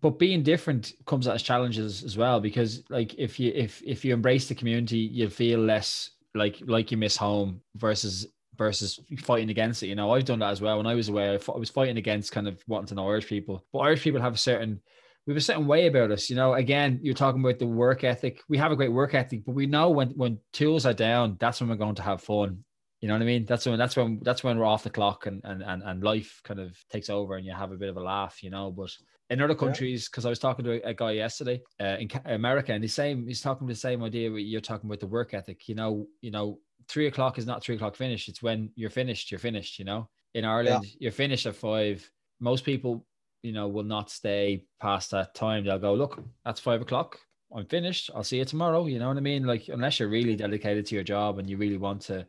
but 0.02 0.20
being 0.20 0.44
different 0.44 0.94
comes 1.06 1.28
as 1.28 1.41
challenges 1.41 2.04
as 2.04 2.18
well 2.18 2.39
because 2.39 2.84
like 2.89 3.13
if 3.15 3.39
you 3.39 3.52
if 3.56 3.82
if 3.86 4.04
you 4.04 4.13
embrace 4.13 4.48
the 4.48 4.56
community 4.56 4.98
you 4.98 5.30
feel 5.30 5.60
less 5.60 6.12
like 6.34 6.62
like 6.65 6.91
you 6.91 6.98
miss 6.98 7.15
home 7.15 7.62
versus 7.76 8.28
versus 8.58 9.00
fighting 9.20 9.50
against 9.50 9.84
it 9.84 9.88
you 9.88 9.96
know 9.96 10.12
i've 10.12 10.26
done 10.26 10.39
that 10.39 10.50
as 10.50 10.62
well 10.62 10.78
when 10.78 10.88
i 10.88 10.96
was 10.96 11.10
away 11.10 11.30
i, 11.30 11.34
I 11.34 11.58
was 11.58 11.70
fighting 11.70 11.98
against 11.98 12.32
kind 12.32 12.48
of 12.48 12.62
wanting 12.68 12.88
to 12.88 12.96
know 12.96 13.08
irish 13.10 13.28
people 13.28 13.63
but 13.72 13.80
irish 13.80 14.02
people 14.02 14.22
have 14.22 14.34
a 14.34 14.38
certain 14.38 14.82
we 15.26 15.32
have 15.34 15.38
a 15.38 15.42
certain 15.42 15.68
way 15.68 15.88
about 15.88 16.12
us. 16.12 16.30
You 16.30 16.36
know, 16.36 16.54
again, 16.54 17.00
you're 17.02 17.16
talking 17.16 17.42
about 17.42 17.60
the 17.60 17.68
work 17.68 18.04
ethic. 18.04 18.42
We 18.48 18.58
have 18.58 18.72
a 18.72 18.76
great 18.76 18.92
work 18.92 19.14
ethic, 19.14 19.44
but 19.46 19.56
we 19.56 19.66
know 19.66 19.90
when 19.90 20.10
when 20.10 20.40
tools 20.54 20.86
are 20.86 20.94
down, 20.94 21.38
that's 21.40 21.60
when 21.60 21.70
we're 21.70 21.76
going 21.76 21.96
to 21.96 22.04
have 22.04 22.22
fun. 22.22 22.64
You 23.02 23.08
know 23.08 23.16
what 23.16 23.24
I 23.24 23.26
mean? 23.26 23.46
That's 23.46 23.66
when 23.66 23.78
that's 23.78 23.96
when 23.96 24.20
that's 24.24 24.44
when 24.44 24.58
we're 24.58 24.66
off 24.66 24.84
the 24.84 24.90
clock 24.90 25.26
and 25.26 25.42
and 25.44 25.64
and, 25.64 25.84
and 25.84 26.04
life 26.04 26.42
kind 26.44 26.60
of 26.60 26.78
takes 26.90 27.10
over 27.10 27.36
and 27.36 27.46
you 27.46 27.54
have 27.54 27.72
a 27.72 27.78
bit 27.78 27.90
of 27.90 27.98
a 27.98 28.02
laugh, 28.02 28.44
you 28.44 28.50
know. 28.50 28.72
But 28.72 28.92
in 29.30 29.42
other 29.42 29.56
countries, 29.56 30.08
because 30.08 30.26
I 30.26 30.30
was 30.30 30.40
talking 30.40 30.66
to 30.66 30.74
a, 30.86 30.90
a 30.90 30.94
guy 30.94 31.12
yesterday 31.12 31.62
uh, 31.80 31.98
in 32.00 32.10
America, 32.26 32.74
and 32.74 32.84
he's 32.84 32.94
same 32.94 33.28
he's 33.28 33.42
talking 33.42 33.68
the 33.68 33.76
same 33.76 34.04
idea. 34.04 34.30
You're 34.30 34.62
talking 34.62 34.90
about 34.90 35.00
the 35.00 35.08
work 35.08 35.34
ethic. 35.34 35.68
You 35.68 35.76
know, 35.76 36.08
you 36.22 36.32
know, 36.32 36.60
three 36.88 37.08
o'clock 37.08 37.40
is 37.40 37.48
not 37.48 37.64
three 37.64 37.76
o'clock 37.76 37.96
finish. 37.96 38.30
It's 38.30 38.44
when 38.44 38.70
you're 38.76 38.92
finished. 38.92 39.32
You're 39.32 39.40
finished. 39.40 39.80
You 39.80 39.86
know, 39.86 40.10
in 40.36 40.46
Ireland, 40.46 40.86
yeah. 40.86 40.98
you're 41.00 41.12
finished 41.12 41.46
at 41.48 41.56
five. 41.56 42.08
Most 42.40 42.64
people 42.64 43.06
you 43.45 43.51
know, 43.51 43.67
will 43.67 43.84
not 43.84 44.10
stay 44.10 44.63
past 44.81 45.12
that 45.12 45.36
time. 45.36 45.63
They'll 45.63 45.77
go, 45.77 45.93
look, 45.93 46.21
that's 46.43 46.60
five 46.60 46.81
o'clock. 46.81 47.19
I'm 47.55 47.67
finished. 47.67 48.10
I'll 48.15 48.23
see 48.23 48.39
you 48.39 48.45
tomorrow. 48.45 48.88
You 48.88 48.97
know 48.97 49.08
what 49.08 49.17
I 49.17 49.21
mean? 49.21 49.43
Like, 49.43 49.69
unless 49.69 49.99
you're 49.99 50.10
really 50.10 50.36
dedicated 50.36 50.86
to 50.88 50.95
your 50.95 51.03
job 51.03 51.38
and 51.38 51.47
you 51.47 51.58
really 51.58 51.77
want 51.77 52.01
to, 52.10 52.25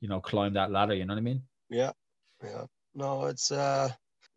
you 0.00 0.08
know, 0.08 0.20
climb 0.20 0.54
that 0.54 0.70
ladder. 0.70 0.94
You 0.94 1.04
know 1.04 1.14
what 1.14 1.18
I 1.18 1.22
mean? 1.22 1.42
Yeah, 1.68 1.92
yeah. 2.42 2.64
No, 2.94 3.26
it's. 3.26 3.50
uh 3.50 3.88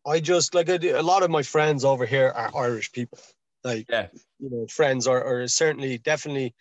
I 0.07 0.19
just 0.19 0.53
like 0.53 0.69
a 0.69 1.01
lot 1.01 1.23
of 1.23 1.31
my 1.31 1.41
friends 1.41 1.83
over 1.83 2.05
here 2.05 2.31
are 2.35 2.51
Irish 2.55 2.91
people. 2.91 3.19
Like, 3.63 3.85
yeah, 3.89 4.07
you 4.39 4.49
know, 4.51 4.67
friends 4.67 5.07
are, 5.07 5.23
are 5.23 5.47
certainly 5.47 5.97
definitely. 5.99 6.53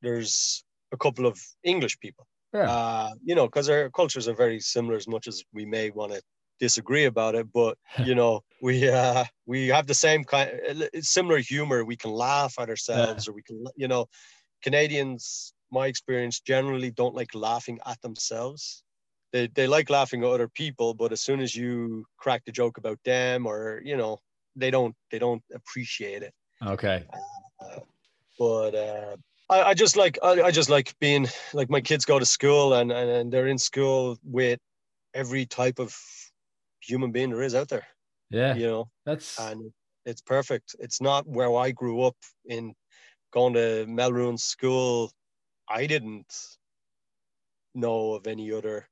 There's 0.00 0.64
a 0.92 0.96
couple 0.96 1.26
of 1.26 1.36
English 1.62 1.98
people. 2.00 2.26
Yeah. 2.52 2.70
Uh, 2.70 3.10
you 3.24 3.34
know, 3.34 3.46
because 3.46 3.68
our 3.68 3.90
cultures 3.90 4.26
are 4.28 4.34
very 4.34 4.60
similar 4.60 4.96
as 4.96 5.06
much 5.06 5.28
as 5.28 5.44
we 5.52 5.64
may 5.66 5.90
want 5.90 6.12
to 6.12 6.22
disagree 6.58 7.04
about 7.04 7.34
it 7.34 7.46
but 7.52 7.78
you 8.04 8.14
know 8.14 8.42
we 8.60 8.88
uh 8.88 9.24
we 9.46 9.68
have 9.68 9.86
the 9.86 9.94
same 9.94 10.24
kind 10.24 10.50
similar 11.00 11.38
humor. 11.38 11.84
We 11.84 11.96
can 11.96 12.10
laugh 12.10 12.54
at 12.58 12.68
ourselves 12.68 13.26
yeah. 13.26 13.30
or 13.32 13.34
we 13.34 13.42
can 13.42 13.64
you 13.76 13.88
know 13.88 14.06
canadians 14.62 15.52
my 15.70 15.86
experience 15.86 16.40
generally 16.40 16.90
don't 16.90 17.14
like 17.14 17.34
laughing 17.34 17.78
at 17.86 18.00
themselves. 18.00 18.82
They, 19.32 19.48
they 19.48 19.66
like 19.66 19.90
laughing 19.90 20.22
at 20.22 20.30
other 20.30 20.48
people 20.48 20.94
but 20.94 21.12
as 21.12 21.20
soon 21.20 21.40
as 21.40 21.54
you 21.54 22.04
crack 22.18 22.44
the 22.44 22.52
joke 22.52 22.78
about 22.78 22.98
them 23.04 23.46
or 23.46 23.80
you 23.84 23.96
know 23.96 24.18
they 24.56 24.70
don't 24.70 24.94
they 25.10 25.18
don't 25.18 25.42
appreciate 25.54 26.22
it. 26.22 26.34
Okay. 26.64 27.04
Uh, 27.60 27.80
but 28.38 28.74
uh 28.74 29.16
I, 29.50 29.62
I 29.70 29.74
just 29.74 29.96
like 29.96 30.18
I, 30.22 30.42
I 30.42 30.50
just 30.50 30.70
like 30.70 30.94
being 31.00 31.26
like 31.54 31.70
my 31.70 31.80
kids 31.80 32.04
go 32.04 32.18
to 32.18 32.26
school 32.26 32.74
and, 32.74 32.92
and, 32.92 33.10
and 33.10 33.32
they're 33.32 33.46
in 33.46 33.58
school 33.58 34.18
with 34.22 34.60
every 35.14 35.46
type 35.46 35.78
of 35.78 35.96
human 36.88 37.12
being 37.12 37.30
there 37.30 37.42
is 37.42 37.54
out 37.54 37.68
there. 37.68 37.86
Yeah. 38.30 38.54
You 38.54 38.66
know, 38.66 38.90
that's 39.04 39.38
and 39.38 39.72
it's 40.04 40.22
perfect. 40.22 40.74
It's 40.78 41.00
not 41.00 41.28
where 41.28 41.54
I 41.54 41.70
grew 41.70 42.02
up 42.02 42.16
in 42.46 42.74
going 43.32 43.54
to 43.54 43.86
Melrose 43.86 44.42
school. 44.42 45.12
I 45.68 45.86
didn't 45.86 46.34
know 47.74 48.14
of 48.14 48.26
any 48.26 48.52
other 48.52 48.88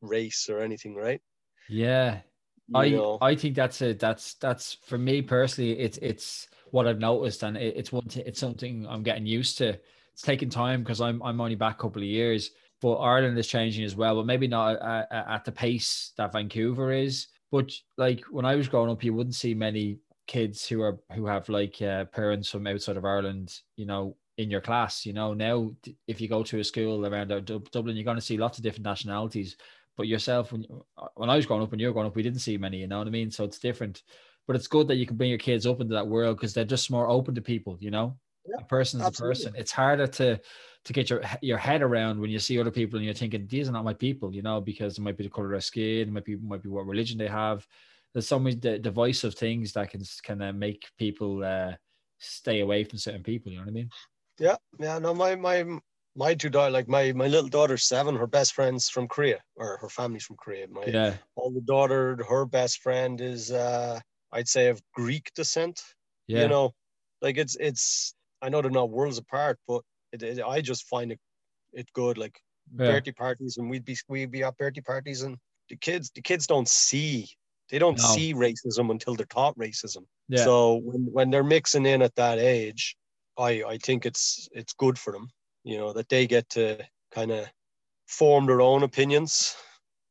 race 0.00 0.48
or 0.48 0.60
anything, 0.60 0.94
right? 0.94 1.20
Yeah. 1.68 2.20
You 2.68 2.78
I 2.78 2.88
know. 2.88 3.18
I 3.20 3.34
think 3.34 3.56
that's 3.56 3.82
it. 3.82 3.98
That's 3.98 4.34
that's 4.34 4.74
for 4.86 4.96
me 4.96 5.22
personally. 5.22 5.78
It's 5.78 5.98
it's 5.98 6.48
what 6.70 6.86
I've 6.86 7.00
noticed, 7.00 7.42
and 7.42 7.56
it, 7.56 7.76
it's 7.76 7.90
one. 7.90 8.06
T- 8.06 8.22
it's 8.24 8.38
something 8.38 8.86
I'm 8.88 9.02
getting 9.02 9.26
used 9.26 9.58
to. 9.58 9.76
It's 10.12 10.22
taking 10.22 10.50
time 10.50 10.82
because 10.82 11.00
I'm 11.00 11.20
I'm 11.22 11.40
only 11.40 11.56
back 11.56 11.74
a 11.74 11.82
couple 11.82 12.00
of 12.02 12.08
years, 12.08 12.52
but 12.80 12.94
Ireland 12.94 13.38
is 13.38 13.46
changing 13.46 13.84
as 13.84 13.94
well, 13.94 14.16
but 14.16 14.26
maybe 14.26 14.48
not 14.48 14.80
at, 14.80 15.08
at 15.10 15.44
the 15.44 15.52
pace 15.52 16.12
that 16.16 16.32
Vancouver 16.32 16.92
is. 16.92 17.28
But 17.52 17.72
like 17.96 18.22
when 18.30 18.44
I 18.44 18.54
was 18.54 18.68
growing 18.68 18.90
up, 18.90 19.04
you 19.04 19.12
wouldn't 19.12 19.34
see 19.34 19.54
many 19.54 19.98
kids 20.26 20.66
who 20.66 20.80
are 20.82 20.98
who 21.14 21.26
have 21.26 21.48
like 21.48 21.82
uh, 21.82 22.04
parents 22.06 22.48
from 22.48 22.66
outside 22.66 22.96
of 22.96 23.04
Ireland, 23.04 23.58
you 23.76 23.86
know, 23.86 24.16
in 24.38 24.50
your 24.50 24.60
class. 24.60 25.04
You 25.04 25.12
know, 25.12 25.34
now 25.34 25.72
if 26.06 26.20
you 26.20 26.28
go 26.28 26.42
to 26.42 26.60
a 26.60 26.64
school 26.64 27.04
around 27.04 27.28
Dublin, 27.28 27.96
you're 27.96 28.04
going 28.04 28.16
to 28.16 28.22
see 28.22 28.38
lots 28.38 28.58
of 28.58 28.64
different 28.64 28.84
nationalities. 28.84 29.56
But 29.96 30.06
yourself, 30.06 30.52
when 30.52 30.64
when 31.14 31.28
I 31.28 31.36
was 31.36 31.46
growing 31.46 31.62
up, 31.62 31.70
when 31.70 31.80
you 31.80 31.88
were 31.88 31.92
growing 31.92 32.06
up, 32.06 32.16
we 32.16 32.22
didn't 32.22 32.40
see 32.40 32.56
many. 32.56 32.78
You 32.78 32.86
know 32.86 32.98
what 32.98 33.08
I 33.08 33.10
mean? 33.10 33.30
So 33.30 33.44
it's 33.44 33.58
different. 33.58 34.02
But 34.46 34.56
it's 34.56 34.68
good 34.68 34.88
that 34.88 34.96
you 34.96 35.06
can 35.06 35.16
bring 35.16 35.30
your 35.30 35.38
kids 35.38 35.66
up 35.66 35.80
into 35.80 35.94
that 35.94 36.06
world 36.06 36.36
because 36.36 36.54
they're 36.54 36.64
just 36.64 36.90
more 36.90 37.08
open 37.08 37.34
to 37.34 37.42
people. 37.42 37.76
You 37.80 37.90
know. 37.90 38.16
A 38.58 38.64
person's 38.64 39.06
absolutely. 39.06 39.10
a 39.10 39.12
person. 39.12 39.54
It's 39.56 39.72
harder 39.72 40.06
to 40.06 40.40
to 40.84 40.92
get 40.92 41.10
your 41.10 41.22
your 41.42 41.58
head 41.58 41.82
around 41.82 42.20
when 42.20 42.30
you 42.30 42.38
see 42.38 42.58
other 42.60 42.70
people 42.70 42.96
and 42.96 43.04
you're 43.04 43.14
thinking 43.14 43.46
these 43.46 43.68
are 43.68 43.72
not 43.72 43.84
my 43.84 43.94
people, 43.94 44.34
you 44.34 44.42
know, 44.42 44.60
because 44.60 44.98
it 44.98 45.02
might 45.02 45.16
be 45.16 45.24
the 45.24 45.30
color 45.30 45.46
of 45.46 45.52
their 45.52 45.60
skin, 45.60 46.08
it 46.08 46.12
might 46.12 46.24
be 46.24 46.36
might 46.36 46.62
be 46.62 46.68
what 46.68 46.86
religion 46.86 47.18
they 47.18 47.28
have. 47.28 47.66
There's 48.12 48.26
so 48.28 48.38
many 48.38 48.56
d- 48.56 48.78
divisive 48.78 49.34
things 49.34 49.72
that 49.74 49.90
can 49.90 50.02
can 50.22 50.42
uh, 50.42 50.52
make 50.52 50.90
people 50.98 51.44
uh, 51.44 51.76
stay 52.18 52.60
away 52.60 52.84
from 52.84 52.98
certain 52.98 53.22
people. 53.22 53.52
You 53.52 53.58
know 53.58 53.64
what 53.64 53.70
I 53.70 53.74
mean? 53.74 53.92
Yeah, 54.38 54.56
yeah. 54.78 54.98
No, 54.98 55.14
my 55.14 55.36
my 55.36 55.64
my 56.14 56.34
two 56.34 56.50
daughter, 56.50 56.70
like 56.70 56.88
my 56.88 57.12
my 57.12 57.26
little 57.28 57.48
daughter's 57.48 57.84
seven. 57.86 58.16
Her 58.16 58.26
best 58.26 58.54
friend's 58.54 58.88
from 58.88 59.08
Korea, 59.08 59.42
or 59.56 59.76
her 59.78 59.88
family's 59.88 60.24
from 60.24 60.36
Korea. 60.36 60.66
My 60.68 60.92
Yeah, 60.92 61.18
older 61.36 61.60
daughter, 61.60 62.24
her 62.28 62.46
best 62.46 62.80
friend 62.82 63.20
is, 63.20 63.50
uh, 63.52 64.00
I'd 64.32 64.48
say, 64.48 64.68
of 64.68 64.82
Greek 64.94 65.32
descent. 65.34 65.80
yeah, 66.26 66.42
You 66.42 66.48
know, 66.48 66.72
like 67.20 67.36
it's 67.38 67.56
it's. 67.60 68.14
I 68.42 68.48
know 68.48 68.62
they're 68.62 68.70
not 68.70 68.90
worlds 68.90 69.18
apart, 69.18 69.58
but 69.68 69.82
it, 70.12 70.22
it, 70.22 70.42
I 70.42 70.60
just 70.60 70.86
find 70.88 71.12
it 71.12 71.20
it 71.72 71.88
good. 71.92 72.18
Like 72.18 72.40
yeah, 72.78 72.86
birthday 72.86 73.12
parties, 73.12 73.56
and 73.58 73.68
we'd 73.70 73.84
be 73.84 73.96
we'd 74.08 74.30
be 74.30 74.42
at 74.42 74.56
birthday 74.56 74.80
parties, 74.80 75.22
and 75.22 75.36
the 75.68 75.76
kids 75.76 76.10
the 76.14 76.22
kids 76.22 76.46
don't 76.46 76.68
see 76.68 77.28
they 77.70 77.78
don't 77.78 77.98
No. 77.98 78.04
see 78.04 78.34
racism 78.34 78.90
until 78.90 79.14
they're 79.14 79.26
taught 79.26 79.56
racism. 79.56 80.04
yeah. 80.28 80.44
So 80.44 80.76
when 80.82 81.02
when 81.12 81.30
they're 81.30 81.44
mixing 81.44 81.86
in 81.86 82.02
at 82.02 82.14
that 82.16 82.38
age, 82.38 82.96
I 83.38 83.62
I 83.62 83.78
think 83.78 84.04
it's 84.06 84.48
it's 84.52 84.72
good 84.72 84.98
for 84.98 85.12
them, 85.12 85.30
you 85.62 85.78
know, 85.78 85.92
that 85.92 86.08
they 86.08 86.26
get 86.26 86.48
to 86.50 86.78
kind 87.12 87.30
of 87.30 87.46
form 88.06 88.46
their 88.46 88.60
own 88.60 88.82
opinions. 88.82 89.54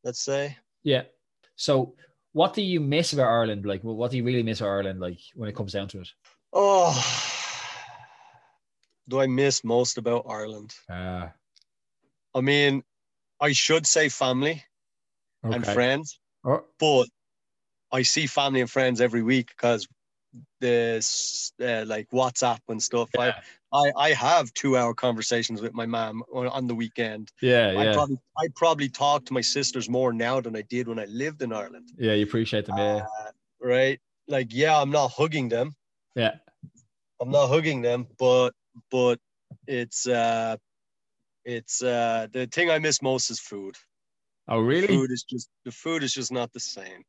Let's 0.05 0.21
say. 0.23 0.57
yeah. 0.83 1.03
So, 1.57 1.95
what 2.31 2.53
do 2.53 2.61
you 2.61 2.79
miss 2.79 3.11
about 3.11 3.27
Ireland? 3.27 3.65
Like, 3.65 3.81
what 3.83 4.11
do 4.11 4.15
you 4.17 4.23
really 4.23 4.43
miss 4.43 4.61
about 4.61 4.69
Ireland? 4.69 5.01
Like, 5.01 5.19
when 5.35 5.49
it 5.49 5.55
comes 5.55 5.73
down 5.73 5.89
to 5.89 5.99
it? 5.99 6.07
Oh, 6.53 6.95
do 9.09 9.19
I 9.19 9.27
miss 9.27 9.63
most 9.63 9.97
about 9.97 10.25
Ireland? 10.29 10.73
Uh, 10.89 11.27
I 12.35 12.41
mean, 12.41 12.83
I 13.41 13.51
should 13.53 13.85
say 13.87 14.09
family 14.09 14.63
and 15.43 15.65
friends, 15.65 16.19
Or- 16.43 16.65
but 16.79 17.07
I 17.91 18.03
see 18.03 18.27
family 18.27 18.61
and 18.61 18.69
friends 18.69 19.01
every 19.01 19.23
week 19.23 19.47
because 19.47 19.87
this 20.61 21.51
uh, 21.61 21.83
like 21.87 22.07
WhatsApp 22.11 22.59
and 22.67 22.81
stuff. 22.81 23.09
yeah, 23.15 23.41
I, 23.73 23.77
I 23.87 23.91
I 23.97 24.13
have 24.13 24.53
two 24.53 24.77
hour 24.77 24.93
conversations 24.93 25.61
with 25.61 25.73
my 25.73 25.85
mom 25.87 26.23
on, 26.31 26.47
on 26.47 26.67
the 26.67 26.75
weekend. 26.75 27.31
yeah, 27.41 27.69
I 27.71 27.85
yeah, 27.85 27.93
probably 27.93 28.17
I 28.37 28.47
probably 28.55 28.89
talk 28.89 29.25
to 29.25 29.33
my 29.33 29.41
sisters 29.41 29.89
more 29.89 30.13
now 30.13 30.39
than 30.39 30.55
I 30.55 30.61
did 30.61 30.87
when 30.87 30.99
I 30.99 31.05
lived 31.05 31.41
in 31.41 31.51
Ireland. 31.51 31.89
yeah. 31.97 32.13
You 32.13 32.23
appreciate 32.25 32.65
them, 32.67 32.77
yeah, 32.77 33.05
Uh, 33.05 33.31
right? 33.61 33.99
Like, 34.27 34.53
yeah, 34.53 34.79
I'm 34.79 34.91
not 34.91 35.11
hugging 35.11 35.49
them. 35.49 35.73
yeah, 36.15 36.35
I'm 37.19 37.31
not 37.31 37.47
hugging 37.47 37.81
them, 37.81 38.07
but 38.19 38.53
but 38.91 39.19
it's 39.67 40.07
uh 40.07 40.57
it's 41.45 41.81
uh 41.81 42.27
the 42.31 42.47
thing 42.47 42.69
I 42.69 42.79
miss 42.79 43.01
most 43.01 43.29
is 43.29 43.39
food. 43.39 43.75
Oh, 44.47 44.59
really? 44.59 44.87
Food 44.87 45.11
is 45.11 45.23
just 45.23 45.49
the 45.65 45.71
food 45.71 46.03
is 46.03 46.13
just 46.13 46.31
not 46.31 46.51
the 46.53 46.59
same. 46.59 47.03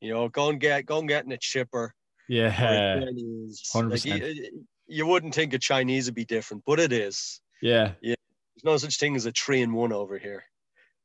You 0.00 0.12
know, 0.14 0.28
go 0.28 0.50
and 0.50 0.60
get 0.60 0.86
go 0.86 0.98
and 0.98 1.08
getting 1.08 1.32
a 1.32 1.38
chipper. 1.38 1.94
Yeah. 2.28 3.00
100%. 3.00 3.90
Like, 3.90 4.04
you, 4.04 4.64
you 4.86 5.06
wouldn't 5.06 5.34
think 5.34 5.52
a 5.54 5.58
Chinese 5.58 6.06
would 6.06 6.14
be 6.14 6.24
different, 6.24 6.62
but 6.66 6.80
it 6.80 6.92
is. 6.92 7.40
yeah. 7.60 7.92
Yeah. 8.00 8.14
There's 8.56 8.64
no 8.64 8.76
such 8.76 8.98
thing 8.98 9.16
as 9.16 9.26
a 9.26 9.32
three 9.32 9.62
in 9.62 9.72
one 9.72 9.92
over 9.92 10.18
here. 10.18 10.44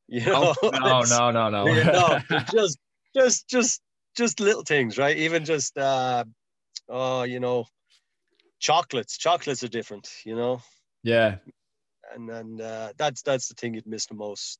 You 0.07 0.25
No, 0.25 0.53
know? 0.63 0.71
no, 0.71 1.01
no, 1.01 1.31
no, 1.31 1.49
no. 1.49 1.67
Yeah, 1.67 1.83
no, 2.29 2.39
just 2.51 2.77
just 3.15 3.47
just 3.47 3.81
just 4.15 4.39
little 4.39 4.63
things, 4.63 4.97
right? 4.97 5.17
Even 5.17 5.45
just 5.45 5.77
uh 5.77 6.23
oh, 6.87 7.23
you 7.23 7.39
know, 7.39 7.65
chocolates. 8.59 9.17
Chocolates 9.17 9.63
are 9.63 9.69
different, 9.69 10.09
you 10.25 10.35
know, 10.35 10.61
yeah, 11.03 11.37
and 12.13 12.29
and 12.29 12.61
uh, 12.61 12.93
that's 12.97 13.21
that's 13.21 13.47
the 13.47 13.55
thing 13.55 13.73
you'd 13.73 13.87
miss 13.87 14.05
the 14.05 14.15
most. 14.15 14.59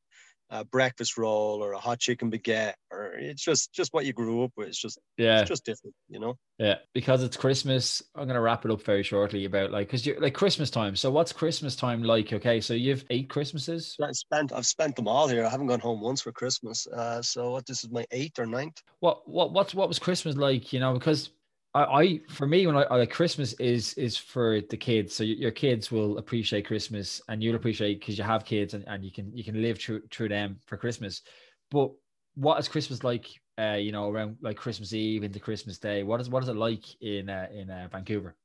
A 0.52 0.66
breakfast 0.66 1.16
roll 1.16 1.64
or 1.64 1.74
a 1.74 1.78
hot 1.78 2.00
chicken 2.00 2.32
baguette, 2.32 2.74
or 2.92 3.14
it's 3.14 3.44
just 3.44 3.72
just 3.72 3.94
what 3.94 4.08
you 4.08 4.14
grew 4.14 4.44
up 4.44 4.52
with. 4.58 4.70
It's 4.70 4.82
just 4.82 4.98
yeah. 5.16 5.42
it's 5.42 5.50
just 5.50 5.64
different, 5.64 5.94
you 6.10 6.20
know. 6.20 6.38
Yeah, 6.58 6.78
because 6.92 7.22
it's 7.22 7.38
Christmas. 7.38 8.02
I'm 8.16 8.26
gonna 8.26 8.42
wrap 8.42 8.66
it 8.66 8.72
up 8.72 8.82
very 8.82 9.04
shortly 9.04 9.46
about 9.46 9.70
like 9.70 9.88
because 9.88 10.08
you're 10.08 10.20
like 10.20 10.34
Christmas 10.34 10.72
time. 10.72 10.96
So 10.96 11.12
what's 11.12 11.32
Christmas 11.32 11.76
time 11.76 12.02
like? 12.02 12.34
Okay, 12.34 12.62
so 12.62 12.74
you've 12.74 13.06
eight 13.12 13.30
Christmases. 13.30 13.96
I 14.02 14.12
spent 14.12 14.52
I've 14.52 14.66
spent 14.66 14.96
them 14.96 15.08
all 15.08 15.28
here. 15.28 15.46
I 15.46 15.50
haven't 15.50 15.68
gone 15.68 15.82
home 15.82 16.02
once 16.02 16.22
for 16.22 16.32
Christmas. 16.32 16.88
Uh, 16.88 17.22
so 17.22 17.52
what? 17.52 17.68
This 17.68 17.84
is 17.84 17.92
my 17.92 18.06
eighth 18.10 18.40
or 18.40 18.48
ninth. 18.48 18.82
What 19.02 19.30
what 19.30 19.52
what 19.54 19.76
what 19.76 19.88
was 19.88 20.00
Christmas 20.00 20.36
like? 20.36 20.74
You 20.74 20.80
know, 20.80 20.94
because 20.94 21.30
I, 21.74 21.84
I 21.84 22.22
for 22.30 22.48
me 22.48 22.66
when 22.66 22.76
I, 22.76 22.84
I 22.84 22.96
like 22.98 23.12
Christmas 23.12 23.54
is 23.54 23.94
is 23.94 24.18
for 24.18 24.62
the 24.62 24.78
kids. 24.78 25.16
So 25.16 25.24
your, 25.24 25.52
kids 25.52 25.92
will 25.92 26.18
appreciate 26.18 26.66
Christmas, 26.66 27.22
and 27.28 27.44
you'll 27.44 27.56
appreciate 27.56 28.00
because 28.00 28.18
you 28.18 28.24
have 28.24 28.44
kids, 28.44 28.74
and, 28.74 28.84
and 28.88 29.04
you 29.04 29.12
can 29.12 29.32
you 29.36 29.44
can 29.44 29.62
live 29.62 29.80
through 29.80 30.02
through 30.12 30.30
them 30.30 30.58
for 30.66 30.78
Christmas. 30.78 31.22
But 31.70 31.92
what 32.36 32.60
is 32.60 32.68
Christmas 32.68 33.04
like? 33.04 33.28
Uh, 33.60 33.74
you 33.74 33.92
know, 33.92 34.10
around 34.10 34.38
like 34.42 34.56
Christmas 34.56 34.94
Eve 34.94 35.24
into 35.24 35.40
Christmas 35.40 35.78
Day. 35.78 36.04
What 36.04 36.22
is 36.22 36.30
what 36.30 36.42
is 36.44 36.50
it 36.50 36.56
like 36.56 36.86
in 37.02 37.30
uh, 37.30 37.48
in 37.54 37.70
uh, 37.70 37.88
Vancouver? 37.92 38.36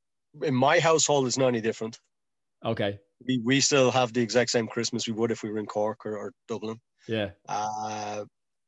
In 0.43 0.55
my 0.55 0.81
household, 0.81 1.27
it's 1.27 1.39
not 1.39 1.49
any 1.49 1.61
different. 1.61 1.99
Okay, 2.65 2.99
We 3.27 3.41
we 3.45 3.61
still 3.61 3.91
have 3.91 4.13
the 4.13 4.23
exact 4.23 4.51
same 4.51 4.67
Christmas 4.67 5.07
we 5.07 5.13
would 5.15 5.31
if 5.31 5.43
we 5.43 5.51
were 5.51 5.59
in 5.59 5.67
Cork 5.67 6.05
or, 6.05 6.17
or 6.17 6.33
Dublin. 6.49 6.81
yeah, 7.07 7.31
uh, 7.49 8.25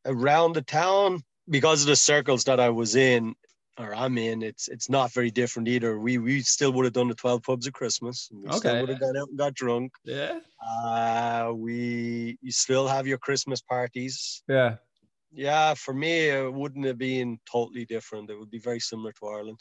around 0.06 0.54
the 0.54 0.62
town 0.62 1.22
because 1.48 1.82
of 1.82 1.88
the 1.88 1.96
circles 1.96 2.44
that 2.44 2.60
I 2.60 2.70
was 2.70 2.94
in 2.96 3.34
or 3.78 3.94
I'm 3.94 4.16
in. 4.18 4.42
It's 4.42 4.68
it's 4.68 4.88
not 4.88 5.12
very 5.12 5.30
different 5.30 5.68
either. 5.68 5.98
We 5.98 6.18
we 6.18 6.40
still 6.42 6.72
would 6.72 6.84
have 6.84 6.94
done 6.94 7.08
the 7.08 7.14
twelve 7.14 7.42
pubs 7.42 7.66
at 7.66 7.74
Christmas. 7.74 8.28
We 8.32 8.48
Okay. 8.48 8.58
still 8.58 8.80
would 8.80 8.88
have 8.90 9.00
gone 9.00 9.16
out 9.16 9.28
and 9.28 9.38
got 9.38 9.54
drunk. 9.54 9.92
yeah, 10.04 10.40
Uh, 10.74 11.52
we 11.54 12.38
you 12.40 12.52
still 12.52 12.88
have 12.88 13.06
your 13.06 13.18
Christmas 13.18 13.60
parties. 13.60 14.42
yeah. 14.48 14.76
Yeah, 15.32 15.74
for 15.74 15.92
me, 15.92 16.28
it 16.30 16.52
wouldn't 16.52 16.86
have 16.86 16.96
been 16.96 17.38
totally 17.50 17.84
different. 17.84 18.30
It 18.30 18.38
would 18.38 18.50
be 18.50 18.58
very 18.58 18.80
similar 18.80 19.12
to 19.12 19.26
Ireland. 19.26 19.60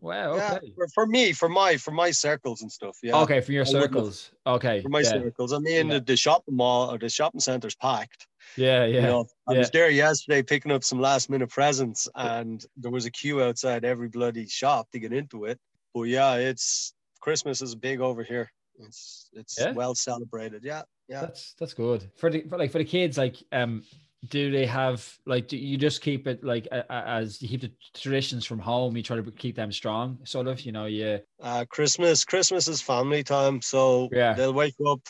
Wow. 0.00 0.36
Yeah, 0.36 0.58
for, 0.74 0.88
for 0.88 1.06
me, 1.06 1.32
for 1.32 1.48
my 1.48 1.76
for 1.76 1.90
my 1.90 2.10
circles 2.10 2.62
and 2.62 2.70
stuff. 2.70 2.98
Yeah. 3.02 3.16
Okay, 3.22 3.40
for 3.40 3.52
your 3.52 3.64
I 3.64 3.66
have- 3.66 3.82
circles. 3.82 4.32
Okay. 4.46 4.82
For 4.82 4.88
my 4.88 5.00
yeah. 5.00 5.10
circles, 5.10 5.52
I 5.52 5.58
mean 5.58 5.88
Yeah. 5.88 5.94
the, 5.94 6.00
the 6.00 6.16
shopping 6.16 6.56
mall 6.56 6.92
or 6.92 6.98
the 6.98 7.08
shopping 7.08 7.40
center's 7.40 7.74
packed. 7.74 8.26
Yeah, 8.56 8.84
yeah. 8.84 8.96
You 8.96 9.02
know, 9.02 9.26
I 9.48 9.54
was 9.54 9.70
there 9.70 9.88
yesterday 9.90 10.42
picking 10.42 10.70
up 10.70 10.84
some 10.84 11.00
last 11.00 11.30
minute 11.30 11.48
presents, 11.50 12.08
and 12.14 12.64
there 12.76 12.90
was 12.90 13.06
a 13.06 13.10
queue 13.10 13.42
outside 13.42 13.84
every 13.84 14.08
bloody 14.08 14.46
shop 14.46 14.90
to 14.92 14.98
get 14.98 15.12
into 15.12 15.44
it. 15.46 15.58
But 15.94 16.02
yeah, 16.02 16.34
it's 16.34 16.92
Christmas 17.20 17.62
is 17.62 17.74
big 17.74 18.00
over 18.00 18.22
here. 18.22 18.50
It's 18.78 19.30
it's 19.32 19.56
well 19.74 19.94
celebrated. 19.94 20.62
Yeah, 20.64 20.82
yeah. 21.08 21.22
That's 21.22 21.54
that's 21.58 21.74
good 21.74 22.10
for 22.16 22.30
the 22.30 22.42
for 22.42 22.58
like 22.58 22.70
for 22.70 22.78
the 22.78 22.84
kids. 22.84 23.16
Like, 23.16 23.36
um, 23.52 23.82
do 24.28 24.50
they 24.50 24.66
have 24.66 25.18
like 25.26 25.48
do 25.48 25.56
you 25.56 25.76
just 25.76 26.00
keep 26.02 26.26
it 26.26 26.44
like 26.44 26.66
a, 26.72 26.80
a- 26.88 27.08
as 27.20 27.42
you 27.42 27.48
keep 27.48 27.60
the 27.62 27.72
traditions 27.94 28.44
from 28.44 28.58
home? 28.58 28.96
You 28.96 29.02
try 29.02 29.16
to 29.20 29.30
keep 29.32 29.56
them 29.56 29.72
strong, 29.72 30.24
sort 30.24 30.46
of. 30.46 30.60
You 30.62 30.72
know, 30.72 30.86
yeah, 30.86 31.18
Uh, 31.40 31.64
Christmas 31.68 32.24
Christmas 32.24 32.68
is 32.68 32.80
family 32.80 33.22
time, 33.22 33.60
so 33.62 34.08
Yeah. 34.12 34.34
they'll 34.34 34.54
wake 34.54 34.76
up, 34.86 35.00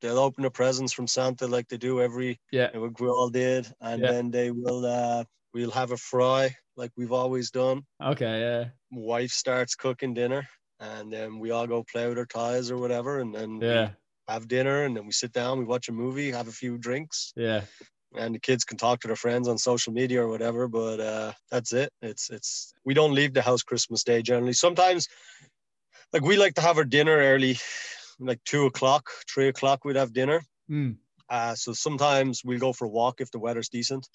they'll 0.00 0.18
open 0.18 0.42
the 0.42 0.50
presents 0.50 0.92
from 0.92 1.06
Santa 1.06 1.46
like 1.46 1.68
they 1.68 1.78
do 1.78 2.00
every 2.00 2.38
yeah, 2.52 2.70
like 2.74 3.00
we 3.00 3.08
all 3.08 3.30
did, 3.30 3.72
and 3.80 4.02
Yeah. 4.02 4.10
then 4.12 4.30
they 4.30 4.50
will 4.50 4.84
uh 4.86 5.24
we'll 5.54 5.70
have 5.70 5.92
a 5.92 5.96
fry 5.96 6.54
like 6.76 6.92
we've 6.96 7.12
always 7.12 7.50
done. 7.50 7.82
okay, 8.00 8.40
yeah, 8.40 8.64
Wife 8.90 9.30
starts 9.30 9.74
cooking 9.74 10.14
dinner, 10.14 10.46
and 10.78 11.12
then 11.12 11.38
we 11.38 11.50
all 11.50 11.66
go 11.66 11.84
play 11.84 12.08
with 12.08 12.18
our 12.18 12.26
toys 12.26 12.70
or 12.70 12.76
whatever, 12.78 13.20
and 13.20 13.34
then 13.34 13.60
yeah, 13.60 13.90
have 14.28 14.46
dinner 14.48 14.84
and 14.84 14.96
then 14.96 15.06
we 15.06 15.12
sit 15.12 15.32
down, 15.32 15.58
we 15.58 15.64
watch 15.64 15.88
a 15.88 15.92
movie, 15.92 16.30
have 16.30 16.48
a 16.48 16.52
few 16.52 16.78
drinks, 16.78 17.32
yeah, 17.36 17.62
and 18.16 18.34
the 18.34 18.38
kids 18.38 18.64
can 18.64 18.76
talk 18.76 19.00
to 19.00 19.08
their 19.08 19.16
friends 19.16 19.48
on 19.48 19.58
social 19.58 19.92
media 19.92 20.22
or 20.22 20.28
whatever. 20.28 20.68
But 20.68 21.00
uh, 21.00 21.32
that's 21.50 21.72
it. 21.72 21.90
It's 22.02 22.30
it's 22.30 22.72
we 22.84 22.94
don't 22.94 23.14
leave 23.14 23.34
the 23.34 23.42
house 23.42 23.62
Christmas 23.62 24.04
Day 24.04 24.22
generally. 24.22 24.52
Sometimes, 24.52 25.08
like 26.12 26.22
we 26.22 26.36
like 26.36 26.54
to 26.54 26.60
have 26.60 26.78
our 26.78 26.84
dinner 26.84 27.16
early, 27.16 27.58
like 28.18 28.40
two 28.44 28.66
o'clock, 28.66 29.10
three 29.32 29.48
o'clock. 29.48 29.84
We'd 29.84 29.96
have 29.96 30.12
dinner. 30.12 30.42
Mm. 30.70 30.96
Uh, 31.28 31.54
so 31.54 31.72
sometimes 31.72 32.42
we'll 32.44 32.58
go 32.58 32.74
for 32.74 32.84
a 32.84 32.90
walk 32.90 33.20
if 33.20 33.30
the 33.30 33.38
weather's 33.38 33.70
decent. 33.70 34.06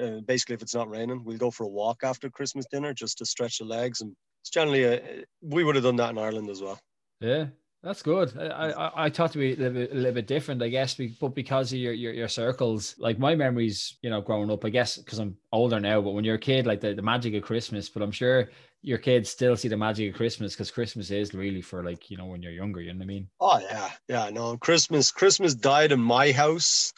Uh, 0.00 0.20
basically, 0.26 0.54
if 0.54 0.62
it's 0.62 0.74
not 0.74 0.90
raining, 0.90 1.24
we'll 1.24 1.38
go 1.38 1.50
for 1.50 1.64
a 1.64 1.68
walk 1.68 2.00
after 2.02 2.28
Christmas 2.28 2.66
dinner 2.70 2.92
just 2.92 3.18
to 3.18 3.24
stretch 3.24 3.58
the 3.58 3.64
legs. 3.64 4.02
And 4.02 4.14
it's 4.42 4.50
generally 4.50 4.84
a, 4.84 5.24
we 5.40 5.64
would 5.64 5.74
have 5.76 5.84
done 5.84 5.96
that 5.96 6.10
in 6.10 6.18
Ireland 6.18 6.50
as 6.50 6.60
well. 6.60 6.78
yeah. 7.20 7.46
That's 7.86 8.02
good. 8.02 8.36
I, 8.36 8.72
I 8.72 9.04
I 9.04 9.10
thought 9.10 9.30
to 9.32 9.38
be 9.38 9.52
a 9.52 9.56
little, 9.56 9.72
bit, 9.74 9.92
a 9.92 9.94
little 9.94 10.12
bit 10.12 10.26
different, 10.26 10.60
I 10.60 10.68
guess, 10.68 10.98
but 11.20 11.36
because 11.36 11.72
of 11.72 11.78
your, 11.78 11.92
your 11.92 12.12
your 12.12 12.26
circles, 12.26 12.96
like 12.98 13.16
my 13.20 13.36
memories, 13.36 13.96
you 14.02 14.10
know, 14.10 14.20
growing 14.20 14.50
up, 14.50 14.64
I 14.64 14.70
guess, 14.70 14.96
because 14.96 15.20
I'm 15.20 15.36
older 15.52 15.78
now. 15.78 16.00
But 16.00 16.10
when 16.10 16.24
you're 16.24 16.34
a 16.34 16.38
kid, 16.50 16.66
like 16.66 16.80
the, 16.80 16.94
the 16.94 17.02
magic 17.02 17.34
of 17.34 17.44
Christmas. 17.44 17.88
But 17.88 18.02
I'm 18.02 18.10
sure 18.10 18.50
your 18.82 18.98
kids 18.98 19.30
still 19.30 19.56
see 19.56 19.68
the 19.68 19.76
magic 19.76 20.10
of 20.10 20.16
Christmas 20.16 20.52
because 20.54 20.72
Christmas 20.72 21.12
is 21.12 21.32
really 21.32 21.62
for 21.62 21.84
like 21.84 22.10
you 22.10 22.16
know 22.16 22.26
when 22.26 22.42
you're 22.42 22.50
younger. 22.50 22.80
You 22.80 22.92
know 22.92 22.98
what 22.98 23.04
I 23.04 23.06
mean? 23.06 23.28
Oh 23.38 23.60
yeah, 23.60 23.90
yeah. 24.08 24.30
No, 24.30 24.56
Christmas. 24.56 25.12
Christmas 25.12 25.54
died 25.54 25.92
in 25.92 26.00
my 26.00 26.32
house 26.32 26.92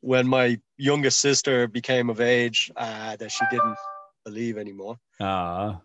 when 0.00 0.26
my 0.26 0.58
youngest 0.78 1.20
sister 1.20 1.68
became 1.68 2.10
of 2.10 2.20
age. 2.20 2.72
Uh, 2.76 3.14
that 3.14 3.30
she 3.30 3.44
didn't 3.52 3.76
believe 4.24 4.58
anymore. 4.58 4.98
Ah, 5.20 5.80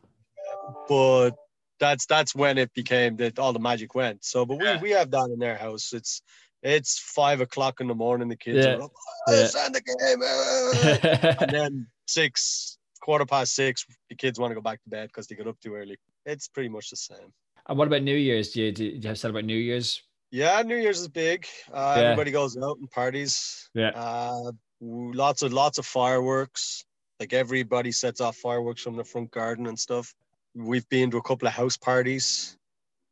But 0.87 1.37
that's 1.79 2.05
that's 2.05 2.35
when 2.35 2.57
it 2.57 2.73
became 2.73 3.15
that 3.17 3.39
all 3.39 3.53
the 3.53 3.59
magic 3.59 3.95
went. 3.95 4.23
So, 4.23 4.45
but 4.45 4.57
we 4.59 4.65
Yeah. 4.65 4.81
we 4.81 4.89
have 4.91 5.11
that 5.11 5.29
in 5.33 5.39
their 5.39 5.55
house. 5.57 5.93
It's 5.93 6.21
it's 6.61 6.99
five 6.99 7.39
o'clock 7.41 7.79
in 7.81 7.87
the 7.87 7.95
morning. 7.95 8.27
The 8.27 8.35
kids 8.35 8.65
Yeah. 8.65 8.75
are 8.75 8.81
up, 8.83 8.91
oh, 9.27 9.33
Yeah. 9.55 9.69
the 9.69 9.81
game, 9.81 10.21
eh." 10.23 11.35
and 11.41 11.51
then 11.51 11.87
six 12.07 12.77
quarter 13.01 13.25
past 13.25 13.55
six, 13.55 13.85
the 14.09 14.15
kids 14.15 14.39
want 14.39 14.51
to 14.51 14.55
go 14.55 14.61
back 14.61 14.83
to 14.83 14.89
bed 14.89 15.07
because 15.07 15.27
they 15.27 15.35
got 15.35 15.47
up 15.47 15.59
too 15.61 15.73
early. 15.75 15.97
It's 16.25 16.47
pretty 16.49 16.69
much 16.69 16.89
the 16.89 16.97
same. 16.97 17.31
and 17.67 17.77
what 17.77 17.87
about 17.87 18.03
New 18.03 18.15
Year's? 18.15 18.49
Do 18.51 18.61
you, 18.63 18.71
do 18.71 18.85
you 18.85 19.07
have 19.07 19.17
celebrate 19.17 19.45
New 19.45 19.57
Year's? 19.57 20.01
Yeah, 20.31 20.61
New 20.63 20.75
Year's 20.75 20.99
is 20.99 21.07
big. 21.07 21.47
Uh, 21.71 21.95
Yeah. 21.97 22.03
Everybody 22.03 22.31
goes 22.31 22.57
out 22.57 22.77
and 22.77 22.89
parties. 22.91 23.69
Yeah. 23.73 23.91
Uh, 23.95 24.51
lots 24.81 25.41
of 25.43 25.53
lots 25.53 25.77
of 25.77 25.85
fireworks. 25.85 26.83
Like 27.19 27.33
everybody 27.33 27.91
sets 27.91 28.21
off 28.21 28.37
fireworks 28.37 28.81
from 28.81 28.95
the 28.95 29.03
front 29.03 29.31
garden 29.31 29.67
and 29.67 29.77
stuff. 29.79 30.13
We've 30.55 30.87
been 30.89 31.11
to 31.11 31.17
a 31.17 31.21
couple 31.21 31.47
of 31.47 31.53
house 31.53 31.77
parties, 31.77 32.57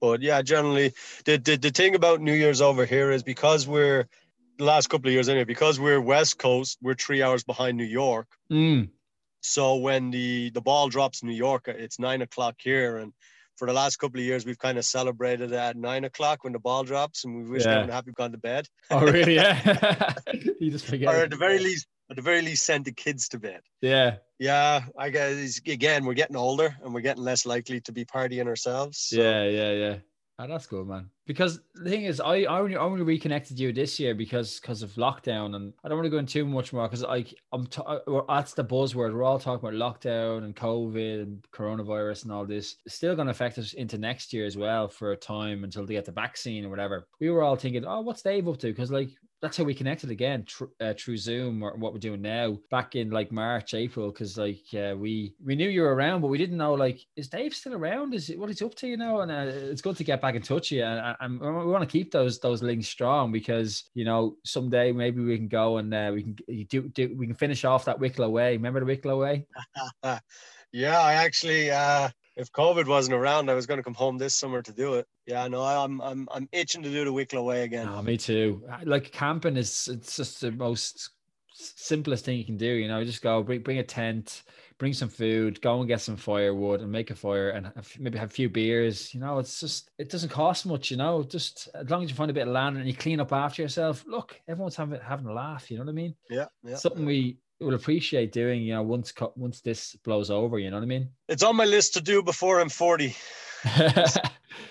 but 0.02 0.22
yeah, 0.22 0.42
generally 0.42 0.94
the 1.26 1.38
the, 1.38 1.56
the 1.58 1.70
thing 1.70 1.96
about 1.96 2.22
New 2.22 2.34
Year's 2.34 2.62
over 2.62 2.86
here 2.86 3.12
is 3.12 3.24
because 3.24 3.68
we're 3.68 4.08
the 4.58 4.64
last 4.66 4.90
couple 4.90 5.08
of 5.08 5.14
years 5.14 5.30
anyway, 5.30 5.44
because 5.46 5.80
we're 5.80 6.02
West 6.02 6.40
Coast, 6.40 6.78
we're 6.82 6.96
three 6.96 7.22
hours 7.22 7.44
behind 7.44 7.78
New 7.78 7.84
York. 7.86 8.28
Mm. 8.52 8.90
So 9.42 9.76
when 9.76 10.10
the 10.12 10.50
the 10.50 10.62
ball 10.62 10.90
drops 10.90 11.22
in 11.22 11.30
New 11.30 11.36
York, 11.36 11.68
it's 11.68 12.00
nine 12.00 12.22
o'clock 12.22 12.56
here, 12.58 12.98
and 12.98 13.14
for 13.56 13.66
the 13.68 13.74
last 13.74 13.98
couple 13.98 14.20
of 14.20 14.26
years, 14.26 14.46
we've 14.46 14.60
kind 14.60 14.78
of 14.78 14.86
celebrated 14.86 15.52
at 15.54 15.76
nine 15.76 16.04
o'clock 16.04 16.44
when 16.44 16.54
the 16.54 16.60
ball 16.60 16.84
drops, 16.84 17.24
and 17.24 17.36
we 17.38 17.44
wish 17.50 17.64
Yeah. 17.66 17.72
everyone 17.72 17.90
happy 17.90 18.12
gone 18.12 18.32
to 18.32 18.38
bed. 18.38 18.68
Oh, 18.92 19.00
really? 19.02 19.36
Yeah. 19.42 20.14
you 20.60 20.70
just 20.72 20.86
forget. 20.86 21.08
or 21.14 21.18
at 21.24 21.30
the 21.32 21.38
very 21.38 21.58
least, 21.60 21.88
at 22.10 22.16
the 22.16 22.22
very 22.22 22.42
least, 22.42 22.66
send 22.66 22.86
the 22.86 22.92
kids 22.92 23.28
to 23.30 23.40
bed. 23.40 23.62
Yeah. 23.82 24.18
Yeah, 24.40 24.84
I 24.98 25.10
guess 25.10 25.60
again, 25.66 26.06
we're 26.06 26.14
getting 26.14 26.36
older 26.36 26.76
and 26.84 26.94
we're 26.94 27.02
getting 27.02 27.24
less 27.24 27.46
likely 27.46 27.82
to 27.82 27.92
be 27.92 28.06
partying 28.06 28.48
ourselves. 28.48 28.98
so- 29.10 29.18
Yeah, 29.22 29.44
yeah, 29.46 29.72
yeah. 29.72 29.96
Oh, 30.40 30.46
that's 30.48 30.68
good, 30.68 30.86
man. 30.86 31.10
Because 31.26 31.60
the 31.74 31.90
thing 31.90 32.04
is, 32.04 32.22
I 32.22 32.44
I 32.44 32.60
only, 32.60 32.76
I 32.76 32.82
only 32.82 33.02
reconnected 33.02 33.60
you 33.60 33.74
this 33.74 34.00
year 34.00 34.14
because 34.14 34.60
because 34.60 34.84
of 34.84 34.92
lockdown, 34.92 35.56
and 35.56 35.74
I 35.84 35.88
don't 35.88 35.98
want 35.98 36.06
to 36.06 36.12
go 36.12 36.20
into 36.20 36.32
too 36.34 36.46
much 36.46 36.72
more 36.72 36.88
because 36.88 37.04
I 37.04 37.26
I'm 37.52 37.66
t- 37.66 37.82
that's 38.30 38.54
the 38.54 38.64
buzzword. 38.64 39.16
We're 39.16 39.24
all 39.24 39.40
talking 39.40 39.68
about 39.68 39.74
lockdown 39.74 40.44
and 40.44 40.56
COVID 40.56 41.24
and 41.24 41.44
coronavirus 41.52 42.24
and 42.26 42.32
all 42.32 42.46
this. 42.46 42.76
It's 42.86 42.94
still 42.94 43.16
going 43.16 43.26
to 43.26 43.32
affect 43.32 43.58
us 43.58 43.74
into 43.74 43.98
next 43.98 44.32
year 44.32 44.46
as 44.46 44.56
well 44.56 44.88
for 44.88 45.12
a 45.12 45.18
time 45.18 45.64
until 45.64 45.88
they 45.88 45.96
get 45.96 46.06
the 46.06 46.12
vaccine 46.12 46.64
or 46.66 46.70
whatever. 46.70 47.08
We 47.20 47.32
were 47.32 47.42
all 47.42 47.56
thinking, 47.56 47.84
oh, 47.86 48.02
what's 48.02 48.22
Dave 48.22 48.48
up 48.48 48.58
to? 48.60 48.68
Because 48.68 48.92
like 48.92 49.10
that's 49.42 49.58
how 49.58 49.64
we 49.64 49.74
connected 49.74 50.10
again 50.10 50.44
tr- 50.46 50.66
uh, 50.82 50.94
through 50.98 51.18
Zoom 51.18 51.62
or 51.62 51.76
what 51.78 51.94
we're 51.94 52.00
doing 52.00 52.22
now 52.22 52.58
back 52.72 52.96
in 52.96 53.12
like 53.12 53.32
March, 53.32 53.74
April. 53.74 54.12
Because 54.12 54.38
like 54.38 54.64
uh, 54.74 54.96
we 54.98 55.36
we 55.44 55.56
knew 55.56 55.70
you 55.70 55.82
were 55.82 55.94
around, 55.94 56.22
but 56.22 56.28
we 56.28 56.38
didn't 56.38 56.58
know 56.58 56.74
like 56.74 57.00
is 57.16 57.28
Dave 57.28 57.54
still 57.54 57.76
around? 57.76 58.14
Is 58.14 58.30
it 58.30 58.40
what 58.40 58.50
he's 58.50 58.62
up 58.62 58.74
to? 58.76 58.88
You 58.88 58.98
know, 58.98 59.22
and 59.22 59.32
uh, 59.32 59.46
it's 59.48 59.82
good 59.82 59.98
to 59.98 60.04
get 60.04 60.22
back 60.22 60.36
in 60.36 60.42
touch 60.42 60.72
you. 60.72 60.84
And, 60.84 61.16
and 61.20 61.40
we 61.40 61.72
want 61.72 61.88
to 61.88 61.92
keep 61.92 62.12
those 62.12 62.40
those 62.40 62.64
links 62.64 62.88
strong 62.88 63.32
because 63.32 63.90
you 63.94 64.06
know 64.06 64.38
someday 64.44 64.92
maybe 64.92 65.22
we 65.22 65.38
can 65.38 65.48
go 65.48 65.78
and 65.78 65.94
uh, 65.94 66.12
we 66.14 66.24
can 66.24 66.66
do, 66.70 66.90
do 66.90 67.16
we 67.16 67.28
can 67.28 67.36
finish 67.36 67.64
off 67.64 67.86
that 67.86 68.00
Wicklow 68.00 68.30
way. 68.30 68.54
Remember 68.54 68.80
the 68.80 68.86
Wicklow 68.86 69.20
way? 69.20 69.46
yeah, 70.72 71.00
I 71.00 71.14
actually, 71.14 71.72
uh, 71.72 72.10
if 72.38 72.52
COVID 72.52 72.86
wasn't 72.88 73.16
around, 73.16 73.50
I 73.50 73.54
was 73.56 73.66
going 73.66 73.80
to 73.80 73.84
come 73.84 73.94
home 73.96 74.18
this 74.18 74.36
summer 74.36 74.62
to 74.62 74.72
do 74.72 74.94
it. 74.96 75.08
Yeah, 75.26 75.48
no, 75.48 75.62
I- 75.62 75.84
I'm 75.84 76.00
I'm 76.02 76.28
I'm 76.32 76.48
itching 76.52 76.84
to 76.84 76.90
do 76.90 77.04
the 77.04 77.12
Wicklow 77.12 77.44
Way 77.44 77.64
again. 77.64 77.88
Oh, 77.90 78.02
me 78.02 78.16
too. 78.18 78.64
Like 78.84 79.12
camping 79.12 79.58
is 79.58 79.90
it's 79.92 80.16
just 80.16 80.42
the 80.42 80.52
most 80.52 81.10
simplest 81.54 82.24
thing 82.26 82.38
you 82.38 82.46
can 82.46 82.58
do. 82.58 82.68
You 82.68 82.88
know, 82.88 83.04
just 83.04 83.22
go 83.22 83.42
bring 83.44 83.62
bring 83.62 83.80
a 83.80 83.84
tent, 83.84 84.44
bring 84.78 84.94
some 84.94 85.10
food, 85.10 85.60
go 85.62 85.80
and 85.80 85.88
get 85.88 86.02
some 86.02 86.16
firewood 86.16 86.82
and 86.82 86.92
make 86.92 87.10
a 87.10 87.16
fire 87.16 87.50
and 87.50 87.72
maybe 88.00 88.20
have 88.20 88.30
a 88.30 88.34
few 88.34 88.50
beers. 88.50 89.14
You 89.14 89.20
know, 89.20 89.40
it's 89.40 89.60
just 89.60 89.90
it 89.98 90.10
doesn't 90.10 90.30
cost 90.30 90.66
much. 90.66 90.92
You 90.92 90.98
know, 90.98 91.24
just 91.24 91.68
as 91.74 91.90
long 91.90 92.04
as 92.04 92.10
you 92.10 92.16
find 92.16 92.32
a 92.32 92.34
bit 92.34 92.48
of 92.48 92.54
land 92.54 92.78
and 92.78 92.88
you 92.88 92.94
clean 92.94 93.20
up 93.20 93.34
after 93.34 93.62
yourself. 93.64 94.06
Look, 94.08 94.40
everyone's 94.48 94.76
having 94.76 95.00
having 95.02 95.26
a 95.26 95.34
laugh. 95.34 95.72
You 95.72 95.78
know 95.78 95.86
what 95.86 95.92
I 95.92 95.96
mean? 95.96 96.16
Yeah, 96.30 96.46
yeah. 96.64 96.76
Something 96.76 97.06
we 97.06 97.40
will 97.60 97.74
appreciate 97.76 98.32
doing. 98.32 98.62
You 98.62 98.76
know, 98.76 98.84
once 98.84 99.14
once 99.36 99.62
this 99.62 99.96
blows 100.04 100.30
over. 100.30 100.60
You 100.60 100.70
know 100.70 100.78
what 100.78 100.84
I 100.84 100.88
mean? 100.88 101.10
It's 101.28 101.44
on 101.44 101.56
my 101.56 101.66
list 101.66 101.94
to 101.96 102.02
do 102.02 102.22
before 102.24 102.60
I'm 102.60 102.70
40. 102.70 103.16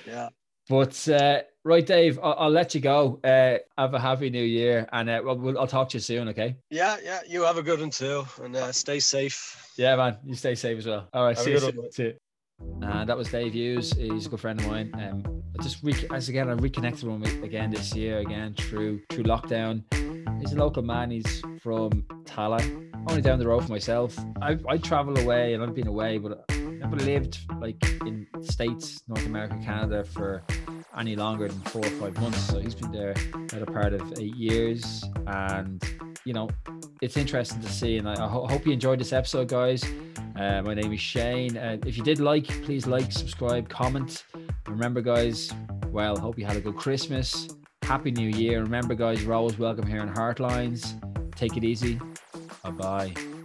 Yeah. 0.07 0.28
But 0.68 1.09
uh, 1.09 1.43
right, 1.64 1.87
Dave, 1.87 2.18
I'll, 2.20 2.34
I'll 2.39 2.51
let 2.51 2.74
you 2.74 2.80
go. 2.80 3.20
Uh, 3.22 3.59
have 3.80 3.95
a 3.95 4.01
happy 4.01 4.30
new 4.30 4.43
year, 4.43 4.89
and 4.93 5.09
uh, 5.09 5.20
we'll, 5.24 5.39
we'll, 5.39 5.59
I'll 5.59 5.66
talk 5.68 5.89
to 5.91 5.97
you 5.97 6.01
soon. 6.01 6.28
Okay? 6.28 6.57
Yeah, 6.70 6.97
yeah. 7.05 7.20
You 7.26 7.43
have 7.43 7.57
a 7.57 7.62
good 7.62 7.78
one 7.80 7.91
too, 7.91 8.26
and 8.43 8.57
uh, 8.57 8.72
stay 8.72 8.99
safe. 8.99 9.72
Yeah, 9.76 9.95
man. 9.95 10.16
You 10.24 10.34
stay 10.34 10.57
safe 10.57 10.78
as 10.78 10.87
well. 10.87 11.09
All 11.12 11.24
right. 11.24 11.37
Have 11.37 11.45
See 11.45 11.53
you, 11.53 11.61
soon. 11.61 11.76
one. 11.76 11.93
See 11.93 12.03
you. 12.05 12.14
And 12.82 13.09
that 13.09 13.16
was 13.16 13.28
Dave 13.28 13.53
Hughes. 13.53 13.93
He's 13.93 14.26
a 14.26 14.28
good 14.28 14.41
friend 14.41 14.59
of 14.59 14.66
mine. 14.66 14.91
Um, 14.95 15.43
I 15.59 15.62
just 15.62 15.82
re- 15.84 16.09
as 16.12 16.28
again, 16.28 16.49
I 16.49 16.53
reconnected 16.53 17.05
with 17.05 17.26
him 17.30 17.45
again 17.45 17.70
this 17.70 17.95
year, 17.95 18.18
again 18.18 18.55
through 18.55 19.03
through 19.11 19.24
lockdown. 19.24 19.84
He's 20.40 20.52
a 20.52 20.56
local 20.56 20.82
man. 20.82 21.10
He's 21.10 21.40
from 21.62 21.90
Tallaght, 22.24 22.92
only 23.08 23.22
down 23.22 23.38
the 23.38 23.46
road 23.48 23.60
from 23.64 23.72
myself. 23.72 24.16
I 24.40 24.58
I 24.68 24.78
travel 24.78 25.18
away 25.18 25.54
and 25.54 25.62
I've 25.62 25.74
been 25.74 25.86
away, 25.86 26.18
but 26.18 26.44
I 26.50 26.56
never 26.58 26.96
lived 26.96 27.38
like 27.60 27.76
in 28.02 28.26
states, 28.42 29.02
North 29.08 29.26
America, 29.26 29.58
Canada 29.64 30.04
for 30.04 30.42
any 30.96 31.16
longer 31.16 31.48
than 31.48 31.60
four 31.62 31.84
or 31.84 31.90
five 31.90 32.18
months. 32.20 32.38
So 32.48 32.58
he's 32.58 32.74
been 32.74 32.92
there 32.92 33.14
another 33.34 33.66
part 33.66 33.92
of 33.92 34.18
eight 34.18 34.36
years, 34.36 35.04
and 35.26 35.82
you 36.24 36.32
know, 36.32 36.48
it's 37.00 37.16
interesting 37.16 37.60
to 37.60 37.68
see. 37.68 37.98
And 37.98 38.08
I, 38.08 38.14
I 38.14 38.28
ho- 38.28 38.46
hope 38.46 38.66
you 38.66 38.72
enjoyed 38.72 38.98
this 38.98 39.12
episode, 39.12 39.48
guys. 39.48 39.84
Uh, 40.38 40.60
my 40.62 40.74
name 40.74 40.92
is 40.92 41.00
Shane. 41.00 41.56
Uh, 41.56 41.78
if 41.86 41.96
you 41.96 42.02
did 42.02 42.20
like, 42.20 42.46
please 42.64 42.86
like, 42.86 43.10
subscribe, 43.10 43.68
comment. 43.68 44.24
Remember, 44.66 45.00
guys, 45.00 45.52
well, 45.90 46.16
hope 46.18 46.38
you 46.38 46.44
had 46.44 46.56
a 46.56 46.60
good 46.60 46.76
Christmas. 46.76 47.48
Happy 47.87 48.11
New 48.11 48.28
Year. 48.28 48.62
Remember, 48.62 48.97
guys, 48.97 49.22
you're 49.22 49.32
always 49.32 49.61
welcome 49.61 49.87
here 49.87 50.01
in 50.01 50.09
Heartlines. 50.09 51.01
Take 51.37 51.57
it 51.57 51.62
easy. 51.62 52.01
Bye 52.64 52.70
bye. 52.70 53.36